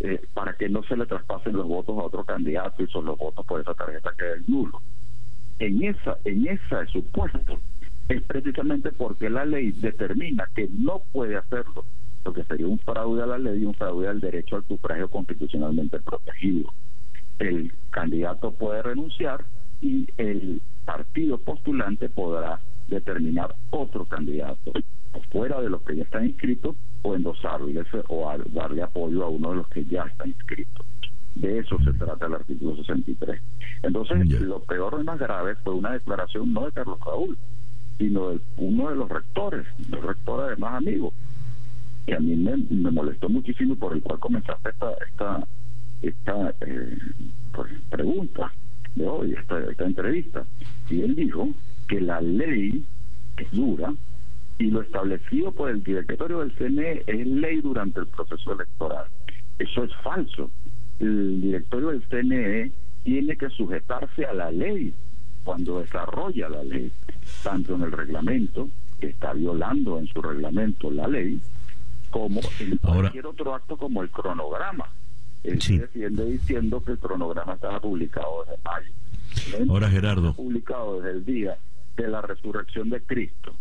eh, 0.00 0.20
para 0.34 0.54
que 0.54 0.68
no 0.68 0.82
se 0.82 0.96
le 0.96 1.06
traspasen 1.06 1.56
los 1.56 1.66
votos 1.66 1.96
a 1.98 2.02
otro 2.02 2.24
candidato 2.24 2.82
y 2.82 2.86
son 2.88 3.06
los 3.06 3.18
votos 3.18 3.46
por 3.46 3.60
esa 3.60 3.74
tarjeta 3.74 4.10
que 4.18 4.32
es 4.32 4.48
nulo. 4.48 4.80
En 5.58 5.82
esa 5.84 6.16
en 6.24 6.46
ese 6.48 6.86
supuesto 6.92 7.60
es 8.08 8.22
precisamente 8.22 8.90
porque 8.92 9.30
la 9.30 9.44
ley 9.44 9.72
determina 9.72 10.48
que 10.54 10.68
no 10.70 11.02
puede 11.12 11.36
hacerlo 11.36 11.84
lo 12.24 12.32
que 12.32 12.44
sería 12.44 12.66
un 12.66 12.78
fraude 12.78 13.22
a 13.22 13.26
la 13.26 13.38
ley 13.38 13.62
y 13.62 13.64
un 13.64 13.74
fraude 13.74 14.08
al 14.08 14.20
derecho 14.20 14.56
al 14.56 14.66
sufragio 14.66 15.08
constitucionalmente 15.08 16.00
protegido. 16.00 16.72
El 17.38 17.72
candidato 17.90 18.52
puede 18.52 18.82
renunciar 18.82 19.44
y 19.80 20.06
el 20.16 20.60
partido 20.84 21.38
postulante 21.38 22.08
podrá 22.08 22.60
determinar 22.88 23.54
otro 23.70 24.04
candidato 24.04 24.72
fuera 25.30 25.60
de 25.60 25.70
los 25.70 25.82
que 25.82 25.96
ya 25.96 26.02
están 26.02 26.26
inscritos 26.26 26.76
o 27.02 27.14
endosarlo 27.14 27.66
o 28.08 28.38
darle 28.52 28.82
apoyo 28.82 29.24
a 29.24 29.28
uno 29.28 29.50
de 29.50 29.56
los 29.56 29.68
que 29.68 29.84
ya 29.84 30.04
están 30.04 30.28
inscritos. 30.28 30.86
De 31.34 31.58
eso 31.58 31.78
se 31.82 31.92
trata 31.94 32.26
el 32.26 32.34
artículo 32.34 32.76
63. 32.76 33.40
Entonces, 33.82 34.40
lo 34.42 34.60
peor 34.60 34.98
y 35.00 35.04
más 35.04 35.18
grave 35.18 35.54
fue 35.64 35.74
una 35.74 35.92
declaración 35.92 36.52
no 36.52 36.66
de 36.66 36.72
Carlos 36.72 36.98
Raúl, 37.04 37.38
sino 37.96 38.30
de 38.30 38.40
uno 38.58 38.90
de 38.90 38.96
los 38.96 39.08
rectores, 39.08 39.66
el 39.90 40.02
rector 40.02 40.44
además 40.44 40.74
amigo, 40.74 41.12
y 42.06 42.12
a 42.12 42.20
mí 42.20 42.36
me, 42.36 42.90
molestó 42.90 43.28
muchísimo 43.28 43.76
por 43.76 43.92
el 43.92 44.02
cual 44.02 44.18
comenzaste 44.18 44.70
esta 44.70 44.92
esta 45.08 45.46
esta 46.02 46.54
eh, 46.60 46.98
pues, 47.52 47.72
pregunta 47.90 48.52
de 48.96 49.06
hoy, 49.06 49.34
esta, 49.38 49.58
esta 49.70 49.84
entrevista. 49.84 50.44
Y 50.90 51.02
él 51.02 51.14
dijo 51.14 51.48
que 51.88 52.00
la 52.00 52.20
ley 52.20 52.84
es 53.36 53.50
dura 53.52 53.94
y 54.58 54.64
lo 54.64 54.82
establecido 54.82 55.52
por 55.52 55.70
el 55.70 55.82
directorio 55.82 56.40
del 56.40 56.52
CNE 56.52 57.04
es 57.06 57.26
ley 57.26 57.60
durante 57.60 58.00
el 58.00 58.06
proceso 58.08 58.52
electoral. 58.52 59.06
Eso 59.58 59.84
es 59.84 59.94
falso. 60.02 60.50
El 60.98 61.40
directorio 61.40 61.88
del 61.88 62.02
CNE 62.08 62.72
tiene 63.04 63.36
que 63.36 63.48
sujetarse 63.50 64.24
a 64.26 64.34
la 64.34 64.50
ley 64.50 64.94
cuando 65.44 65.80
desarrolla 65.80 66.48
la 66.48 66.62
ley, 66.62 66.92
tanto 67.42 67.74
en 67.74 67.82
el 67.82 67.92
reglamento, 67.92 68.68
que 69.00 69.08
está 69.08 69.32
violando 69.32 69.98
en 69.98 70.06
su 70.06 70.22
reglamento 70.22 70.90
la 70.90 71.08
ley, 71.08 71.40
como 72.12 72.40
en 72.60 72.76
cualquier 72.76 73.26
otro 73.26 73.54
acto 73.54 73.76
como 73.76 74.02
el 74.02 74.10
cronograma. 74.10 74.86
Él 75.42 75.60
se 75.60 75.78
defiende 75.78 76.24
diciendo 76.26 76.80
que 76.84 76.92
el 76.92 76.98
cronograma 76.98 77.54
estaba 77.54 77.80
publicado 77.80 78.44
desde 78.44 78.62
mayo. 78.62 79.68
Ahora 79.68 79.90
Gerardo. 79.90 80.34
Publicado 80.34 81.00
desde 81.00 81.18
el 81.18 81.24
día 81.24 81.58
de 81.96 82.08
la 82.08 82.20
resurrección 82.20 82.90
de 82.90 83.00
Cristo. 83.00 83.52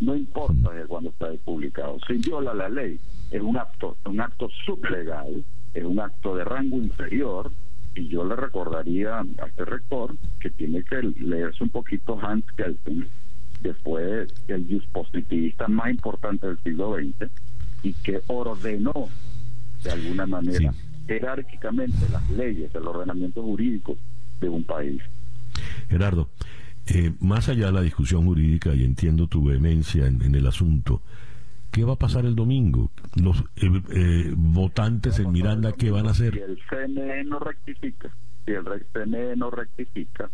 No 0.00 0.14
importa 0.14 0.72
desde 0.72 0.86
cuándo 0.86 1.10
está 1.10 1.28
publicado. 1.44 1.98
Si 2.06 2.14
viola 2.14 2.52
la 2.52 2.68
ley, 2.68 3.00
es 3.30 3.40
un 3.40 3.56
acto, 3.56 3.96
un 4.04 4.20
acto 4.20 4.48
sublegal, 4.66 5.44
es 5.72 5.84
un 5.84 6.00
acto 6.00 6.36
de 6.36 6.44
rango 6.44 6.76
inferior, 6.76 7.50
y 7.94 8.08
yo 8.08 8.24
le 8.24 8.34
recordaría 8.34 9.20
a 9.20 9.46
este 9.46 9.64
rector 9.64 10.16
que 10.40 10.50
tiene 10.50 10.82
que 10.82 11.00
leerse 11.02 11.62
un 11.62 11.70
poquito 11.70 12.18
Hans 12.20 12.44
Kelsen, 12.56 13.08
que 13.62 13.72
fue 13.74 14.26
el 14.48 14.68
dispositivista 14.68 15.68
más 15.68 15.90
importante 15.90 16.48
del 16.48 16.58
siglo 16.58 16.96
XX, 16.96 17.30
y 17.84 17.92
que 17.92 18.22
ordenó 18.26 19.08
de 19.84 19.92
alguna 19.92 20.26
manera 20.26 20.72
jerárquicamente 21.06 22.08
las 22.10 22.28
leyes, 22.30 22.74
el 22.74 22.86
ordenamiento 22.86 23.42
jurídico 23.42 23.96
de 24.40 24.48
un 24.48 24.64
país. 24.64 25.02
Gerardo, 25.88 26.30
eh, 26.86 27.12
más 27.20 27.48
allá 27.48 27.66
de 27.66 27.72
la 27.72 27.82
discusión 27.82 28.24
jurídica, 28.24 28.74
y 28.74 28.84
entiendo 28.84 29.26
tu 29.26 29.44
vehemencia 29.44 30.06
en, 30.06 30.34
el 30.34 30.46
asunto, 30.46 31.02
¿qué 31.70 31.84
va 31.84 31.92
a 31.92 31.98
pasar 31.98 32.24
el 32.24 32.34
domingo? 32.34 32.90
Los 33.22 33.40
eh, 33.56 33.82
eh, 33.90 34.32
votantes 34.34 35.18
en 35.18 35.30
Miranda, 35.30 35.72
¿qué 35.72 35.90
van 35.90 36.06
a 36.06 36.10
hacer? 36.10 36.32
Si 36.32 36.40
el 36.40 36.58
CNE 36.70 37.24
no 37.24 37.38
rectifica, 37.38 38.10
si 38.46 38.52
el 38.52 38.64
PNE 38.92 39.36
no 39.36 39.50
rectifica, 39.50 40.30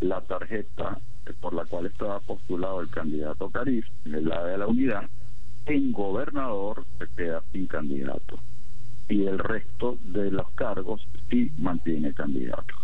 la 0.00 0.20
tarjeta 0.20 0.98
por 1.40 1.54
la 1.54 1.64
cual 1.64 1.86
estaba 1.86 2.18
postulado 2.20 2.80
el 2.80 2.88
candidato 2.90 3.48
Cariz, 3.50 3.84
la 4.04 4.44
de 4.44 4.58
la 4.58 4.66
unidad, 4.66 5.08
en 5.66 5.92
gobernador 5.92 6.84
se 6.98 7.06
queda 7.16 7.42
sin 7.52 7.66
candidato. 7.66 8.38
Y 9.08 9.26
el 9.26 9.38
resto 9.38 9.98
de 10.04 10.30
los 10.30 10.50
cargos 10.52 11.06
sí 11.30 11.50
mantiene 11.58 12.12
candidato. 12.14 12.74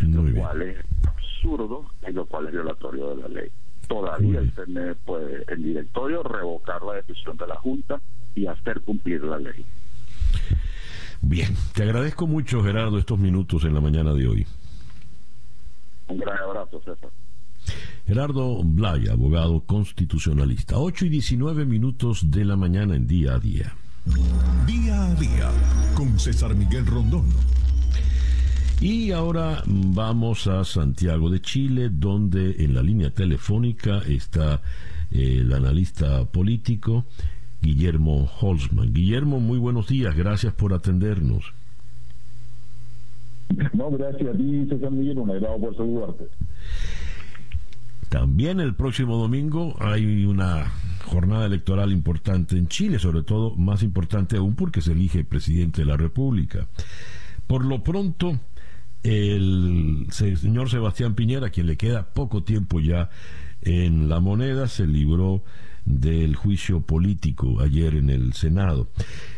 lo 0.00 0.40
cual 0.40 0.62
es 0.62 0.78
absurdo 1.06 1.86
y 2.08 2.12
lo 2.12 2.26
cual 2.26 2.46
es 2.46 2.52
violatorio 2.52 3.14
de 3.14 3.22
la 3.22 3.28
ley. 3.28 3.50
Todavía 3.88 4.40
el 4.40 4.50
PNE 4.50 4.94
puede, 4.94 5.44
el 5.48 5.62
directorio, 5.62 6.22
revocar 6.22 6.82
la 6.82 6.94
decisión 6.94 7.36
de 7.36 7.46
la 7.46 7.56
Junta 7.56 8.00
y 8.34 8.46
hacer 8.46 8.80
cumplir 8.80 9.22
la 9.24 9.38
ley. 9.38 9.64
Bien, 11.20 11.54
te 11.74 11.82
agradezco 11.82 12.26
mucho 12.26 12.62
Gerardo 12.62 12.98
estos 12.98 13.18
minutos 13.18 13.64
en 13.64 13.74
la 13.74 13.80
mañana 13.80 14.14
de 14.14 14.26
hoy. 14.26 14.46
Un 16.08 16.18
gran 16.18 16.38
abrazo, 16.38 16.80
César. 16.84 17.10
Gerardo 18.06 18.62
Blay, 18.62 19.08
abogado 19.08 19.60
constitucionalista. 19.60 20.78
8 20.78 21.06
y 21.06 21.08
19 21.08 21.64
minutos 21.64 22.30
de 22.30 22.44
la 22.44 22.56
mañana 22.56 22.96
en 22.96 23.06
día 23.06 23.34
a 23.34 23.38
día. 23.38 23.74
Día 24.66 25.06
a 25.06 25.14
día 25.14 25.50
con 25.94 26.18
César 26.18 26.54
Miguel 26.54 26.86
Rondón. 26.86 27.26
Y 28.80 29.12
ahora 29.12 29.62
vamos 29.66 30.46
a 30.46 30.64
Santiago 30.64 31.30
de 31.30 31.40
Chile, 31.40 31.88
donde 31.90 32.64
en 32.64 32.74
la 32.74 32.82
línea 32.82 33.10
telefónica 33.10 33.98
está 34.06 34.60
eh, 35.10 35.38
el 35.40 35.52
analista 35.54 36.24
político 36.26 37.06
Guillermo 37.62 38.28
Holzman. 38.40 38.92
Guillermo, 38.92 39.40
muy 39.40 39.58
buenos 39.58 39.88
días, 39.88 40.14
gracias 40.14 40.52
por 40.52 40.74
atendernos. 40.74 41.54
No, 43.72 43.90
gracias 43.90 44.34
a 44.34 44.36
ti, 44.36 44.66
César 44.68 44.90
Miguel, 44.90 45.18
un 45.18 45.30
agrado 45.30 45.58
por 45.58 45.76
saludarte. 45.76 46.24
También 48.14 48.60
el 48.60 48.76
próximo 48.76 49.16
domingo 49.16 49.74
hay 49.80 50.24
una 50.24 50.70
jornada 51.04 51.46
electoral 51.46 51.90
importante 51.90 52.56
en 52.56 52.68
Chile, 52.68 53.00
sobre 53.00 53.24
todo 53.24 53.56
más 53.56 53.82
importante 53.82 54.36
aún 54.36 54.54
porque 54.54 54.80
se 54.82 54.92
elige 54.92 55.24
presidente 55.24 55.80
de 55.82 55.86
la 55.86 55.96
República. 55.96 56.68
Por 57.48 57.64
lo 57.64 57.82
pronto, 57.82 58.38
el 59.02 60.06
señor 60.12 60.70
Sebastián 60.70 61.16
Piñera, 61.16 61.50
quien 61.50 61.66
le 61.66 61.76
queda 61.76 62.14
poco 62.14 62.44
tiempo 62.44 62.78
ya 62.78 63.10
en 63.62 64.08
la 64.08 64.20
moneda, 64.20 64.68
se 64.68 64.86
libró 64.86 65.42
del 65.84 66.36
juicio 66.36 66.82
político 66.82 67.60
ayer 67.62 67.96
en 67.96 68.10
el 68.10 68.32
Senado. 68.34 68.92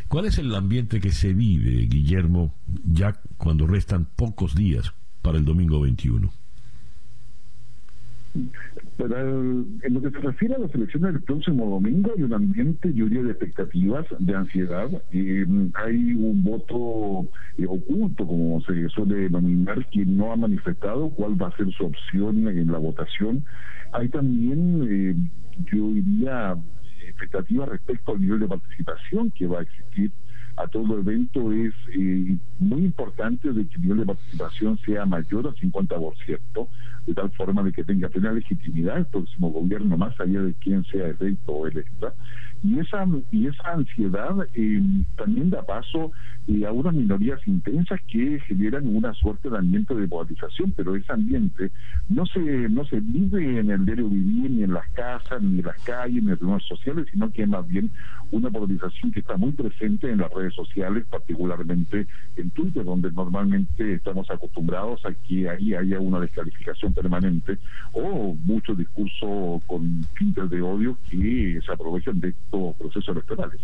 ¿Cuál 0.09 0.27
es 0.27 0.37
el 0.37 0.55
ambiente 0.55 1.01
que 1.01 1.13
se 1.13 1.33
vive, 1.33 1.87
Guillermo, 1.87 2.53
ya 2.85 3.19
cuando 3.39 3.67
restan 3.67 4.05
pocos 4.05 4.55
días 4.55 4.93
para 5.23 5.39
el 5.39 5.47
domingo 5.47 5.81
21? 5.81 6.31
En 8.99 9.95
lo 9.95 10.01
que 10.03 10.11
se 10.11 10.19
refiere 10.19 10.55
a 10.55 10.59
las 10.59 10.75
elecciones 10.75 11.13
del 11.13 11.23
próximo 11.23 11.69
domingo, 11.69 12.13
hay 12.17 12.23
un 12.23 12.33
ambiente, 12.33 12.91
diría, 12.91 13.23
de 13.23 13.31
expectativas, 13.31 14.07
de 14.19 14.35
ansiedad. 14.35 14.89
hay 15.75 16.15
un 16.15 16.43
voto 16.43 17.29
eh, 17.59 17.67
oculto, 17.67 18.27
como 18.27 18.61
se 18.63 18.89
suele 18.91 19.17
denominar, 19.17 19.85
quien 19.87 20.17
no 20.17 20.33
ha 20.33 20.37
manifestado 20.37 21.11
cuál 21.11 21.41
va 21.41 21.49
a 21.49 21.57
ser 21.57 21.71
su 21.73 21.85
opción 21.85 22.49
en 22.49 22.73
la 22.73 22.79
votación. 22.79 23.45
Hay 23.93 24.09
también, 24.09 24.87
eh, 24.89 25.15
yo 25.73 25.89
diría, 25.91 26.57
expectativas 27.07 27.69
respecto 27.69 28.13
al 28.13 28.21
nivel 28.21 28.41
de 28.41 28.49
participación 28.49 29.31
que 29.31 29.47
va 29.47 29.61
a 29.61 29.63
existir 29.63 30.11
a 30.57 30.67
todo 30.69 30.95
el 30.95 31.01
evento 31.01 31.53
es 31.53 31.75
eh, 31.93 32.37
muy 32.59 32.85
importante 32.85 33.53
de 33.53 33.67
que 33.67 33.75
el 33.77 33.83
nivel 33.83 33.99
de 33.99 34.07
participación 34.07 34.79
sea 34.79 35.05
mayor 35.05 35.47
al 35.47 35.55
50%, 35.55 36.69
de 37.07 37.15
tal 37.15 37.31
forma 37.33 37.63
de 37.63 37.73
que 37.73 37.85
tenga 37.85 38.09
plena 38.09 38.33
legitimidad 38.33 38.99
el 38.99 39.07
próximo 39.07 39.51
gobierno, 39.51 39.97
más 39.97 40.19
allá 40.21 40.43
de 40.43 40.55
quién 40.55 40.85
sea 40.85 41.09
electo 41.09 41.53
o 41.53 41.67
electa. 41.67 42.13
Y 42.63 42.79
esa, 42.81 43.07
y 43.31 43.47
esa 43.47 43.73
ansiedad 43.73 44.35
eh, 44.55 44.83
también 45.17 45.51
da 45.51 45.63
paso 45.63 46.13
eh, 46.49 46.65
a 46.65 46.73
unas 46.73 46.95
minorías 46.95 47.41
intensas 47.47 48.01
que 48.09 48.39
generan 48.47 48.95
una 48.95 49.13
suerte 49.15 49.51
de 49.51 49.59
ambiente 49.59 49.95
de 49.95 50.07
polarización, 50.07 50.73
pero 50.77 50.95
ese 50.95 51.13
ambiente 51.13 51.71
no 52.09 52.25
se, 52.27 52.41
no 52.41 52.85
se 52.85 53.01
vive 53.01 53.59
en 53.59 53.71
el 53.71 53.85
diario 53.85 54.09
vivir, 54.09 54.51
ni 54.51 54.63
en 54.63 54.73
las 54.73 54.89
casas, 54.91 55.43
ni 55.43 55.59
en 55.59 55.67
las 55.67 55.83
calles, 55.83 56.23
ni 56.23 56.31
en 56.31 56.39
los 56.41 56.65
sociales, 56.67 57.07
sino 57.11 57.33
que 57.33 57.43
es 57.43 57.49
más 57.49 57.67
bien 57.67 57.91
una 58.31 58.51
polarización 58.51 59.13
que 59.13 59.21
está 59.21 59.37
muy 59.37 59.53
presente 59.53 60.11
en 60.11 60.19
las 60.19 60.33
redes 60.33 60.55
sociales, 60.55 61.05
particularmente 61.11 62.07
en 62.37 62.51
Twitter, 62.51 62.85
donde 62.85 63.11
normalmente 63.11 63.95
estamos 63.95 64.31
acostumbrados 64.31 65.05
a 65.05 65.13
que 65.13 65.49
ahí 65.49 65.75
haya 65.75 65.99
una 66.01 66.21
descalificación 66.21 66.93
permanente 66.93 67.59
o 67.93 68.35
muchos 68.45 68.79
discursos 68.79 69.65
con 69.67 70.05
tintes 70.19 70.51
de 70.51 70.63
odio 70.63 70.97
que 71.11 71.61
se 71.65 71.73
aprovechan 71.73 72.21
de 72.21 72.29
estos 72.29 72.77
procesos 72.77 73.09
electorales. 73.09 73.61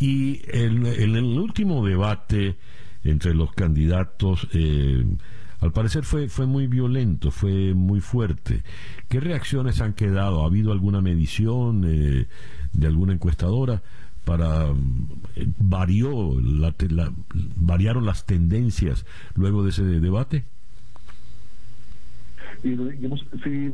Y 0.00 0.40
en, 0.48 0.86
el 0.86 1.38
último 1.38 1.86
debate 1.86 2.56
entre 3.04 3.34
los 3.34 3.52
candidatos, 3.52 4.48
eh, 4.54 5.04
al 5.60 5.72
parecer 5.72 6.04
fue, 6.04 6.28
fue 6.28 6.46
muy 6.46 6.66
violento, 6.66 7.30
fue 7.30 7.74
muy 7.74 8.00
fuerte. 8.00 8.62
¿Qué 9.08 9.20
reacciones 9.20 9.82
han 9.82 9.92
quedado? 9.92 10.42
¿Ha 10.42 10.46
habido 10.46 10.72
alguna 10.72 11.02
medición 11.02 11.84
eh, 11.86 12.26
de 12.72 12.86
alguna 12.86 13.12
encuestadora? 13.12 13.82
para 14.24 14.66
eh, 15.34 15.46
varió 15.58 16.38
la, 16.40 16.74
variaron 17.56 18.04
las 18.04 18.26
tendencias 18.26 19.06
luego 19.34 19.64
de 19.64 19.70
ese 19.70 19.82
debate 19.82 20.44
digamos, 22.62 23.24
se, 23.42 23.72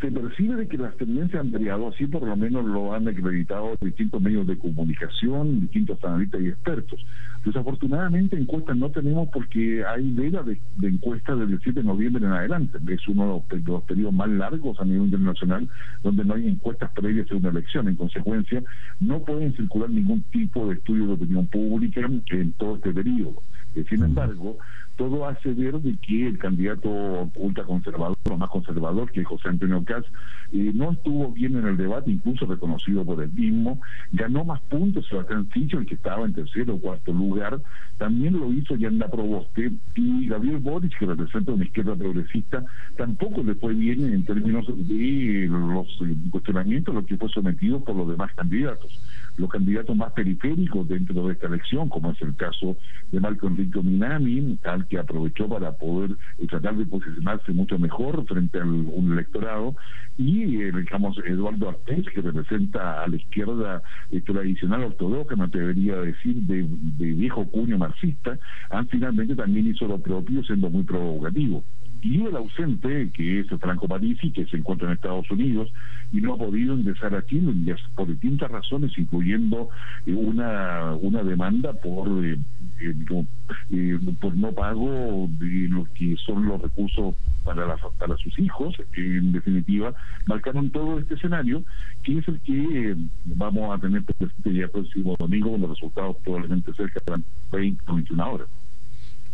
se, 0.00 0.10
percibe 0.10 0.56
de 0.56 0.68
que 0.68 0.78
las 0.78 0.96
tendencias 0.96 1.40
han 1.40 1.52
variado, 1.52 1.88
así 1.88 2.06
por 2.06 2.22
lo 2.22 2.36
menos 2.36 2.64
lo 2.64 2.94
han 2.94 3.08
acreditado 3.08 3.76
distintos 3.80 4.20
medios 4.20 4.46
de 4.46 4.58
comunicación, 4.58 5.60
distintos 5.60 6.02
analistas 6.04 6.40
y 6.40 6.48
expertos. 6.48 7.04
Desafortunadamente 7.44 8.36
encuestas 8.36 8.76
no 8.76 8.90
tenemos 8.90 9.28
porque 9.32 9.84
hay 9.84 10.12
veda 10.12 10.42
de, 10.42 10.60
encuestas 10.82 11.38
desde 11.38 11.54
el 11.54 11.60
7 11.60 11.80
de 11.80 11.86
noviembre 11.86 12.24
en 12.24 12.32
adelante. 12.32 12.78
Es 12.88 13.06
uno 13.08 13.44
de 13.48 13.62
los, 13.64 13.82
periodos 13.84 14.14
más 14.14 14.28
largos 14.28 14.78
a 14.80 14.84
nivel 14.84 15.04
internacional 15.04 15.68
donde 16.02 16.24
no 16.24 16.34
hay 16.34 16.48
encuestas 16.48 16.90
previas 16.92 17.30
a 17.30 17.36
una 17.36 17.48
elección. 17.48 17.88
En 17.88 17.96
consecuencia, 17.96 18.62
no 19.00 19.20
pueden 19.24 19.54
circular 19.56 19.88
ningún 19.90 20.22
tipo 20.24 20.68
de 20.68 20.74
estudio 20.74 21.06
de 21.06 21.12
opinión 21.14 21.46
pública 21.46 22.00
en 22.30 22.52
todo 22.52 22.76
este 22.76 22.92
periodo. 22.92 23.42
Eh, 23.74 23.84
sin 23.88 24.02
embargo, 24.02 24.58
todo 24.96 25.26
hace 25.26 25.52
ver 25.52 25.80
de 25.80 25.96
que 25.96 26.26
el 26.26 26.38
candidato 26.38 27.30
ultraconservador, 27.34 28.16
o 28.30 28.36
más 28.36 28.50
conservador, 28.50 29.10
que 29.10 29.24
José 29.24 29.48
Antonio 29.48 29.82
Caz, 29.84 30.04
eh, 30.52 30.72
no 30.74 30.92
estuvo 30.92 31.32
bien 31.32 31.56
en 31.56 31.66
el 31.66 31.76
debate, 31.76 32.10
incluso 32.10 32.46
reconocido 32.46 33.04
por 33.04 33.22
el 33.22 33.32
mismo, 33.32 33.80
ganó 34.12 34.44
más 34.44 34.60
puntos 34.62 35.06
Sebastián 35.08 35.48
el 35.54 35.86
que 35.86 35.94
estaba 35.94 36.24
en 36.26 36.34
tercero 36.34 36.74
o 36.74 36.80
cuarto 36.80 37.12
lugar, 37.12 37.60
también 37.98 38.38
lo 38.38 38.52
hizo 38.52 38.76
Yanda 38.76 39.08
Proboste, 39.08 39.72
y 39.94 40.26
Gabriel 40.26 40.58
Boric, 40.58 40.98
que 40.98 41.06
representa 41.06 41.52
una 41.52 41.64
izquierda 41.64 41.94
progresista, 41.96 42.64
tampoco 42.96 43.42
le 43.42 43.54
fue 43.54 43.74
bien 43.74 44.12
en 44.12 44.24
términos 44.24 44.66
de 44.66 45.46
los 45.48 45.88
cuestionamientos 46.30 46.92
a 46.92 46.98
los 46.98 47.06
que 47.06 47.16
fue 47.16 47.28
sometido 47.28 47.80
por 47.82 47.96
los 47.96 48.08
demás 48.08 48.30
candidatos 48.34 48.98
los 49.40 49.50
candidatos 49.50 49.96
más 49.96 50.12
periféricos 50.12 50.86
dentro 50.88 51.26
de 51.26 51.32
esta 51.32 51.46
elección, 51.46 51.88
como 51.88 52.12
es 52.12 52.22
el 52.22 52.36
caso 52.36 52.76
de 53.10 53.20
Marco 53.20 53.48
Enrique 53.48 53.80
Minami, 53.82 54.58
tal 54.62 54.86
que 54.86 54.98
aprovechó 54.98 55.48
para 55.48 55.72
poder 55.72 56.12
eh, 56.38 56.46
tratar 56.46 56.76
de 56.76 56.86
posicionarse 56.86 57.52
mucho 57.52 57.78
mejor 57.78 58.24
frente 58.26 58.60
a 58.60 58.64
un 58.64 59.12
electorado, 59.12 59.74
y 60.18 60.60
eh, 60.60 60.72
digamos 60.72 61.18
Eduardo 61.24 61.70
Artés, 61.70 62.06
que 62.14 62.20
representa 62.20 63.02
a 63.02 63.08
la 63.08 63.16
izquierda 63.16 63.82
eh, 64.10 64.20
tradicional 64.20 64.84
ortodoxa, 64.84 65.36
me 65.36 65.44
atrevería 65.44 65.94
a 65.94 66.02
decir, 66.02 66.36
de, 66.42 66.66
de 66.68 67.12
viejo 67.12 67.46
cuño 67.50 67.78
marxista, 67.78 68.38
han 68.70 68.86
finalmente 68.88 69.34
también 69.34 69.66
hizo 69.66 69.86
lo 69.86 69.98
propio, 69.98 70.44
siendo 70.44 70.70
muy 70.70 70.84
provocativo 70.84 71.64
y 72.02 72.22
el 72.24 72.36
ausente, 72.36 73.10
que 73.12 73.40
es 73.40 73.46
Franco 73.60 73.86
Parisi, 73.86 74.30
que 74.30 74.46
se 74.46 74.56
encuentra 74.56 74.88
en 74.88 74.94
Estados 74.94 75.30
Unidos 75.30 75.70
y 76.12 76.20
no 76.20 76.34
ha 76.34 76.38
podido 76.38 76.74
ingresar 76.74 77.14
a 77.14 77.24
Chile 77.26 77.52
por 77.94 78.08
distintas 78.08 78.50
razones, 78.50 78.96
incluyendo 78.96 79.68
eh, 80.06 80.12
una, 80.12 80.94
una 80.94 81.22
demanda 81.22 81.72
por, 81.72 82.24
eh, 82.24 82.36
eh, 82.80 83.98
por 84.20 84.36
no 84.36 84.52
pago 84.52 85.28
de 85.38 85.68
lo 85.68 85.84
que 85.94 86.16
son 86.24 86.46
los 86.46 86.60
recursos 86.60 87.14
para, 87.44 87.76
para 87.98 88.16
sus 88.16 88.38
hijos, 88.38 88.74
en 88.96 89.32
definitiva, 89.32 89.94
marcaron 90.26 90.70
todo 90.70 90.98
este 90.98 91.14
escenario, 91.14 91.62
que 92.02 92.18
es 92.18 92.28
el 92.28 92.40
que 92.40 92.96
vamos 93.24 93.76
a 93.76 93.80
tener 93.80 94.02
presente 94.04 94.52
ya 94.52 94.64
el 94.64 94.70
próximo 94.70 95.16
domingo, 95.18 95.52
con 95.52 95.60
los 95.60 95.70
resultados 95.70 96.16
probablemente 96.24 96.72
cerca 96.74 97.00
de 97.06 97.12
las 97.12 97.20
20 97.52 97.82
o 97.86 97.94
21 97.94 98.32
horas. 98.32 98.48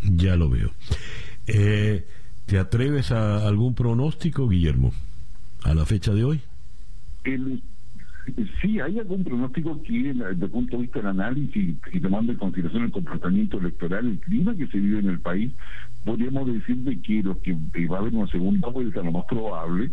Ya 0.03 0.37
lo 0.37 0.51
veo. 0.51 0.71
Eh, 1.47 2.05
¿Te 2.47 2.59
atreves 2.61 3.11
a 3.11 3.47
algún 3.47 3.75
pronóstico, 3.75 4.49
Guillermo, 4.49 4.93
a 5.65 5.75
la 5.75 5.85
fecha 5.85 6.15
de 6.15 6.25
hoy? 6.25 6.41
sí, 8.61 8.79
hay 8.81 9.01
algún 9.01 9.25
pronóstico 9.25 9.83
que, 9.83 10.15
desde 10.15 10.45
el 10.45 10.51
punto 10.51 10.77
de 10.77 10.83
vista 10.83 11.01
del 11.01 11.09
análisis 11.09 11.77
y 11.93 12.01
tomando 12.01 12.31
en 12.31 12.39
consideración 12.39 12.85
el 12.85 12.93
comportamiento 12.93 13.59
electoral, 13.59 14.07
el 14.07 14.21
clima 14.21 14.55
que 14.55 14.69
se 14.69 14.79
vive 14.79 15.01
en 15.01 15.09
el 15.09 15.21
país, 15.21 15.53
podríamos 16.07 16.47
decir 16.47 16.77
de 16.77 17.03
que 17.03 17.21
lo 17.23 17.43
que 17.43 17.53
va 17.89 17.97
a 17.97 18.01
haber 18.01 18.15
una 18.15 18.29
segunda 18.29 18.69
vuelta, 18.69 19.03
lo 19.03 19.11
más 19.11 19.25
probable, 19.25 19.91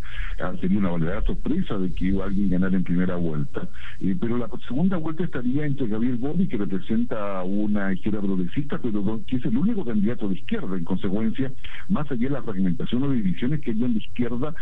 sería 0.62 0.78
una 0.78 0.92
verdadera 0.92 1.24
sorpresa 1.24 1.78
de 1.80 1.92
que 1.94 2.06
iba 2.06 2.26
alguien 2.26 2.50
a 2.50 2.60
ganar 2.60 2.76
en 2.76 2.84
primera 2.84 3.16
vuelta. 3.16 3.68
Eh, 4.00 4.16
pero 4.20 4.38
la 4.38 4.48
segunda 4.68 4.98
vuelta 4.98 5.24
estaría 5.24 5.66
entre 5.66 5.88
Gabriel 5.88 6.18
Boni, 6.18 6.48
que 6.48 6.58
representa 6.58 7.42
una 7.44 7.92
izquierda 7.92 8.22
progresista, 8.22 8.78
pero 8.78 9.22
que 9.26 9.38
es 9.38 9.46
el 9.46 9.58
único 9.58 9.84
candidato 9.84 10.30
de 10.30 10.36
izquierda. 10.36 10.78
En 10.78 10.84
consecuencia, 10.84 11.52
más 11.90 12.10
allá 12.12 12.28
de 12.28 12.30
la 12.30 12.44
fragmentación 12.44 13.04
o 13.04 13.12
divisiones 13.12 13.62
que 13.62 13.72
hay 13.72 13.84
en 13.84 13.94
la 13.94 14.00
izquierda, 14.00 14.56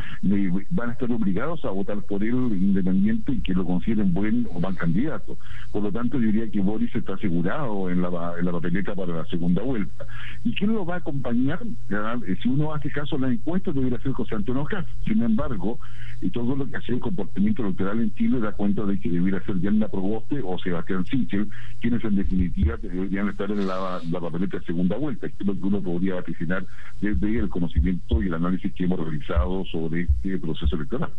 van 0.69 0.89
a 0.89 0.93
estar 0.93 1.11
obligados 1.11 1.65
a 1.65 1.69
votar 1.71 2.01
por 2.03 2.23
él 2.23 2.35
independiente 2.53 3.33
y 3.33 3.41
que 3.41 3.53
lo 3.53 3.65
consideren 3.65 4.13
buen 4.13 4.47
o 4.53 4.61
mal 4.61 4.75
candidato. 4.77 5.37
Por 5.73 5.83
lo 5.83 5.91
tanto, 5.91 6.17
yo 6.17 6.27
diría 6.27 6.49
que 6.49 6.61
Boris 6.61 6.95
está 6.95 7.15
asegurado 7.15 7.89
en 7.89 8.01
la, 8.01 8.09
en 8.39 8.45
la 8.45 8.51
papeleta 8.53 8.95
para 8.95 9.17
la 9.17 9.25
segunda 9.25 9.61
vuelta. 9.61 10.05
¿Y 10.45 10.55
quién 10.55 10.73
lo 10.73 10.85
va 10.85 10.95
a 10.95 10.97
acompañar? 10.99 11.40
Eh, 11.49 12.37
si 12.41 12.49
uno 12.49 12.73
hace 12.73 12.89
caso 12.91 13.15
a 13.15 13.19
la 13.19 13.31
encuesta, 13.31 13.71
debería 13.71 13.99
ser 13.99 14.11
José 14.11 14.35
Antonio 14.35 14.65
Caz. 14.65 14.85
Sin 15.05 15.21
embargo, 15.21 15.79
y 16.21 16.29
todo 16.29 16.55
lo 16.55 16.69
que 16.69 16.77
hace 16.77 16.93
el 16.93 16.99
comportamiento 16.99 17.63
electoral 17.63 17.99
en 17.99 18.13
Chile 18.15 18.39
da 18.39 18.51
cuenta 18.51 18.85
de 18.85 18.99
que 18.99 19.09
debiera 19.09 19.43
ser 19.43 19.59
Diana 19.59 19.87
Proboste 19.87 20.41
o 20.43 20.57
Sebastián 20.59 21.05
Sichel, 21.05 21.49
quienes 21.79 22.03
en 22.03 22.15
definitiva 22.15 22.77
deberían 22.77 23.29
estar 23.29 23.49
en 23.49 23.67
la, 23.67 23.99
papeleta 24.11 24.59
de 24.59 24.65
segunda 24.65 24.97
vuelta. 24.97 25.27
Esto 25.27 25.43
es 25.43 25.47
lo 25.47 25.53
que 25.53 25.65
uno 25.65 25.81
podría 25.81 26.15
vaticinar 26.15 26.65
desde 26.99 27.39
el 27.39 27.49
conocimiento 27.49 28.21
y 28.21 28.27
el 28.27 28.33
análisis 28.35 28.73
que 28.73 28.83
hemos 28.83 28.99
realizado 28.99 29.65
sobre 29.65 30.01
este 30.01 30.37
proceso 30.37 30.75
electoral. 30.75 31.09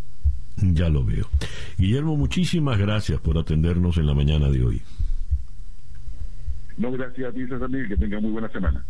Ya 0.57 0.89
lo 0.89 1.05
veo. 1.05 1.27
Guillermo, 1.79 2.17
muchísimas 2.17 2.79
gracias 2.79 3.21
por 3.21 3.39
atendernos 3.39 3.97
en 3.97 4.07
la 4.07 4.15
mañana 4.15 4.51
de 4.51 4.65
hoy. 4.65 4.83
No, 6.77 6.93
gracias 6.93 7.31
a 7.31 7.33
ti, 7.33 7.47
César 7.47 7.71
que 7.71 7.97
tenga 7.97 8.21
muy 8.21 8.31
buena 8.31 8.49
semana. 8.49 8.85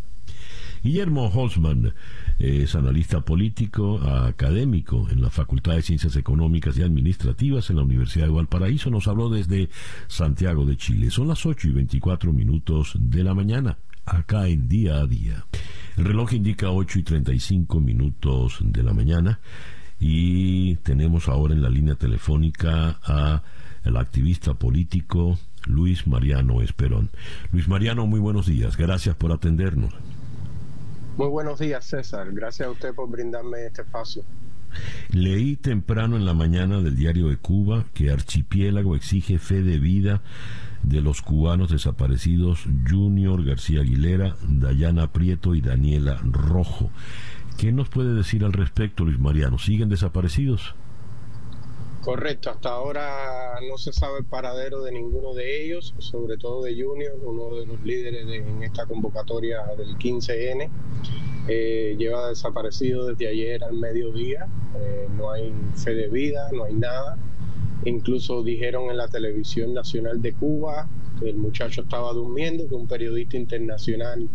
Guillermo 0.82 1.26
Holzman 1.28 1.94
es 2.40 2.74
analista 2.74 3.20
político, 3.20 4.00
académico 4.00 5.08
en 5.10 5.22
la 5.22 5.30
Facultad 5.30 5.74
de 5.74 5.82
Ciencias 5.82 6.16
Económicas 6.16 6.76
y 6.76 6.82
Administrativas 6.82 7.70
en 7.70 7.76
la 7.76 7.82
Universidad 7.82 8.26
de 8.26 8.32
Valparaíso. 8.32 8.90
Nos 8.90 9.06
habló 9.06 9.30
desde 9.30 9.68
Santiago 10.08 10.66
de 10.66 10.76
Chile. 10.76 11.10
Son 11.10 11.28
las 11.28 11.46
8 11.46 11.68
y 11.68 11.70
24 11.70 12.32
minutos 12.32 12.96
de 12.98 13.22
la 13.22 13.32
mañana, 13.32 13.78
acá 14.04 14.48
en 14.48 14.68
día 14.68 14.96
a 14.96 15.06
día. 15.06 15.44
El 15.96 16.04
reloj 16.04 16.32
indica 16.32 16.70
8 16.70 16.98
y 16.98 17.02
35 17.04 17.80
minutos 17.80 18.58
de 18.60 18.82
la 18.82 18.92
mañana 18.92 19.38
y 20.00 20.74
tenemos 20.76 21.28
ahora 21.28 21.54
en 21.54 21.62
la 21.62 21.70
línea 21.70 21.94
telefónica 21.94 22.98
a 23.04 23.44
el 23.84 23.96
activista 23.96 24.54
político 24.54 25.38
Luis 25.66 26.08
Mariano 26.08 26.60
Esperón. 26.60 27.10
Luis 27.52 27.68
Mariano, 27.68 28.04
muy 28.08 28.18
buenos 28.18 28.46
días. 28.46 28.76
Gracias 28.76 29.14
por 29.14 29.30
atendernos. 29.30 29.92
Muy 31.16 31.28
buenos 31.28 31.58
días, 31.58 31.84
César. 31.84 32.32
Gracias 32.32 32.66
a 32.66 32.70
usted 32.70 32.94
por 32.94 33.10
brindarme 33.10 33.66
este 33.66 33.82
espacio. 33.82 34.24
Leí 35.10 35.56
temprano 35.56 36.16
en 36.16 36.24
la 36.24 36.32
mañana 36.32 36.80
del 36.80 36.96
diario 36.96 37.28
de 37.28 37.36
Cuba 37.36 37.84
que 37.92 38.10
Archipiélago 38.10 38.96
exige 38.96 39.38
fe 39.38 39.62
de 39.62 39.78
vida 39.78 40.22
de 40.82 41.02
los 41.02 41.20
cubanos 41.20 41.70
desaparecidos 41.70 42.64
Junior 42.88 43.44
García 43.44 43.82
Aguilera, 43.82 44.36
Dayana 44.48 45.12
Prieto 45.12 45.54
y 45.54 45.60
Daniela 45.60 46.18
Rojo. 46.24 46.90
¿Qué 47.58 47.72
nos 47.72 47.90
puede 47.90 48.14
decir 48.14 48.44
al 48.44 48.54
respecto, 48.54 49.04
Luis 49.04 49.18
Mariano? 49.18 49.58
¿Siguen 49.58 49.90
desaparecidos? 49.90 50.74
Correcto, 52.03 52.50
hasta 52.50 52.70
ahora 52.70 53.61
no 53.70 53.78
se 53.78 53.92
sabe 53.92 54.18
el 54.18 54.24
paradero 54.24 54.82
de 54.82 54.90
ninguno 54.90 55.34
de 55.34 55.64
ellos, 55.64 55.94
sobre 55.98 56.36
todo 56.36 56.64
de 56.64 56.74
Junior, 56.74 57.12
uno 57.22 57.55
de 57.55 57.64
los 57.64 57.80
líderes 57.84 58.26
en 58.26 58.61
esta 58.64 58.86
convocatoria 58.86 59.64
del 59.78 59.96
15N. 59.96 60.68
Eh, 61.46 61.94
lleva 61.96 62.30
desaparecido 62.30 63.07
desde 63.07 63.28
ayer 63.28 63.62
al 63.62 63.74
mediodía, 63.74 64.48
eh, 64.80 65.07
no 65.16 65.30
hay 65.30 65.55
fe 65.76 65.94
de 65.94 66.09
vida, 66.09 66.48
no 66.50 66.64
hay 66.64 66.74
nada. 66.74 67.16
Incluso 67.84 68.42
dijeron 68.42 68.90
en 68.90 68.96
la 68.96 69.07
televisión 69.07 69.72
nacional 69.72 70.20
de 70.20 70.32
Cuba 70.32 70.88
que 71.20 71.30
el 71.30 71.36
muchacho 71.36 71.82
estaba 71.82 72.12
durmiendo, 72.12 72.68
que 72.68 72.74
un 72.74 72.88
periodista 72.88 73.36
internacional 73.36 74.28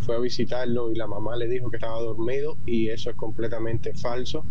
fue 0.00 0.16
a 0.16 0.18
visitarlo 0.18 0.90
y 0.90 0.96
la 0.96 1.06
mamá 1.06 1.36
le 1.36 1.46
dijo 1.46 1.70
que 1.70 1.76
estaba 1.76 2.00
dormido 2.00 2.56
y 2.66 2.88
eso 2.88 3.10
es 3.10 3.16
completamente 3.16 3.94
falso 3.94 4.44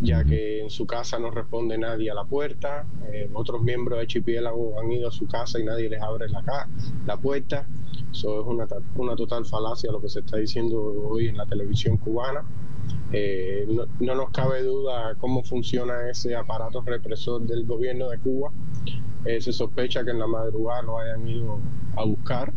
ya 0.00 0.24
que 0.24 0.62
en 0.62 0.70
su 0.70 0.86
casa 0.86 1.18
no 1.18 1.30
responde 1.30 1.76
nadie 1.76 2.10
a 2.10 2.14
la 2.14 2.24
puerta, 2.24 2.86
eh, 3.12 3.28
otros 3.34 3.62
miembros 3.62 3.98
de 3.98 4.02
Archipiélago 4.02 4.80
han 4.80 4.90
ido 4.90 5.08
a 5.08 5.12
su 5.12 5.26
casa 5.26 5.60
y 5.60 5.64
nadie 5.64 5.90
les 5.90 6.00
abre 6.00 6.28
la, 6.28 6.42
la 7.06 7.16
puerta. 7.18 7.66
Eso 8.10 8.40
es 8.40 8.46
una, 8.46 8.66
una 8.96 9.14
total 9.14 9.44
falacia 9.44 9.92
lo 9.92 10.00
que 10.00 10.08
se 10.08 10.20
está 10.20 10.38
diciendo 10.38 10.80
hoy 10.82 11.28
en 11.28 11.36
la 11.36 11.46
televisión 11.46 11.98
cubana. 11.98 12.44
Eh, 13.12 13.66
no, 13.68 14.14
nos 14.14 14.30
cabe 14.30 14.62
duda 14.62 15.14
cómo 15.18 15.42
funciona 15.42 16.08
ese 16.08 16.34
aparato 16.34 16.80
represor 16.80 17.42
del 17.42 17.64
gobierno 17.64 18.08
de 18.08 18.18
Cuba. 18.18 18.50
Eh, 19.26 19.40
se 19.40 19.52
sospecha 19.52 20.02
que 20.02 20.12
en 20.12 20.18
la 20.18 20.26
madrugada 20.26 20.82
lo 20.82 20.98
hayan 20.98 21.28
ido 21.28 21.58
a 21.96 22.04
buscar, 22.04 22.52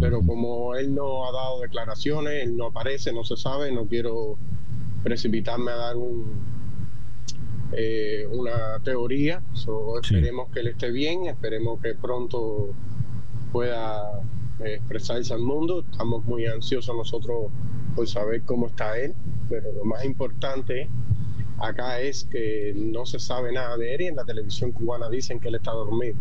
pero 0.00 0.20
como 0.22 0.74
él 0.74 0.92
no 0.92 1.26
ha 1.26 1.32
dado 1.32 1.60
declaraciones, 1.60 2.42
él 2.42 2.56
no 2.56 2.66
aparece, 2.66 3.12
no 3.12 3.22
se 3.22 3.36
sabe, 3.36 3.70
no 3.70 3.86
quiero 3.86 4.36
precipitarme 5.04 5.70
a 5.70 5.76
dar 5.76 5.96
un, 5.96 6.53
eh, 7.72 8.26
una 8.30 8.78
teoría. 8.82 9.42
esperemos 10.02 10.50
que 10.50 10.60
él 10.60 10.68
esté 10.68 10.90
bien, 10.90 11.26
esperemos 11.26 11.80
que 11.80 11.94
pronto 11.94 12.70
pueda 13.52 14.20
eh, 14.60 14.74
expresarse 14.74 15.32
al 15.34 15.40
mundo. 15.40 15.84
Estamos 15.90 16.24
muy 16.24 16.46
ansiosos 16.46 16.94
nosotros 16.96 17.50
por 17.94 18.08
saber 18.08 18.42
cómo 18.42 18.66
está 18.66 18.98
él, 18.98 19.14
pero 19.48 19.72
lo 19.72 19.84
más 19.84 20.04
importante 20.04 20.88
acá 21.58 22.00
es 22.00 22.24
que 22.24 22.74
no 22.76 23.06
se 23.06 23.18
sabe 23.18 23.52
nada 23.52 23.76
de 23.76 23.94
él 23.94 24.00
y 24.02 24.06
en 24.06 24.16
la 24.16 24.24
televisión 24.24 24.72
cubana 24.72 25.08
dicen 25.08 25.40
que 25.40 25.48
él 25.48 25.54
está 25.54 25.72
dormido. 25.72 26.16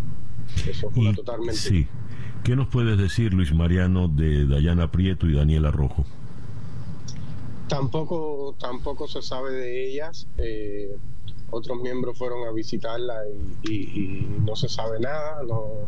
Eso 0.68 0.91
es 0.96 1.16
totalmente. 1.16 1.56
Sí. 1.60 1.88
¿Qué 2.44 2.56
nos 2.56 2.68
puedes 2.68 2.98
decir, 2.98 3.34
Luis 3.34 3.54
Mariano, 3.54 4.10
de 4.10 4.46
Dayana 4.46 4.91
Prieto 4.91 5.28
y 5.28 5.34
Daniela 5.34 5.72
Rojo? 5.72 6.06
Tampoco, 7.70 8.56
tampoco 8.60 9.08
se 9.08 9.22
sabe 9.22 9.52
de 9.52 9.88
ellas. 9.88 10.28
Eh, 10.38 10.96
otros 11.54 11.80
miembros 11.80 12.18
fueron 12.18 12.47
a 12.47 12.51
visitarla 12.51 13.24
y, 13.64 14.28
no 14.45 14.56
se 14.56 14.68
sabe 14.68 14.99
nada, 14.99 15.41
no, 15.43 15.88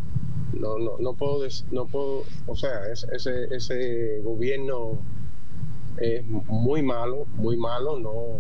no, 0.53 0.77
no, 0.77 0.97
no 0.99 1.13
puedo, 1.13 1.45
no 1.71 1.85
puedo, 1.87 2.23
o 2.47 2.55
sea, 2.55 2.91
ese, 2.91 3.47
ese 3.51 4.21
gobierno 4.23 4.99
es 5.97 6.25
muy 6.25 6.81
malo, 6.81 7.25
muy 7.35 7.57
malo, 7.57 7.99
no, 7.99 8.39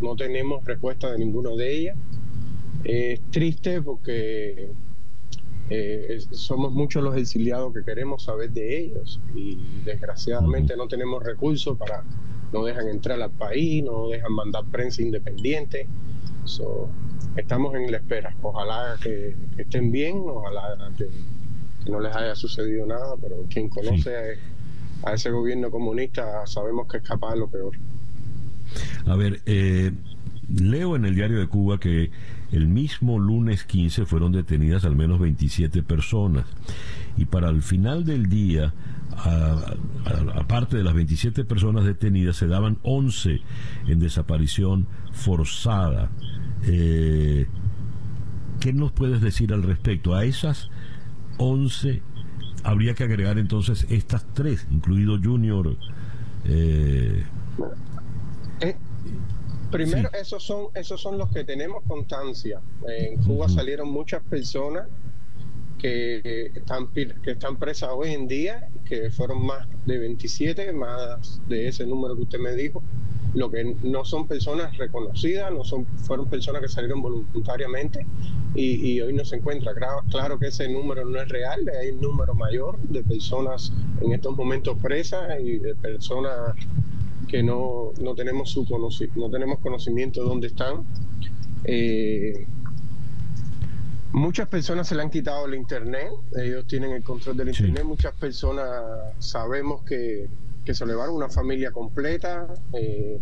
no, 0.00 0.16
tenemos 0.16 0.64
respuesta 0.64 1.12
de 1.12 1.18
ninguno 1.18 1.56
de 1.56 1.76
ellas. 1.76 1.96
Es 2.84 3.20
triste 3.30 3.82
porque 3.82 4.70
eh, 5.68 6.18
somos 6.30 6.72
muchos 6.72 7.02
los 7.02 7.16
exiliados 7.16 7.72
que 7.74 7.84
queremos 7.84 8.24
saber 8.24 8.50
de 8.50 8.78
ellos 8.78 9.20
y 9.34 9.58
desgraciadamente 9.84 10.76
no 10.76 10.88
tenemos 10.88 11.22
recursos 11.22 11.76
para, 11.78 12.04
no 12.52 12.64
dejan 12.64 12.88
entrar 12.88 13.20
al 13.20 13.30
país, 13.30 13.84
no 13.84 14.08
dejan 14.08 14.32
mandar 14.32 14.64
prensa 14.70 15.02
independiente 15.02 15.86
estamos 17.36 17.74
en 17.74 17.90
la 17.90 17.98
espera. 17.98 18.34
Ojalá 18.42 18.96
que, 19.02 19.34
estén 19.58 19.90
bien, 19.90 20.22
ojalá 20.26 20.76
que, 20.96 21.06
no 21.90 22.00
les 22.00 22.14
haya 22.14 22.34
sucedido 22.34 22.86
nada, 22.86 23.14
pero 23.20 23.36
quien 23.48 23.68
conoce 23.68 24.38
a, 25.04 25.14
ese 25.14 25.30
gobierno 25.30 25.70
comunista 25.70 26.46
sabemos 26.46 26.86
que 26.88 26.98
es 26.98 27.02
capaz 27.02 27.32
de 27.32 27.38
lo 27.40 27.48
peor. 27.48 27.72
A 29.06 29.16
ver, 29.16 29.40
eh, 29.46 29.92
leo 30.48 30.94
en 30.94 31.06
el 31.06 31.14
diario 31.14 31.38
de 31.38 31.48
Cuba 31.48 31.80
que 31.80 32.10
el 32.52 32.68
mismo 32.68 33.18
lunes 33.18 33.64
15 33.64 34.04
fueron 34.04 34.32
detenidas 34.32 34.84
al 34.84 34.94
menos 34.94 35.18
27 35.20 35.82
personas 35.82 36.44
y 37.16 37.24
para 37.24 37.48
el 37.48 37.62
final 37.62 38.04
del 38.04 38.28
día, 38.28 38.74
aparte 40.34 40.76
de 40.76 40.84
las 40.84 40.94
27 40.94 41.44
personas 41.44 41.84
detenidas, 41.84 42.36
se 42.36 42.46
daban 42.46 42.78
11 42.82 43.40
en 43.86 44.00
desaparición 44.00 44.86
forzada. 45.12 46.10
Eh, 46.64 47.46
¿Qué 48.60 48.72
nos 48.72 48.92
puedes 48.92 49.20
decir 49.20 49.52
al 49.52 49.62
respecto? 49.62 50.14
A 50.14 50.24
esas 50.24 50.70
11 51.38 52.02
habría 52.62 52.94
que 52.94 53.04
agregar 53.04 53.38
entonces 53.38 53.86
estas 53.88 54.26
tres, 54.34 54.66
incluido 54.70 55.18
Junior. 55.22 55.76
Eh, 56.44 57.24
eh, 58.60 58.76
primero, 59.70 60.10
esos 60.12 60.42
son 60.42 60.66
esos 60.74 61.00
son 61.00 61.18
los 61.18 61.30
que 61.30 61.44
tenemos 61.44 61.82
constancia. 61.86 62.60
En 62.86 63.22
Cuba 63.22 63.48
salieron 63.48 63.90
muchas 63.90 64.22
personas 64.24 64.84
que 65.80 66.52
están 66.54 66.88
que 66.88 67.30
están 67.30 67.56
presas 67.56 67.90
hoy 67.92 68.12
en 68.12 68.28
día, 68.28 68.68
que 68.84 69.10
fueron 69.10 69.44
más 69.46 69.66
de 69.86 69.98
27, 69.98 70.72
más 70.72 71.40
de 71.48 71.68
ese 71.68 71.86
número 71.86 72.16
que 72.16 72.22
usted 72.22 72.38
me 72.38 72.52
dijo, 72.52 72.82
lo 73.34 73.50
que 73.50 73.76
no 73.82 74.04
son 74.04 74.26
personas 74.26 74.76
reconocidas, 74.76 75.52
no 75.52 75.64
son, 75.64 75.86
fueron 75.86 76.28
personas 76.28 76.62
que 76.62 76.68
salieron 76.68 77.00
voluntariamente 77.00 78.04
y, 78.54 79.00
hoy 79.00 79.12
no 79.12 79.24
se 79.24 79.36
encuentra. 79.36 79.72
Claro, 80.10 80.38
que 80.38 80.48
ese 80.48 80.68
número 80.68 81.04
no 81.04 81.20
es 81.20 81.28
real, 81.28 81.70
hay 81.80 81.90
un 81.90 82.00
número 82.00 82.34
mayor 82.34 82.78
de 82.82 83.02
personas 83.02 83.72
en 84.00 84.12
estos 84.12 84.36
momentos 84.36 84.76
presas 84.82 85.40
y 85.40 85.58
de 85.58 85.74
personas 85.76 86.56
que 87.28 87.42
no, 87.42 87.92
no 88.00 88.14
tenemos 88.14 88.50
su 88.50 88.66
no 89.14 89.30
tenemos 89.30 89.60
conocimiento 89.60 90.20
de 90.22 90.28
dónde 90.28 90.46
están. 90.48 90.84
Eh, 91.64 92.46
muchas 94.12 94.48
personas 94.48 94.88
se 94.88 94.94
le 94.94 95.02
han 95.02 95.10
quitado 95.10 95.46
el 95.46 95.54
internet, 95.54 96.10
ellos 96.36 96.66
tienen 96.66 96.92
el 96.92 97.02
control 97.02 97.36
del 97.36 97.48
internet, 97.48 97.84
muchas 97.84 98.12
personas 98.14 98.82
sabemos 99.18 99.82
que 99.84 100.28
que 100.64 100.74
se 100.74 100.86
llevaron 100.86 101.14
una 101.14 101.28
familia 101.28 101.70
completa. 101.72 102.46
Eh, 102.72 103.18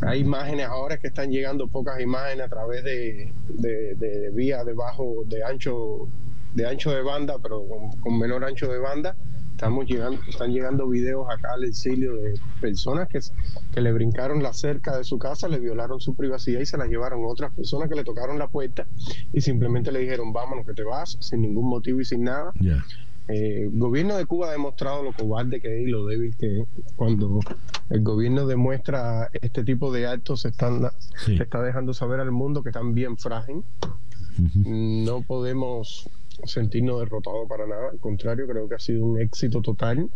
hay 0.00 0.20
imágenes 0.20 0.66
ahora 0.66 0.98
que 0.98 1.08
están 1.08 1.30
llegando 1.30 1.66
pocas 1.68 2.00
imágenes 2.00 2.46
a 2.46 2.48
través 2.48 2.84
de, 2.84 3.32
de, 3.48 4.30
vías 4.32 4.64
de 4.64 4.72
bajo, 4.72 5.24
de 5.26 5.42
ancho, 5.42 6.08
de 6.54 6.66
ancho 6.66 6.92
de 6.92 7.02
banda, 7.02 7.36
pero 7.42 7.64
con, 8.00 8.18
menor 8.18 8.44
ancho 8.44 8.68
de 8.68 8.78
banda. 8.78 9.16
Estamos 9.58 9.86
llegando, 9.86 10.20
están 10.28 10.52
llegando 10.52 10.88
videos 10.88 11.26
acá 11.28 11.54
al 11.54 11.64
exilio 11.64 12.14
de 12.14 12.34
personas 12.60 13.08
que, 13.08 13.18
que 13.72 13.80
le 13.80 13.92
brincaron 13.92 14.40
la 14.40 14.52
cerca 14.52 14.96
de 14.96 15.02
su 15.02 15.18
casa, 15.18 15.48
le 15.48 15.58
violaron 15.58 16.00
su 16.00 16.14
privacidad 16.14 16.60
y 16.60 16.66
se 16.66 16.78
la 16.78 16.86
llevaron. 16.86 17.24
Otras 17.24 17.52
personas 17.52 17.88
que 17.88 17.96
le 17.96 18.04
tocaron 18.04 18.38
la 18.38 18.46
puerta 18.46 18.86
y 19.32 19.40
simplemente 19.40 19.90
le 19.90 19.98
dijeron, 19.98 20.32
vámonos 20.32 20.64
que 20.64 20.74
te 20.74 20.84
vas, 20.84 21.18
sin 21.18 21.42
ningún 21.42 21.68
motivo 21.68 22.00
y 22.00 22.04
sin 22.04 22.22
nada. 22.22 22.52
Eh, 23.26 23.64
el 23.64 23.76
gobierno 23.76 24.16
de 24.16 24.26
Cuba 24.26 24.46
ha 24.46 24.52
demostrado 24.52 25.02
lo 25.02 25.12
cobarde 25.12 25.60
que 25.60 25.82
es 25.82 25.88
y 25.88 25.90
lo 25.90 26.06
débil 26.06 26.36
que 26.36 26.60
es. 26.60 26.68
Cuando 26.94 27.40
el 27.90 28.02
gobierno 28.04 28.46
demuestra 28.46 29.28
este 29.42 29.64
tipo 29.64 29.92
de 29.92 30.06
actos, 30.06 30.42
se, 30.42 30.50
están, 30.50 30.88
está 31.26 31.62
dejando 31.62 31.94
saber 31.94 32.20
al 32.20 32.30
mundo 32.30 32.62
que 32.62 32.68
están 32.68 32.94
bien 32.94 33.16
frágil. 33.16 33.64
No 34.64 35.22
podemos 35.22 36.08
sentirnos 36.44 37.00
derrotados 37.00 37.48
para 37.48 37.66
nada. 37.66 37.90
Al 37.90 37.98
contrario, 37.98 38.46
creo 38.46 38.68
que 38.68 38.74
ha 38.74 38.78
sido 38.78 39.04
un 39.04 39.20
éxito 39.20 39.60
total 39.60 40.08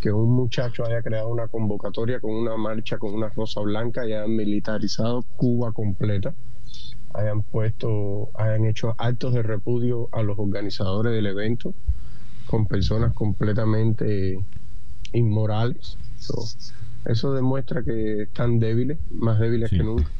que 0.00 0.12
un 0.12 0.30
muchacho 0.30 0.84
haya 0.84 1.02
creado 1.02 1.28
una 1.28 1.48
convocatoria 1.48 2.20
con 2.20 2.32
una 2.32 2.56
marcha 2.56 2.98
con 2.98 3.12
una 3.14 3.30
rosa 3.30 3.60
blanca 3.62 4.06
y 4.06 4.12
hayan 4.12 4.34
militarizado 4.36 5.24
Cuba 5.36 5.72
completa 5.72 6.34
hayan 7.14 7.42
puesto, 7.42 8.30
hayan 8.34 8.64
hecho 8.66 8.94
actos 8.98 9.34
de 9.34 9.42
repudio 9.42 10.08
a 10.12 10.22
los 10.22 10.38
organizadores 10.38 11.12
del 11.12 11.26
evento, 11.26 11.74
con 12.46 12.66
personas 12.66 13.12
completamente 13.14 14.38
inmorales. 15.12 15.96
eso 17.04 17.32
demuestra 17.32 17.82
que 17.82 18.22
están 18.22 18.58
débiles, 18.58 18.98
más 19.10 19.38
débiles 19.38 19.70
que 19.70 19.82
nunca. 19.82 20.10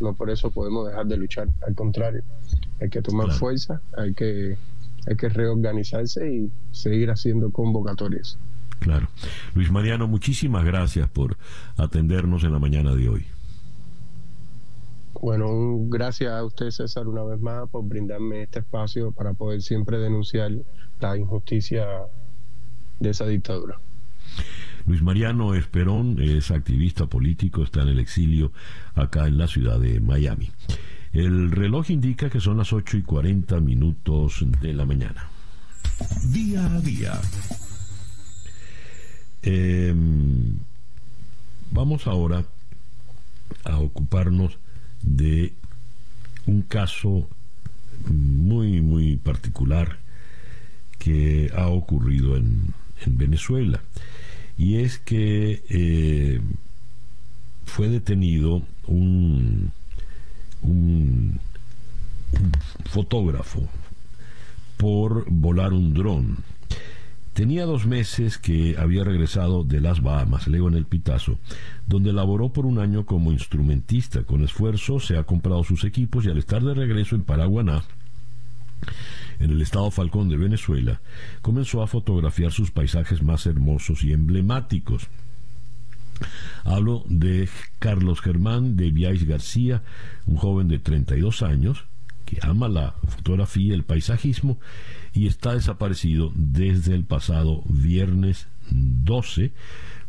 No 0.00 0.12
por 0.12 0.30
eso 0.30 0.50
podemos 0.50 0.86
dejar 0.86 1.06
de 1.06 1.16
luchar, 1.16 1.48
al 1.66 1.74
contrario, 1.74 2.22
hay 2.80 2.90
que 2.90 3.00
tomar 3.00 3.32
fuerza, 3.32 3.80
hay 3.96 4.12
que, 4.12 4.58
hay 5.06 5.16
que 5.16 5.28
reorganizarse 5.28 6.32
y 6.32 6.50
seguir 6.72 7.10
haciendo 7.10 7.50
convocatorias. 7.50 8.38
Claro. 8.78 9.08
Luis 9.54 9.70
Mariano, 9.70 10.06
muchísimas 10.06 10.64
gracias 10.64 11.08
por 11.08 11.36
atendernos 11.76 12.44
en 12.44 12.52
la 12.52 12.58
mañana 12.58 12.94
de 12.94 13.08
hoy. 13.08 13.24
Bueno, 15.20 15.78
gracias 15.88 16.30
a 16.30 16.44
usted, 16.44 16.70
César, 16.70 17.08
una 17.08 17.22
vez 17.22 17.40
más 17.40 17.68
por 17.70 17.84
brindarme 17.84 18.42
este 18.42 18.58
espacio 18.58 19.12
para 19.12 19.32
poder 19.32 19.62
siempre 19.62 19.98
denunciar 19.98 20.52
la 21.00 21.16
injusticia 21.16 21.86
de 23.00 23.10
esa 23.10 23.26
dictadura. 23.26 23.80
Luis 24.86 25.02
Mariano 25.02 25.54
Esperón 25.54 26.18
es 26.20 26.50
activista 26.50 27.06
político, 27.06 27.62
está 27.64 27.82
en 27.82 27.88
el 27.88 27.98
exilio 27.98 28.52
acá 28.94 29.26
en 29.26 29.38
la 29.38 29.46
ciudad 29.46 29.80
de 29.80 30.00
Miami. 30.00 30.50
El 31.16 31.50
reloj 31.50 31.88
indica 31.88 32.28
que 32.28 32.40
son 32.40 32.58
las 32.58 32.74
8 32.74 32.98
y 32.98 33.02
40 33.02 33.58
minutos 33.60 34.44
de 34.60 34.74
la 34.74 34.84
mañana. 34.84 35.30
Día 36.30 36.66
a 36.66 36.78
día. 36.82 37.18
Em, 39.40 40.58
vamos 41.70 42.06
ahora 42.06 42.44
a 43.64 43.78
ocuparnos 43.78 44.58
de 45.00 45.54
un 46.44 46.60
caso 46.60 47.26
muy, 48.10 48.82
muy 48.82 49.16
particular 49.16 49.96
que 50.98 51.50
ha 51.56 51.68
ocurrido 51.68 52.36
en, 52.36 52.74
Venezuela. 53.06 53.80
Y 54.58 54.80
es 54.80 54.98
que 54.98 55.62
eh, 55.70 56.40
fue 57.64 57.88
detenido 57.88 58.62
un, 58.86 59.72
un, 60.66 61.40
fotógrafo 62.84 63.68
por 64.76 65.26
volar 65.30 65.72
un 65.72 65.94
dron. 65.94 66.38
Tenía 67.32 67.66
dos 67.66 67.84
meses 67.84 68.38
que 68.38 68.76
había 68.78 69.04
regresado 69.04 69.62
de 69.62 69.80
las 69.80 70.00
Bahamas, 70.00 70.48
leo 70.48 70.68
en 70.68 70.74
el 70.74 70.86
Pitazo, 70.86 71.38
donde 71.86 72.14
laboró 72.14 72.48
por 72.48 72.64
un 72.64 72.78
año 72.78 73.04
como 73.04 73.30
instrumentista. 73.30 74.22
Con 74.22 74.42
esfuerzo 74.42 75.00
se 75.00 75.18
ha 75.18 75.24
comprado 75.24 75.62
sus 75.62 75.84
equipos 75.84 76.24
y 76.24 76.30
al 76.30 76.38
estar 76.38 76.62
de 76.62 76.72
regreso 76.72 77.14
en 77.14 77.24
Paraguaná, 77.24 77.82
en 79.38 79.50
el 79.50 79.60
estado 79.60 79.90
Falcón 79.90 80.30
de 80.30 80.38
Venezuela, 80.38 81.00
comenzó 81.42 81.82
a 81.82 81.86
fotografiar 81.86 82.52
sus 82.52 82.70
paisajes 82.70 83.22
más 83.22 83.44
hermosos 83.46 84.02
y 84.02 84.12
emblemáticos. 84.12 85.08
Hablo 86.64 87.04
de 87.08 87.48
Carlos 87.78 88.20
Germán 88.20 88.76
de 88.76 88.90
Viais 88.90 89.24
García, 89.24 89.82
un 90.26 90.36
joven 90.36 90.68
de 90.68 90.78
32 90.78 91.42
años 91.42 91.84
que 92.24 92.38
ama 92.42 92.68
la 92.68 92.94
fotografía, 93.06 93.72
el 93.72 93.84
paisajismo 93.84 94.58
y 95.14 95.26
está 95.28 95.54
desaparecido 95.54 96.32
desde 96.34 96.94
el 96.94 97.04
pasado 97.04 97.62
viernes 97.68 98.48
12, 98.70 99.52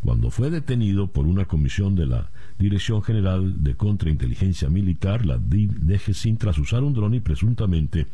cuando 0.02 0.32
fue 0.32 0.50
detenido 0.50 1.08
por 1.08 1.28
una 1.28 1.46
comisión 1.46 1.96
de 1.96 2.08
la 2.08 2.30
Dirección 2.60 3.04
General 3.04 3.64
de 3.64 3.76
Contrainteligencia 3.76 4.68
Militar, 4.70 5.26
la 5.26 5.38
DGCIN, 5.38 6.38
tras 6.38 6.58
usar 6.58 6.84
un 6.84 6.94
dron 6.94 7.14
y 7.14 7.20
presuntamente 7.20 8.08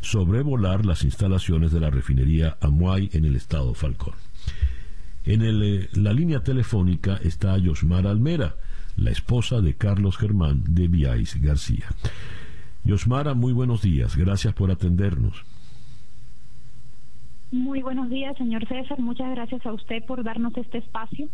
sobrevolar 0.00 0.86
las 0.86 1.04
instalaciones 1.04 1.72
de 1.72 1.80
la 1.80 1.90
refinería 1.90 2.56
Amuay 2.60 3.10
en 3.12 3.24
el 3.24 3.36
estado 3.36 3.74
Falcón. 3.74 4.14
En 5.24 5.42
eh, 5.42 5.88
la 5.92 6.12
línea 6.12 6.42
telefónica 6.42 7.20
está 7.22 7.56
Yosmara 7.58 8.10
Almera, 8.10 8.56
la 8.96 9.10
esposa 9.10 9.60
de 9.60 9.74
Carlos 9.74 10.16
Germán 10.16 10.62
de 10.66 10.88
Viais 10.88 11.40
García. 11.40 11.86
Yosmara, 12.84 13.34
muy 13.34 13.52
buenos 13.52 13.82
días, 13.82 14.16
gracias 14.16 14.54
por 14.54 14.70
atendernos. 14.70 15.44
Muy 17.52 17.82
buenos 17.82 18.08
días, 18.08 18.36
señor 18.38 18.66
César, 18.66 18.98
muchas 19.00 19.30
gracias 19.32 19.64
a 19.66 19.72
usted 19.72 20.04
por 20.06 20.22
darnos 20.22 20.56
este 20.56 20.78
espacio. 20.78 21.28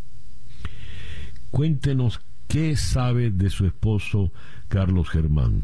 Cuéntenos 1.51 2.21
¿Qué 2.49 2.77
sabe 2.77 3.31
de 3.31 3.51
su 3.51 3.67
esposo 3.67 4.31
Carlos 4.69 5.09
Germán? 5.09 5.63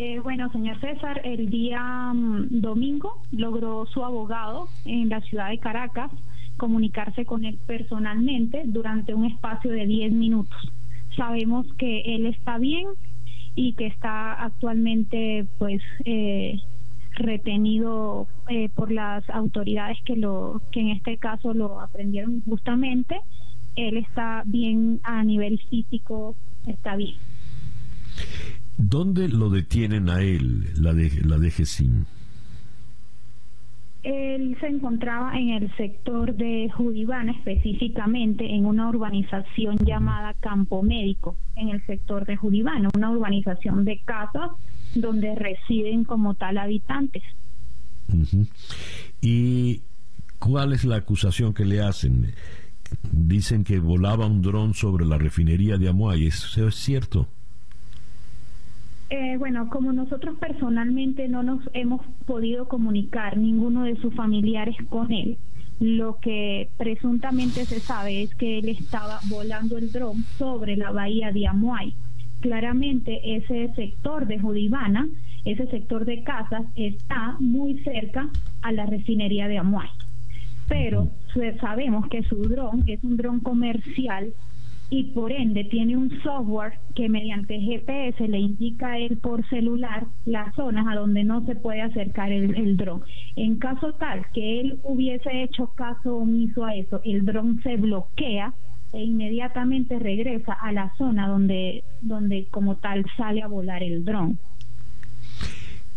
Eh, 0.00 0.20
bueno, 0.22 0.48
señor 0.52 0.78
César, 0.78 1.20
el 1.24 1.50
día 1.50 2.12
mm, 2.14 2.60
domingo 2.60 3.20
logró 3.32 3.84
su 3.86 4.04
abogado 4.04 4.68
en 4.84 5.08
la 5.08 5.20
ciudad 5.22 5.48
de 5.48 5.58
Caracas 5.58 6.12
comunicarse 6.56 7.24
con 7.24 7.44
él 7.44 7.58
personalmente 7.66 8.62
durante 8.66 9.12
un 9.12 9.24
espacio 9.24 9.72
de 9.72 9.86
10 9.86 10.12
minutos. 10.12 10.56
Sabemos 11.16 11.66
que 11.78 12.14
él 12.14 12.26
está 12.26 12.58
bien 12.58 12.86
y 13.56 13.72
que 13.72 13.88
está 13.88 14.34
actualmente 14.34 15.48
pues 15.58 15.82
eh, 16.04 16.60
retenido 17.14 18.28
eh, 18.48 18.68
por 18.68 18.92
las 18.92 19.28
autoridades 19.30 19.98
que 20.04 20.14
lo 20.14 20.62
que 20.70 20.78
en 20.78 20.90
este 20.90 21.16
caso 21.16 21.54
lo 21.54 21.80
aprendieron 21.80 22.40
justamente 22.42 23.16
él 23.74 23.96
está 23.96 24.44
bien 24.46 25.00
a 25.02 25.24
nivel 25.24 25.58
físico, 25.68 26.36
está 26.68 26.94
bien. 26.94 27.16
¿Dónde 28.78 29.28
lo 29.28 29.50
detienen 29.50 30.08
a 30.08 30.22
él, 30.22 30.70
la 30.76 30.94
de 30.94 31.10
la 31.24 31.36
DGCIM? 31.36 32.04
Él 34.04 34.56
se 34.60 34.68
encontraba 34.68 35.36
en 35.36 35.50
el 35.50 35.76
sector 35.76 36.34
de 36.36 36.70
Judibana, 36.74 37.32
específicamente 37.32 38.54
en 38.54 38.64
una 38.64 38.88
urbanización 38.88 39.76
llamada 39.78 40.32
Campo 40.34 40.82
Médico, 40.82 41.36
en 41.56 41.70
el 41.70 41.84
sector 41.86 42.24
de 42.24 42.36
Judibana, 42.36 42.88
una 42.94 43.10
urbanización 43.10 43.84
de 43.84 43.98
casas 44.04 44.52
donde 44.94 45.34
residen 45.34 46.04
como 46.04 46.34
tal 46.34 46.56
habitantes. 46.58 47.24
¿Y 49.20 49.82
cuál 50.38 50.72
es 50.72 50.84
la 50.84 50.96
acusación 50.96 51.52
que 51.52 51.64
le 51.64 51.80
hacen? 51.80 52.32
dicen 53.12 53.64
que 53.64 53.80
volaba 53.80 54.24
un 54.24 54.40
dron 54.40 54.72
sobre 54.72 55.04
la 55.04 55.18
refinería 55.18 55.76
de 55.76 55.88
Amuay. 55.88 56.26
¿Eso 56.26 56.68
es 56.68 56.74
cierto? 56.74 57.28
Eh, 59.10 59.36
bueno, 59.38 59.70
como 59.70 59.92
nosotros 59.92 60.36
personalmente 60.38 61.28
no 61.28 61.42
nos 61.42 61.62
hemos 61.72 62.04
podido 62.26 62.68
comunicar 62.68 63.38
ninguno 63.38 63.84
de 63.84 63.96
sus 63.96 64.14
familiares 64.14 64.76
con 64.90 65.12
él, 65.12 65.38
Lo 65.80 66.18
que 66.18 66.68
presuntamente 66.76 67.64
se 67.64 67.78
sabe 67.78 68.22
es 68.22 68.34
que 68.34 68.58
él 68.58 68.68
estaba 68.68 69.20
volando 69.30 69.78
el 69.78 69.92
dron 69.92 70.24
sobre 70.36 70.76
la 70.76 70.90
bahía 70.90 71.30
de 71.30 71.46
Amuay. 71.46 71.94
Claramente 72.40 73.36
ese 73.36 73.72
sector 73.74 74.26
de 74.26 74.40
Judibana, 74.40 75.08
ese 75.44 75.68
sector 75.68 76.04
de 76.04 76.24
casas, 76.24 76.64
está 76.74 77.36
muy 77.38 77.78
cerca 77.84 78.28
a 78.62 78.72
la 78.72 78.86
refinería 78.86 79.46
de 79.46 79.58
Amuay. 79.58 79.88
Pero 80.68 81.08
sabemos 81.60 82.08
que 82.08 82.24
su 82.24 82.36
dron 82.42 82.82
es 82.88 83.02
un 83.04 83.16
dron 83.16 83.40
comercial 83.40 84.34
y 84.90 85.04
por 85.12 85.32
ende 85.32 85.64
tiene 85.64 85.96
un 85.96 86.10
software 86.22 86.78
que 86.94 87.08
mediante 87.08 87.60
GPS 87.60 88.26
le 88.26 88.38
indica 88.38 88.92
a 88.92 88.98
él 88.98 89.18
por 89.18 89.46
celular 89.48 90.06
las 90.24 90.54
zonas 90.54 90.86
a 90.88 90.94
donde 90.94 91.24
no 91.24 91.44
se 91.44 91.54
puede 91.54 91.82
acercar 91.82 92.32
el, 92.32 92.54
el 92.56 92.76
dron. 92.76 93.02
En 93.36 93.58
caso 93.58 93.92
tal 93.94 94.24
que 94.32 94.60
él 94.60 94.80
hubiese 94.84 95.42
hecho 95.42 95.66
caso 95.74 96.16
omiso 96.16 96.64
a 96.64 96.74
eso, 96.74 97.00
el 97.04 97.26
dron 97.26 97.60
se 97.62 97.76
bloquea 97.76 98.54
e 98.92 99.04
inmediatamente 99.04 99.98
regresa 99.98 100.54
a 100.54 100.72
la 100.72 100.92
zona 100.96 101.28
donde, 101.28 101.84
donde 102.00 102.46
como 102.50 102.76
tal 102.76 103.04
sale 103.16 103.42
a 103.42 103.48
volar 103.48 103.82
el 103.82 104.04
dron. 104.04 104.38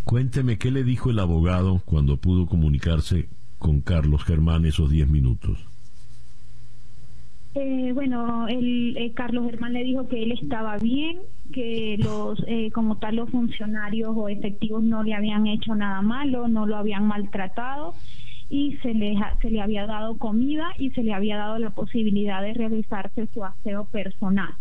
Cuénteme 0.03 0.57
qué 0.57 0.71
le 0.71 0.83
dijo 0.83 1.09
el 1.09 1.19
abogado 1.19 1.81
cuando 1.85 2.17
pudo 2.17 2.47
comunicarse 2.47 3.29
con 3.59 3.79
Carlos 3.81 4.25
Germán 4.25 4.65
esos 4.65 4.89
10 4.89 5.07
minutos. 5.07 5.70
Eh, 7.53 7.91
bueno, 7.93 8.47
eh, 8.47 9.11
Carlos 9.13 9.45
Germán 9.45 9.73
le 9.73 9.83
dijo 9.83 10.07
que 10.07 10.23
él 10.23 10.31
estaba 10.31 10.77
bien, 10.77 11.19
que 11.51 11.97
los 11.99 12.41
eh, 12.47 12.71
como 12.71 12.97
tal 12.97 13.17
los 13.17 13.29
funcionarios 13.29 14.13
o 14.15 14.29
efectivos 14.29 14.81
no 14.83 15.03
le 15.03 15.13
habían 15.13 15.47
hecho 15.47 15.75
nada 15.75 16.01
malo, 16.01 16.47
no 16.47 16.65
lo 16.65 16.77
habían 16.77 17.07
maltratado 17.07 17.93
y 18.49 18.77
se 18.77 18.93
le, 18.93 19.17
se 19.41 19.51
le 19.51 19.61
había 19.61 19.85
dado 19.85 20.17
comida 20.17 20.71
y 20.77 20.91
se 20.91 21.03
le 21.03 21.13
había 21.13 21.37
dado 21.37 21.59
la 21.59 21.71
posibilidad 21.71 22.41
de 22.41 22.53
realizarse 22.53 23.27
su 23.33 23.43
aseo 23.43 23.83
personal. 23.85 24.53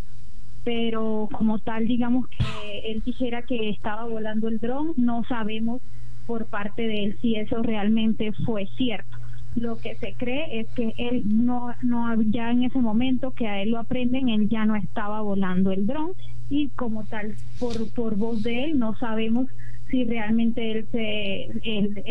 Pero 0.65 1.29
como 1.31 1.61
tal, 1.61 1.87
digamos 1.87 2.27
que 2.29 2.91
él 2.91 3.03
dijera 3.05 3.43
que 3.43 3.71
estaba 3.71 4.05
volando 4.05 4.49
el 4.49 4.59
dron, 4.59 4.95
no 4.97 5.23
sabemos 5.29 5.81
por 6.27 6.47
parte 6.47 6.83
de 6.83 7.05
él 7.05 7.19
si 7.23 7.37
eso 7.37 7.63
realmente 7.63 8.33
fue 8.45 8.67
cierto 8.77 9.20
lo 9.57 9.77
que 9.77 9.97
se 9.97 10.15
cree 10.15 10.61
es 10.61 10.69
que 10.75 10.95
él 10.97 11.23
no, 11.27 11.75
no 11.83 12.21
ya 12.23 12.51
en 12.51 12.65
ese 12.65 12.79
momento 12.79 13.33
que 13.33 13.49
a 13.49 13.63
él 13.63 13.71
lo 13.71 13.79
aprenden, 13.79 14.29
él 14.29 14.49
ya 14.49 14.65
no 14.65 14.77
estaba 14.77 15.21
volando 15.21 15.73
el 15.73 15.87
dron 15.87 16.13
y 16.49 16.69
como 16.71 17.05
tal, 17.05 17.35
por, 17.59 17.93
por 17.95 18.17
voz 18.17 18.43
de 18.43 18.65
él, 18.65 18.79
no 18.79 18.97
sabemos 18.97 19.49
si 19.91 20.05
realmente 20.05 20.71
él 20.71 20.89
se, 20.93 21.45
él, 21.65 22.03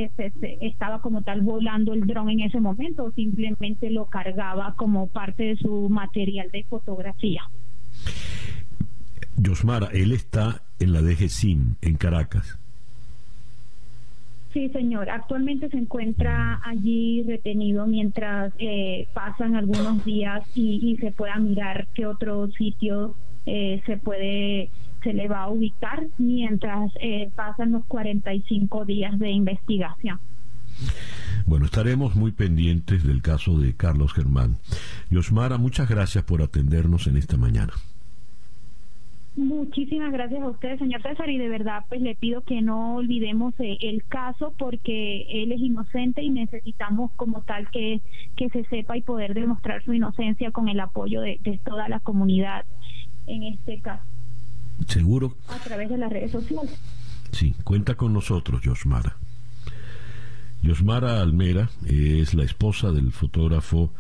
estaba 0.62 1.02
como 1.02 1.22
tal 1.22 1.42
volando 1.42 1.94
el 1.94 2.02
dron 2.02 2.30
en 2.30 2.42
ese 2.42 2.60
momento 2.60 3.06
o 3.06 3.12
simplemente 3.12 3.90
lo 3.90 4.06
cargaba 4.06 4.76
como 4.76 5.08
parte 5.08 5.44
de 5.44 5.56
su 5.56 5.90
material 5.90 6.50
de 6.52 6.64
fotografía. 6.66 7.44
Yosmara, 9.38 9.88
él 9.94 10.12
está 10.12 10.62
en 10.80 10.92
la 10.92 11.02
DGCIM 11.02 11.76
en 11.82 11.96
Caracas. 11.96 12.60
Sí, 14.54 14.70
señor. 14.70 15.10
Actualmente 15.10 15.70
se 15.70 15.78
encuentra 15.78 16.60
allí 16.64 17.24
retenido 17.24 17.86
mientras 17.86 18.52
eh, 18.58 19.08
pasan 19.14 19.56
algunos 19.56 20.04
días 20.04 20.44
y, 20.56 20.98
se 21.00 21.12
pueda 21.12 21.38
mirar 21.38 21.88
qué 21.94 22.08
otro 22.08 22.50
sitio 22.52 23.16
eh, 23.46 23.82
se 23.86 23.98
puede 23.98 24.70
se 25.04 25.14
le 25.14 25.30
va 25.30 25.44
a 25.44 25.50
ubicar 25.50 26.08
mientras 26.18 26.92
eh, 27.00 27.30
pasan 27.36 27.72
los 27.72 27.86
45 27.86 28.86
días 28.86 29.18
de 29.18 29.30
investigación. 29.30 30.20
Bueno, 31.46 31.66
estaremos 31.66 32.16
muy 32.16 32.32
pendientes 32.32 33.04
del 33.04 33.22
caso 33.22 33.58
de 33.58 33.76
Carlos 33.76 34.14
Germán. 34.14 34.58
Yosmara, 35.10 35.58
muchas 35.58 35.88
gracias 35.88 36.24
por 36.24 36.42
atendernos 36.42 37.08
en 37.08 37.18
esta 37.18 37.38
mañana. 37.38 37.74
Muchísimas 39.36 40.12
gracias 40.12 40.42
a 40.42 40.50
usted, 40.50 40.78
señor 40.80 41.02
César, 41.02 41.30
y 41.30 41.38
de 41.38 41.48
verdad 41.48 41.86
pues 41.88 42.02
le 42.02 42.16
pido 42.16 42.42
que 42.42 42.62
no 42.62 42.96
olvidemos 42.96 43.54
eh, 43.60 43.78
el 43.82 44.04
caso 44.06 44.54
porque 44.58 45.26
él 45.30 45.52
es 45.52 45.62
inocente 45.62 46.22
y 46.22 46.30
necesitamos 46.30 47.12
como 47.16 47.42
tal 47.44 47.70
que, 47.72 48.02
que 48.36 48.50
se 48.50 48.66
sepa 48.66 48.98
y 48.98 49.02
poder 49.02 49.34
demostrar 49.34 49.84
su 49.84 49.94
inocencia 49.94 50.52
con 50.52 50.68
el 50.68 50.80
apoyo 50.80 51.22
de, 51.22 51.40
toda 51.64 51.88
la 51.88 52.00
comunidad 52.00 52.66
en 53.28 53.44
este 53.44 53.80
caso. 53.80 54.04
Seguro. 54.88 55.36
A 55.48 55.64
través 55.64 55.90
de 55.90 55.98
las 55.98 56.12
redes 56.12 56.32
sociales. 56.32 56.78
Sí, 57.32 57.54
cuenta 57.64 57.96
con 57.96 58.14
nosotros, 58.14 58.62
Yosmara. 58.62 59.16
Yosmara 60.62 61.22
Almera 61.22 61.70
es 61.86 62.34
la 62.34 62.44
esposa 62.44 62.92
del 62.92 63.12
fotógrafo 63.12 63.94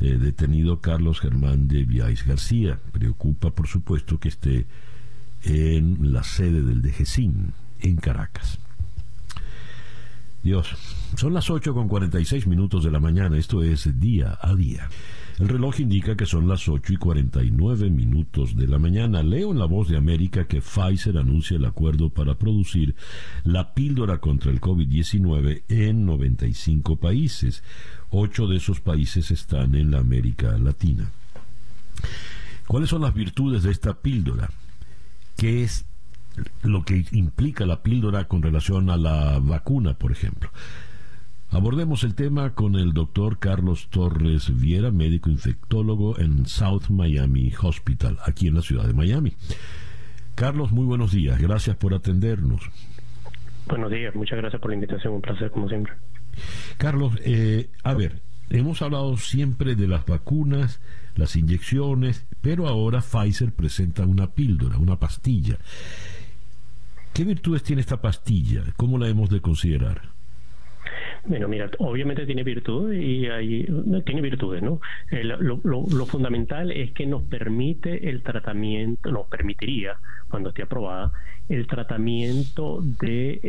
eh, 0.00 0.18
detenido 0.18 0.80
Carlos 0.80 1.20
Germán 1.20 1.68
de 1.68 1.84
Viais 1.84 2.26
García. 2.26 2.78
Preocupa, 2.92 3.50
por 3.50 3.66
supuesto, 3.66 4.18
que 4.18 4.28
esté 4.28 4.66
en 5.42 6.12
la 6.12 6.22
sede 6.22 6.62
del 6.62 6.82
DGCIN, 6.82 7.52
en 7.80 7.96
Caracas. 7.96 8.58
Dios, 10.42 10.76
son 11.16 11.34
las 11.34 11.50
8 11.50 11.74
con 11.74 11.88
46 11.88 12.46
minutos 12.46 12.84
de 12.84 12.90
la 12.90 13.00
mañana, 13.00 13.36
esto 13.36 13.62
es 13.62 13.98
día 13.98 14.38
a 14.40 14.54
día. 14.54 14.88
El 15.38 15.48
reloj 15.48 15.80
indica 15.80 16.16
que 16.16 16.24
son 16.24 16.48
las 16.48 16.66
8 16.66 16.94
y 16.94 16.96
49 16.96 17.90
minutos 17.90 18.56
de 18.56 18.66
la 18.66 18.78
mañana. 18.78 19.22
Leo 19.22 19.52
en 19.52 19.58
La 19.58 19.66
Voz 19.66 19.88
de 19.88 19.98
América 19.98 20.46
que 20.46 20.62
Pfizer 20.62 21.18
anuncia 21.18 21.58
el 21.58 21.66
acuerdo 21.66 22.08
para 22.08 22.36
producir 22.36 22.94
la 23.44 23.74
píldora 23.74 24.18
contra 24.18 24.50
el 24.50 24.62
COVID-19 24.62 25.64
en 25.68 26.06
95 26.06 26.96
países. 26.96 27.62
Ocho 28.08 28.46
de 28.46 28.56
esos 28.56 28.80
países 28.80 29.30
están 29.30 29.74
en 29.74 29.90
la 29.90 29.98
América 29.98 30.56
Latina. 30.56 31.10
¿Cuáles 32.66 32.88
son 32.88 33.02
las 33.02 33.12
virtudes 33.12 33.62
de 33.62 33.72
esta 33.72 33.92
píldora? 33.92 34.48
¿Qué 35.36 35.62
es 35.62 35.84
lo 36.62 36.82
que 36.82 37.04
implica 37.12 37.66
la 37.66 37.82
píldora 37.82 38.26
con 38.26 38.40
relación 38.40 38.88
a 38.88 38.96
la 38.96 39.38
vacuna, 39.38 39.98
por 39.98 40.12
ejemplo? 40.12 40.50
Abordemos 41.50 42.02
el 42.02 42.14
tema 42.14 42.54
con 42.54 42.74
el 42.74 42.92
doctor 42.92 43.38
Carlos 43.38 43.88
Torres 43.88 44.54
Viera, 44.58 44.90
médico 44.90 45.30
infectólogo 45.30 46.18
en 46.18 46.46
South 46.46 46.88
Miami 46.90 47.52
Hospital, 47.62 48.18
aquí 48.24 48.48
en 48.48 48.54
la 48.56 48.62
ciudad 48.62 48.84
de 48.84 48.92
Miami. 48.92 49.34
Carlos, 50.34 50.72
muy 50.72 50.84
buenos 50.84 51.12
días. 51.12 51.40
Gracias 51.40 51.76
por 51.76 51.94
atendernos. 51.94 52.60
Buenos 53.68 53.90
días, 53.90 54.14
muchas 54.14 54.38
gracias 54.38 54.60
por 54.60 54.70
la 54.70 54.74
invitación. 54.74 55.14
Un 55.14 55.22
placer, 55.22 55.50
como 55.50 55.68
siempre. 55.68 55.92
Carlos, 56.78 57.14
eh, 57.24 57.70
a 57.84 57.94
ver, 57.94 58.20
hemos 58.50 58.82
hablado 58.82 59.16
siempre 59.16 59.76
de 59.76 59.86
las 59.88 60.04
vacunas, 60.04 60.80
las 61.14 61.36
inyecciones, 61.36 62.26
pero 62.42 62.66
ahora 62.66 63.00
Pfizer 63.00 63.52
presenta 63.52 64.04
una 64.04 64.32
píldora, 64.32 64.78
una 64.78 64.98
pastilla. 64.98 65.58
¿Qué 67.14 67.24
virtudes 67.24 67.62
tiene 67.62 67.80
esta 67.80 68.00
pastilla? 68.00 68.62
¿Cómo 68.76 68.98
la 68.98 69.08
hemos 69.08 69.30
de 69.30 69.40
considerar? 69.40 70.15
Bueno, 71.28 71.48
mira, 71.48 71.68
obviamente 71.78 72.24
tiene 72.24 72.44
virtudes 72.44 73.02
y 73.02 73.26
hay, 73.26 73.66
tiene 74.04 74.20
virtudes, 74.20 74.62
¿no? 74.62 74.80
Eh, 75.10 75.24
lo, 75.24 76.06
fundamental 76.06 76.70
es 76.70 76.92
que 76.92 77.04
nos 77.04 77.24
permite 77.24 78.08
el 78.08 78.22
tratamiento, 78.22 79.10
nos 79.10 79.26
permitiría, 79.26 79.96
cuando 80.30 80.50
esté 80.50 80.62
aprobada, 80.62 81.10
el 81.48 81.66
tratamiento 81.66 82.80
de 82.80 83.40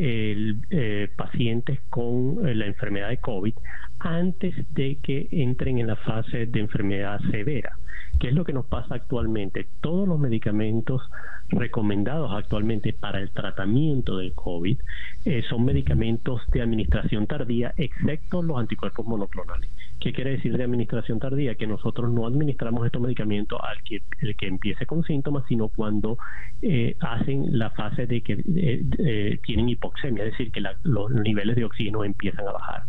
eh, 0.71 1.07
pacientes 1.15 1.79
con 1.89 2.47
eh, 2.47 2.55
la 2.55 2.65
enfermedad 2.65 3.09
de 3.09 3.17
COVID 3.17 3.53
antes 3.99 4.55
de 4.73 4.97
que 5.01 5.27
entren 5.31 5.77
en 5.77 5.87
la 5.87 5.95
fase 5.97 6.47
de 6.47 6.59
enfermedad 6.59 7.19
severa. 7.31 7.73
¿Qué 8.19 8.29
es 8.29 8.33
lo 8.33 8.43
que 8.45 8.53
nos 8.53 8.65
pasa 8.65 8.95
actualmente? 8.95 9.67
Todos 9.81 10.07
los 10.07 10.19
medicamentos 10.19 11.01
recomendados 11.49 12.31
actualmente 12.33 12.91
para 12.93 13.19
el 13.19 13.29
tratamiento 13.31 14.17
del 14.17 14.33
COVID 14.33 14.77
eh, 15.25 15.43
son 15.47 15.65
medicamentos 15.65 16.41
de 16.51 16.61
administración 16.61 17.27
tardía, 17.27 17.73
excepto 17.77 18.41
los 18.41 18.57
anticuerpos 18.57 19.05
monoclonales. 19.05 19.69
¿Qué 19.99 20.13
quiere 20.13 20.31
decir 20.31 20.57
de 20.57 20.63
administración 20.63 21.19
tardía? 21.19 21.55
Que 21.55 21.67
nosotros 21.67 22.11
no 22.11 22.25
administramos 22.25 22.85
estos 22.85 23.01
medicamentos 23.01 23.59
al 23.61 23.83
que, 23.83 24.01
empiece 24.47 24.85
con 24.85 25.03
síntomas, 25.03 25.43
sino 25.47 25.67
cuando 25.67 26.17
eh, 26.61 26.95
hacen 26.99 27.57
la 27.57 27.69
fase 27.71 28.07
de 28.07 28.21
que 28.21 28.41
eh, 28.55 29.39
tienen 29.45 29.69
hipoxemia, 29.69 30.23
es 30.23 30.31
decir, 30.31 30.51
que 30.51 30.61
los 30.83 31.11
niveles 31.11 31.55
de 31.55 31.65
oxígeno 31.65 32.03
empiezan 32.03 32.47
a 32.47 32.51
bajar. 32.51 32.83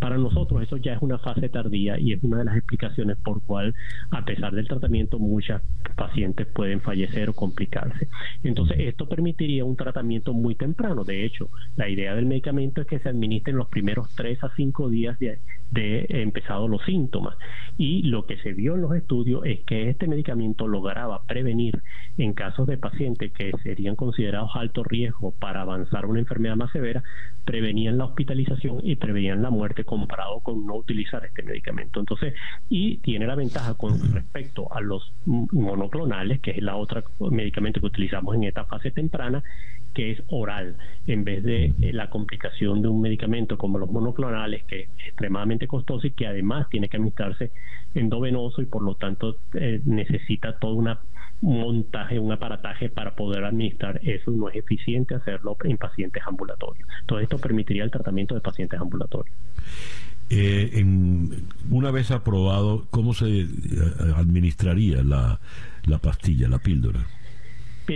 Para 0.00 0.16
nosotros 0.16 0.62
eso 0.62 0.78
ya 0.78 0.94
es 0.94 1.02
una 1.02 1.18
fase 1.18 1.48
tardía 1.48 1.98
y 1.98 2.12
es 2.12 2.22
una 2.24 2.38
de 2.38 2.44
las 2.46 2.56
explicaciones 2.56 3.18
por 3.18 3.42
cual, 3.42 3.74
a 4.10 4.24
pesar 4.24 4.52
del 4.54 4.66
tratamiento, 4.66 5.18
muchas 5.18 5.62
pacientes 5.94 6.46
pueden 6.46 6.80
fallecer 6.80 7.28
o 7.28 7.34
complicarse. 7.34 8.08
Entonces, 8.42 8.78
esto 8.80 9.06
permitiría 9.06 9.64
un 9.64 9.76
tratamiento 9.76 10.32
muy 10.32 10.54
temprano. 10.54 11.04
De 11.04 11.24
hecho, 11.24 11.50
la 11.76 11.88
idea 11.88 12.14
del 12.14 12.26
medicamento 12.26 12.80
es 12.80 12.86
que 12.86 12.98
se 12.98 13.10
administre 13.10 13.52
en 13.52 13.58
los 13.58 13.68
primeros 13.68 14.08
3 14.16 14.42
a 14.42 14.50
5 14.56 14.88
días 14.88 15.18
de 15.18 15.38
empezados 15.74 16.68
los 16.68 16.82
síntomas. 16.84 17.36
Y 17.78 18.02
lo 18.02 18.26
que 18.26 18.36
se 18.38 18.52
vio 18.52 18.74
en 18.74 18.82
los 18.82 18.94
estudios 18.94 19.42
es 19.44 19.60
que 19.60 19.88
este 19.88 20.06
medicamento 20.06 20.66
lograba 20.66 21.22
prevenir 21.26 21.82
en 22.18 22.34
casos 22.34 22.66
de 22.66 22.76
pacientes 22.76 23.32
que 23.32 23.52
serían 23.62 23.96
considerados 23.96 24.50
alto 24.54 24.82
riesgo 24.84 25.32
para 25.32 25.62
avanzar 25.62 26.06
una 26.06 26.20
enfermedad 26.20 26.56
más 26.56 26.70
severa, 26.72 27.02
prevenían 27.44 27.98
la 27.98 28.04
hospitalización 28.06 28.80
y 28.82 28.96
prevenían 28.96 29.42
la 29.42 29.50
muerte 29.50 29.84
comparado 29.84 30.40
con 30.40 30.66
no 30.66 30.74
utilizar 30.74 31.24
este 31.24 31.42
medicamento. 31.42 32.00
Entonces, 32.00 32.34
y 32.68 32.98
tiene 32.98 33.26
la 33.26 33.34
ventaja 33.34 33.74
con 33.74 34.12
respecto 34.12 34.72
a 34.72 34.80
los 34.80 35.12
monoclonales, 35.24 36.40
que 36.40 36.52
es 36.52 36.62
la 36.62 36.76
otra 36.76 37.02
medicamento 37.30 37.80
que 37.80 37.86
utilizamos 37.86 38.34
en 38.34 38.44
esta 38.44 38.64
fase 38.64 38.90
temprana, 38.90 39.42
que 39.94 40.12
es 40.12 40.22
oral, 40.28 40.76
en 41.06 41.24
vez 41.24 41.42
de 41.42 41.66
eh, 41.80 41.92
la 41.92 42.10
complicación 42.10 42.82
de 42.82 42.88
un 42.88 43.00
medicamento 43.00 43.58
como 43.58 43.78
los 43.78 43.90
monoclonales, 43.90 44.64
que 44.64 44.82
es 44.82 44.88
extremadamente 45.06 45.66
costoso 45.66 46.06
y 46.06 46.12
que 46.12 46.26
además 46.26 46.68
tiene 46.70 46.88
que 46.88 46.96
administrarse 46.96 47.50
endovenoso 47.94 48.62
y 48.62 48.66
por 48.66 48.82
lo 48.82 48.94
tanto 48.94 49.36
eh, 49.54 49.80
necesita 49.84 50.58
todo 50.58 50.74
un 50.74 50.90
montaje, 51.40 52.18
un 52.18 52.32
aparataje 52.32 52.88
para 52.88 53.14
poder 53.14 53.44
administrar 53.44 54.00
eso. 54.02 54.30
No 54.30 54.48
es 54.48 54.56
eficiente 54.56 55.14
hacerlo 55.14 55.56
en 55.64 55.76
pacientes 55.76 56.22
ambulatorios. 56.26 56.88
Todo 57.06 57.18
esto 57.20 57.38
permitiría 57.38 57.84
el 57.84 57.90
tratamiento 57.90 58.34
de 58.34 58.40
pacientes 58.40 58.80
ambulatorios. 58.80 59.34
Eh, 60.28 60.70
en, 60.74 61.48
una 61.70 61.90
vez 61.90 62.12
aprobado, 62.12 62.86
¿cómo 62.90 63.14
se 63.14 63.48
administraría 64.14 65.02
la, 65.02 65.40
la 65.86 65.98
pastilla, 65.98 66.48
la 66.48 66.58
píldora? 66.58 67.00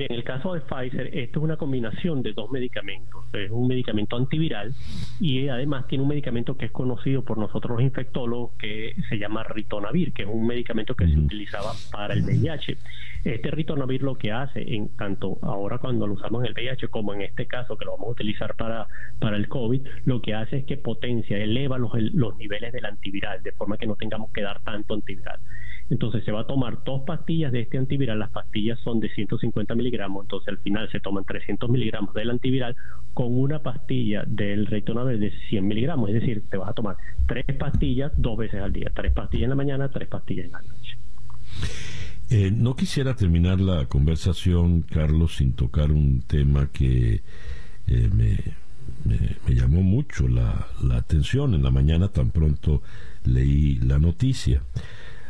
En 0.03 0.13
el 0.13 0.25
caso 0.25 0.55
de 0.55 0.61
Pfizer, 0.61 1.11
esto 1.17 1.39
es 1.39 1.45
una 1.45 1.57
combinación 1.57 2.23
de 2.23 2.33
dos 2.33 2.51
medicamentos. 2.51 3.25
Es 3.33 3.51
un 3.51 3.69
medicamento 3.69 4.17
antiviral 4.17 4.75
y 5.21 5.49
además 5.49 5.87
tiene 5.87 6.03
un 6.03 6.09
medicamento 6.09 6.57
que 6.57 6.67
es 6.67 6.73
conocido 6.73 7.25
por 7.25 7.39
nosotros 7.39 7.77
los 7.77 7.83
infectólogos 7.83 8.53
que 8.59 8.95
se 9.09 9.19
llama 9.19 9.45
ritonavir, 9.45 10.13
que 10.13 10.23
es 10.23 10.29
un 10.29 10.47
medicamento 10.47 10.95
que 10.95 11.07
se 11.07 11.19
utilizaba 11.19 11.73
para 11.93 12.15
el 12.15 12.23
VIH. 12.23 12.77
Este 13.25 13.51
ritonavir 13.51 14.03
lo 14.03 14.17
que 14.17 14.33
hace, 14.33 14.75
en 14.75 14.89
tanto 14.97 15.39
ahora 15.43 15.79
cuando 15.79 16.07
lo 16.07 16.15
usamos 16.15 16.43
en 16.43 16.49
el 16.49 16.55
VIH 16.55 16.89
como 16.89 17.15
en 17.15 17.23
este 17.23 17.47
caso 17.47 17.77
que 17.77 17.85
lo 17.85 17.93
vamos 17.93 18.09
a 18.09 18.13
utilizar 18.13 18.55
para, 18.57 18.87
para 19.19 19.37
el 19.37 19.49
COVID, 19.49 19.87
lo 20.05 20.21
que 20.21 20.35
hace 20.35 20.59
es 20.59 20.65
que 20.65 20.77
potencia, 20.77 21.39
eleva 21.39 21.79
los, 21.79 21.93
los 22.13 22.37
niveles 22.37 22.73
del 22.73 22.85
antiviral, 22.85 23.43
de 23.43 23.53
forma 23.53 23.79
que 23.79 23.87
no 23.87 23.97
tengamos 23.97 24.31
que 24.33 24.43
dar 24.43 24.61
tanto 24.63 24.95
antiviral. 24.95 25.39
Entonces 25.95 26.25
se 26.25 26.33
va 26.33 26.41
a 26.41 26.47
tomar 26.49 26.83
dos 26.85 27.03
pastillas 27.07 27.53
de 27.53 27.61
este 27.61 27.79
antiviral, 27.79 28.19
las 28.19 28.31
pastillas 28.31 28.81
son 28.81 28.99
de 28.99 29.09
150 29.11 29.77
miligramos, 29.77 30.25
entonces 30.25 30.49
al 30.49 30.59
final 30.59 30.91
se 30.91 30.99
toman 30.99 31.25
300 31.25 31.71
miligramos 31.71 32.13
del 32.15 32.31
antiviral 32.31 32.75
con 33.13 33.33
una 33.33 33.61
pastilla 33.61 34.25
del 34.27 34.67
ritonavir 34.67 35.21
de 35.21 35.31
100 35.51 35.65
miligramos, 35.65 36.11
es 36.11 36.17
decir, 36.17 36.43
te 36.51 36.57
vas 36.57 36.71
a 36.71 36.73
tomar 36.73 36.97
tres 37.29 37.45
pastillas 37.57 38.11
dos 38.17 38.37
veces 38.37 38.61
al 38.61 38.73
día, 38.73 38.91
tres 38.93 39.13
pastillas 39.13 39.45
en 39.45 39.51
la 39.51 39.55
mañana, 39.55 39.89
tres 39.89 40.09
pastillas 40.09 40.47
en 40.47 40.51
la 40.51 40.63
noche. 40.63 40.99
Eh, 42.29 42.51
no 42.51 42.75
quisiera 42.75 43.15
terminar 43.15 43.61
la 43.61 43.87
conversación, 43.87 44.83
Carlos, 44.83 45.37
sin 45.37 45.53
tocar 45.53 45.93
un 45.93 46.23
tema 46.23 46.71
que 46.73 47.23
eh, 47.87 48.11
me, 48.13 49.55
llamó 49.55 49.83
mucho 49.83 50.27
la 50.27 50.67
atención 50.91 51.55
en 51.55 51.63
la 51.63 51.71
mañana, 51.71 52.09
tan 52.09 52.31
pronto 52.31 52.83
leí 53.23 53.77
la 53.77 54.01
noticia. 54.01 54.61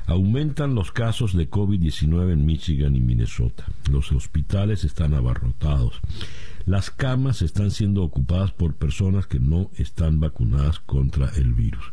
Aumentan 0.06 0.74
los 0.74 0.93
casos 0.93 1.35
de 1.35 1.48
COVID-19 1.48 2.32
en 2.32 2.44
Michigan 2.44 2.94
y 2.94 3.01
Minnesota. 3.01 3.64
Los 3.90 4.12
hospitales 4.12 4.85
están 4.85 5.14
abarrotados. 5.14 6.01
Las 6.66 6.90
camas 6.90 7.40
están 7.43 7.70
siendo 7.70 8.02
ocupadas 8.02 8.52
por 8.52 8.74
personas 8.74 9.26
que 9.26 9.40
no 9.40 9.70
están 9.76 10.20
vacunadas 10.20 10.78
contra 10.81 11.31
el 11.36 11.55
virus. 11.55 11.93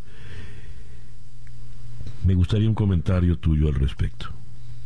Me 2.25 2.35
gustaría 2.35 2.67
un 2.67 2.75
comentario 2.75 3.37
tuyo 3.37 3.67
al 3.67 3.75
respecto. 3.75 4.27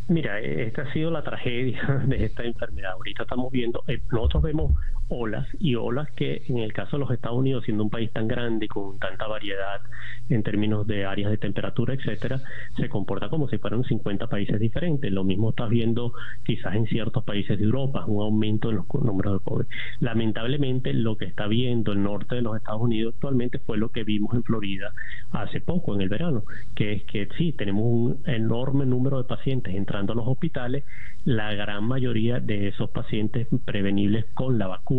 Mira, 0.08 0.40
esta 0.40 0.84
ha 0.84 0.94
sido 0.94 1.10
la 1.10 1.24
tragedia 1.24 2.04
de 2.08 2.26
esta 2.26 2.44
enfermedad. 2.44 2.92
Ahorita 2.94 3.24
estamos 3.24 3.52
viendo, 3.52 3.84
eh, 3.88 4.02
nosotros 4.12 4.44
vemos 4.44 4.72
olas 5.10 5.48
y 5.60 5.76
olas 5.76 6.10
que 6.12 6.44
en 6.48 6.58
el 6.58 6.74
caso 6.74 6.98
de 6.98 7.02
los 7.02 7.12
Estados 7.12 7.38
Unidos, 7.38 7.64
siendo 7.66 7.84
un 7.84 7.90
país 7.90 8.12
tan 8.12 8.28
grande 8.28 8.66
y 8.66 8.68
con 8.68 8.98
tanta 8.98 9.28
variedad 9.28 9.82
en 10.30 10.42
términos 10.42 10.88
de 10.88 11.06
áreas 11.06 11.30
de 11.30 11.38
temperatura, 11.38 11.94
etcétera, 11.94 12.42
se 12.76 12.90
comporta 12.90 13.30
como 13.30 13.48
si 13.48 13.58
fueran 13.58 13.84
50 13.84 14.28
países 14.28 14.60
diferentes. 14.60 15.12
Lo 15.12 15.24
mismo 15.24 15.50
estás 15.50 15.70
viendo 15.70 16.14
quizás 16.44 16.76
en 16.76 16.88
ciertos 16.88 17.24
países 17.24 17.60
de 17.60 17.66
Europa, 17.66 18.06
un 18.06 18.24
aumento 18.24 18.70
en 18.70 18.78
los 18.78 18.86
números 18.94 19.34
de 19.34 19.40
COVID. 19.44 19.66
Lamentablemente, 20.00 20.94
lo 20.94 21.18
que 21.18 21.26
está 21.26 21.48
viendo 21.48 21.92
el 21.92 22.02
norte 22.02 22.36
de 22.36 22.42
los 22.42 22.58
Estados 22.58 22.82
Unidos 22.82 23.14
actualmente 23.16 23.60
fue 23.60 23.78
lo 23.78 23.90
que 23.90 24.04
vimos 24.04 24.34
en 24.34 24.44
Florida 24.44 24.92
hace 25.32 25.62
poco, 25.62 25.94
en 25.94 26.02
el 26.02 26.10
verano, 26.10 26.44
que 26.74 26.94
es 26.94 27.04
que 27.04 27.28
sí, 27.38 27.52
tenemos 27.52 27.84
un 27.86 28.18
enorme 28.26 28.86
número 28.86 29.18
de 29.18 29.26
pacientes 29.26 29.76
entrando 29.76 30.14
a 30.14 30.16
los 30.16 30.28
hospitales, 30.28 30.84
la 31.26 31.54
gran 31.54 31.84
mayoría 31.84 32.40
de 32.40 32.68
esos 32.70 32.90
pacientes 32.90 33.48
prevenibles 33.66 34.26
con 34.34 34.58
la 34.58 34.68
vacuna 34.68 34.95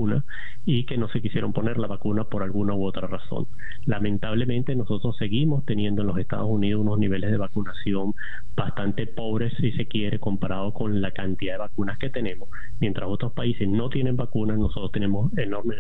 y 0.65 0.85
que 0.85 0.97
no 0.97 1.09
se 1.09 1.23
quisieron 1.23 1.53
poner 1.53 1.79
la 1.79 1.87
vacuna 1.87 2.25
por 2.25 2.43
alguna 2.43 2.75
u 2.75 2.85
otra 2.85 3.07
razón. 3.07 3.47
Lamentablemente 3.85 4.75
nosotros 4.75 5.17
seguimos 5.17 5.65
teniendo 5.65 6.03
en 6.03 6.09
los 6.09 6.19
Estados 6.19 6.49
Unidos 6.49 6.83
unos 6.83 6.99
niveles 6.99 7.31
de 7.31 7.37
vacunación 7.37 8.15
bastante 8.55 9.07
pobres 9.07 9.55
si 9.61 9.73
se 9.73 9.87
quiere 9.87 10.19
comparado 10.19 10.73
con 10.73 11.01
la 11.01 11.11
cantidad 11.13 11.55
de 11.55 11.59
vacunas 11.59 11.99
que 11.99 12.11
tenemos. 12.11 12.49
Mientras 12.81 13.09
otros 13.09 13.33
países 13.33 13.69
no 13.69 13.89
tienen 13.89 14.17
vacunas, 14.17 14.59
nosotros 14.59 14.93
tenemos 14.93 15.37
enormes 15.39 15.79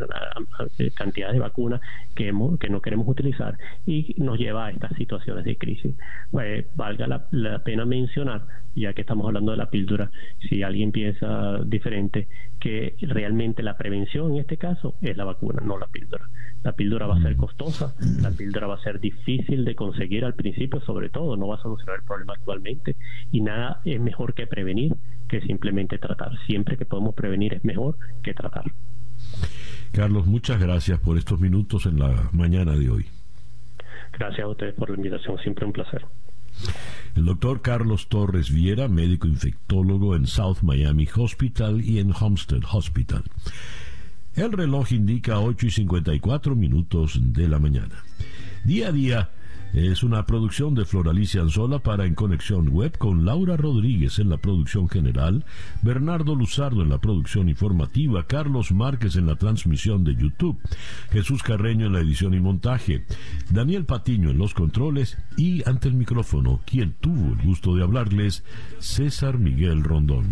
eh, 0.78 0.90
cantidades 0.94 1.34
de 1.34 1.40
vacunas 1.40 1.80
que, 2.14 2.32
que 2.60 2.68
no 2.68 2.80
queremos 2.80 3.08
utilizar 3.08 3.58
y 3.86 4.14
nos 4.18 4.38
lleva 4.38 4.66
a 4.66 4.70
estas 4.70 4.94
situaciones 4.96 5.44
de 5.44 5.56
crisis. 5.56 5.94
Pues, 6.30 6.66
valga 6.76 7.06
la 7.30 7.58
pena 7.64 7.84
mencionar 7.84 8.65
ya 8.82 8.92
que 8.92 9.00
estamos 9.00 9.26
hablando 9.26 9.52
de 9.52 9.58
la 9.58 9.70
píldora, 9.70 10.10
si 10.48 10.62
alguien 10.62 10.92
piensa 10.92 11.58
diferente, 11.64 12.28
que 12.60 12.96
realmente 13.00 13.62
la 13.62 13.76
prevención 13.76 14.32
en 14.32 14.38
este 14.40 14.56
caso 14.56 14.94
es 15.00 15.16
la 15.16 15.24
vacuna, 15.24 15.62
no 15.64 15.78
la 15.78 15.86
píldora. 15.86 16.28
La 16.62 16.72
píldora 16.72 17.06
va 17.06 17.16
a 17.16 17.22
ser 17.22 17.36
mm. 17.36 17.38
costosa, 17.38 17.94
la 18.20 18.30
píldora 18.30 18.66
va 18.66 18.74
a 18.74 18.82
ser 18.82 19.00
difícil 19.00 19.64
de 19.64 19.74
conseguir 19.74 20.24
al 20.24 20.34
principio, 20.34 20.80
sobre 20.80 21.08
todo, 21.08 21.36
no 21.36 21.48
va 21.48 21.56
a 21.56 21.62
solucionar 21.62 21.96
el 21.96 22.04
problema 22.04 22.34
actualmente, 22.34 22.96
y 23.32 23.40
nada 23.40 23.80
es 23.84 24.00
mejor 24.00 24.34
que 24.34 24.46
prevenir 24.46 24.94
que 25.28 25.40
simplemente 25.40 25.98
tratar. 25.98 26.32
Siempre 26.46 26.76
que 26.76 26.84
podemos 26.84 27.14
prevenir 27.14 27.54
es 27.54 27.64
mejor 27.64 27.96
que 28.22 28.34
tratar. 28.34 28.64
Carlos, 29.92 30.26
muchas 30.26 30.60
gracias 30.60 30.98
por 31.00 31.16
estos 31.16 31.40
minutos 31.40 31.86
en 31.86 31.98
la 31.98 32.28
mañana 32.32 32.72
de 32.72 32.90
hoy. 32.90 33.06
Gracias 34.12 34.44
a 34.44 34.48
ustedes 34.48 34.74
por 34.74 34.90
la 34.90 34.96
invitación, 34.96 35.38
siempre 35.38 35.64
un 35.64 35.72
placer. 35.72 36.04
El 37.14 37.24
doctor 37.24 37.62
Carlos 37.62 38.08
Torres 38.08 38.50
Viera, 38.50 38.88
médico 38.88 39.26
infectólogo 39.26 40.16
en 40.16 40.26
South 40.26 40.58
Miami 40.62 41.08
Hospital 41.16 41.82
y 41.82 41.98
en 41.98 42.12
Homestead 42.12 42.62
Hospital. 42.70 43.24
El 44.34 44.52
reloj 44.52 44.92
indica 44.92 45.40
8 45.40 45.66
y 45.66 45.70
54 45.70 46.54
minutos 46.54 47.18
de 47.20 47.48
la 47.48 47.58
mañana. 47.58 48.04
Día 48.64 48.88
a 48.88 48.92
día 48.92 49.30
es 49.72 50.02
una 50.02 50.24
producción 50.24 50.74
de 50.74 50.84
Floralicia 50.84 51.42
Anzola 51.42 51.80
para 51.80 52.06
En 52.06 52.14
Conexión 52.14 52.68
Web 52.68 52.96
con 52.98 53.24
Laura 53.24 53.56
Rodríguez 53.56 54.18
en 54.18 54.30
la 54.30 54.38
producción 54.38 54.88
general, 54.88 55.44
Bernardo 55.82 56.34
Luzardo 56.34 56.82
en 56.82 56.88
la 56.88 56.98
producción 56.98 57.48
informativa, 57.48 58.26
Carlos 58.26 58.72
Márquez 58.72 59.16
en 59.16 59.26
la 59.26 59.36
transmisión 59.36 60.04
de 60.04 60.16
YouTube, 60.16 60.58
Jesús 61.10 61.42
Carreño 61.42 61.86
en 61.86 61.92
la 61.92 62.00
edición 62.00 62.34
y 62.34 62.40
montaje, 62.40 63.04
Daniel 63.50 63.84
Patiño 63.84 64.30
en 64.30 64.38
los 64.38 64.54
controles 64.54 65.18
y 65.36 65.68
ante 65.68 65.88
el 65.88 65.94
micrófono, 65.94 66.60
quien 66.64 66.94
tuvo 67.00 67.34
el 67.34 67.42
gusto 67.42 67.74
de 67.76 67.82
hablarles, 67.82 68.44
César 68.78 69.38
Miguel 69.38 69.82
Rondón. 69.82 70.24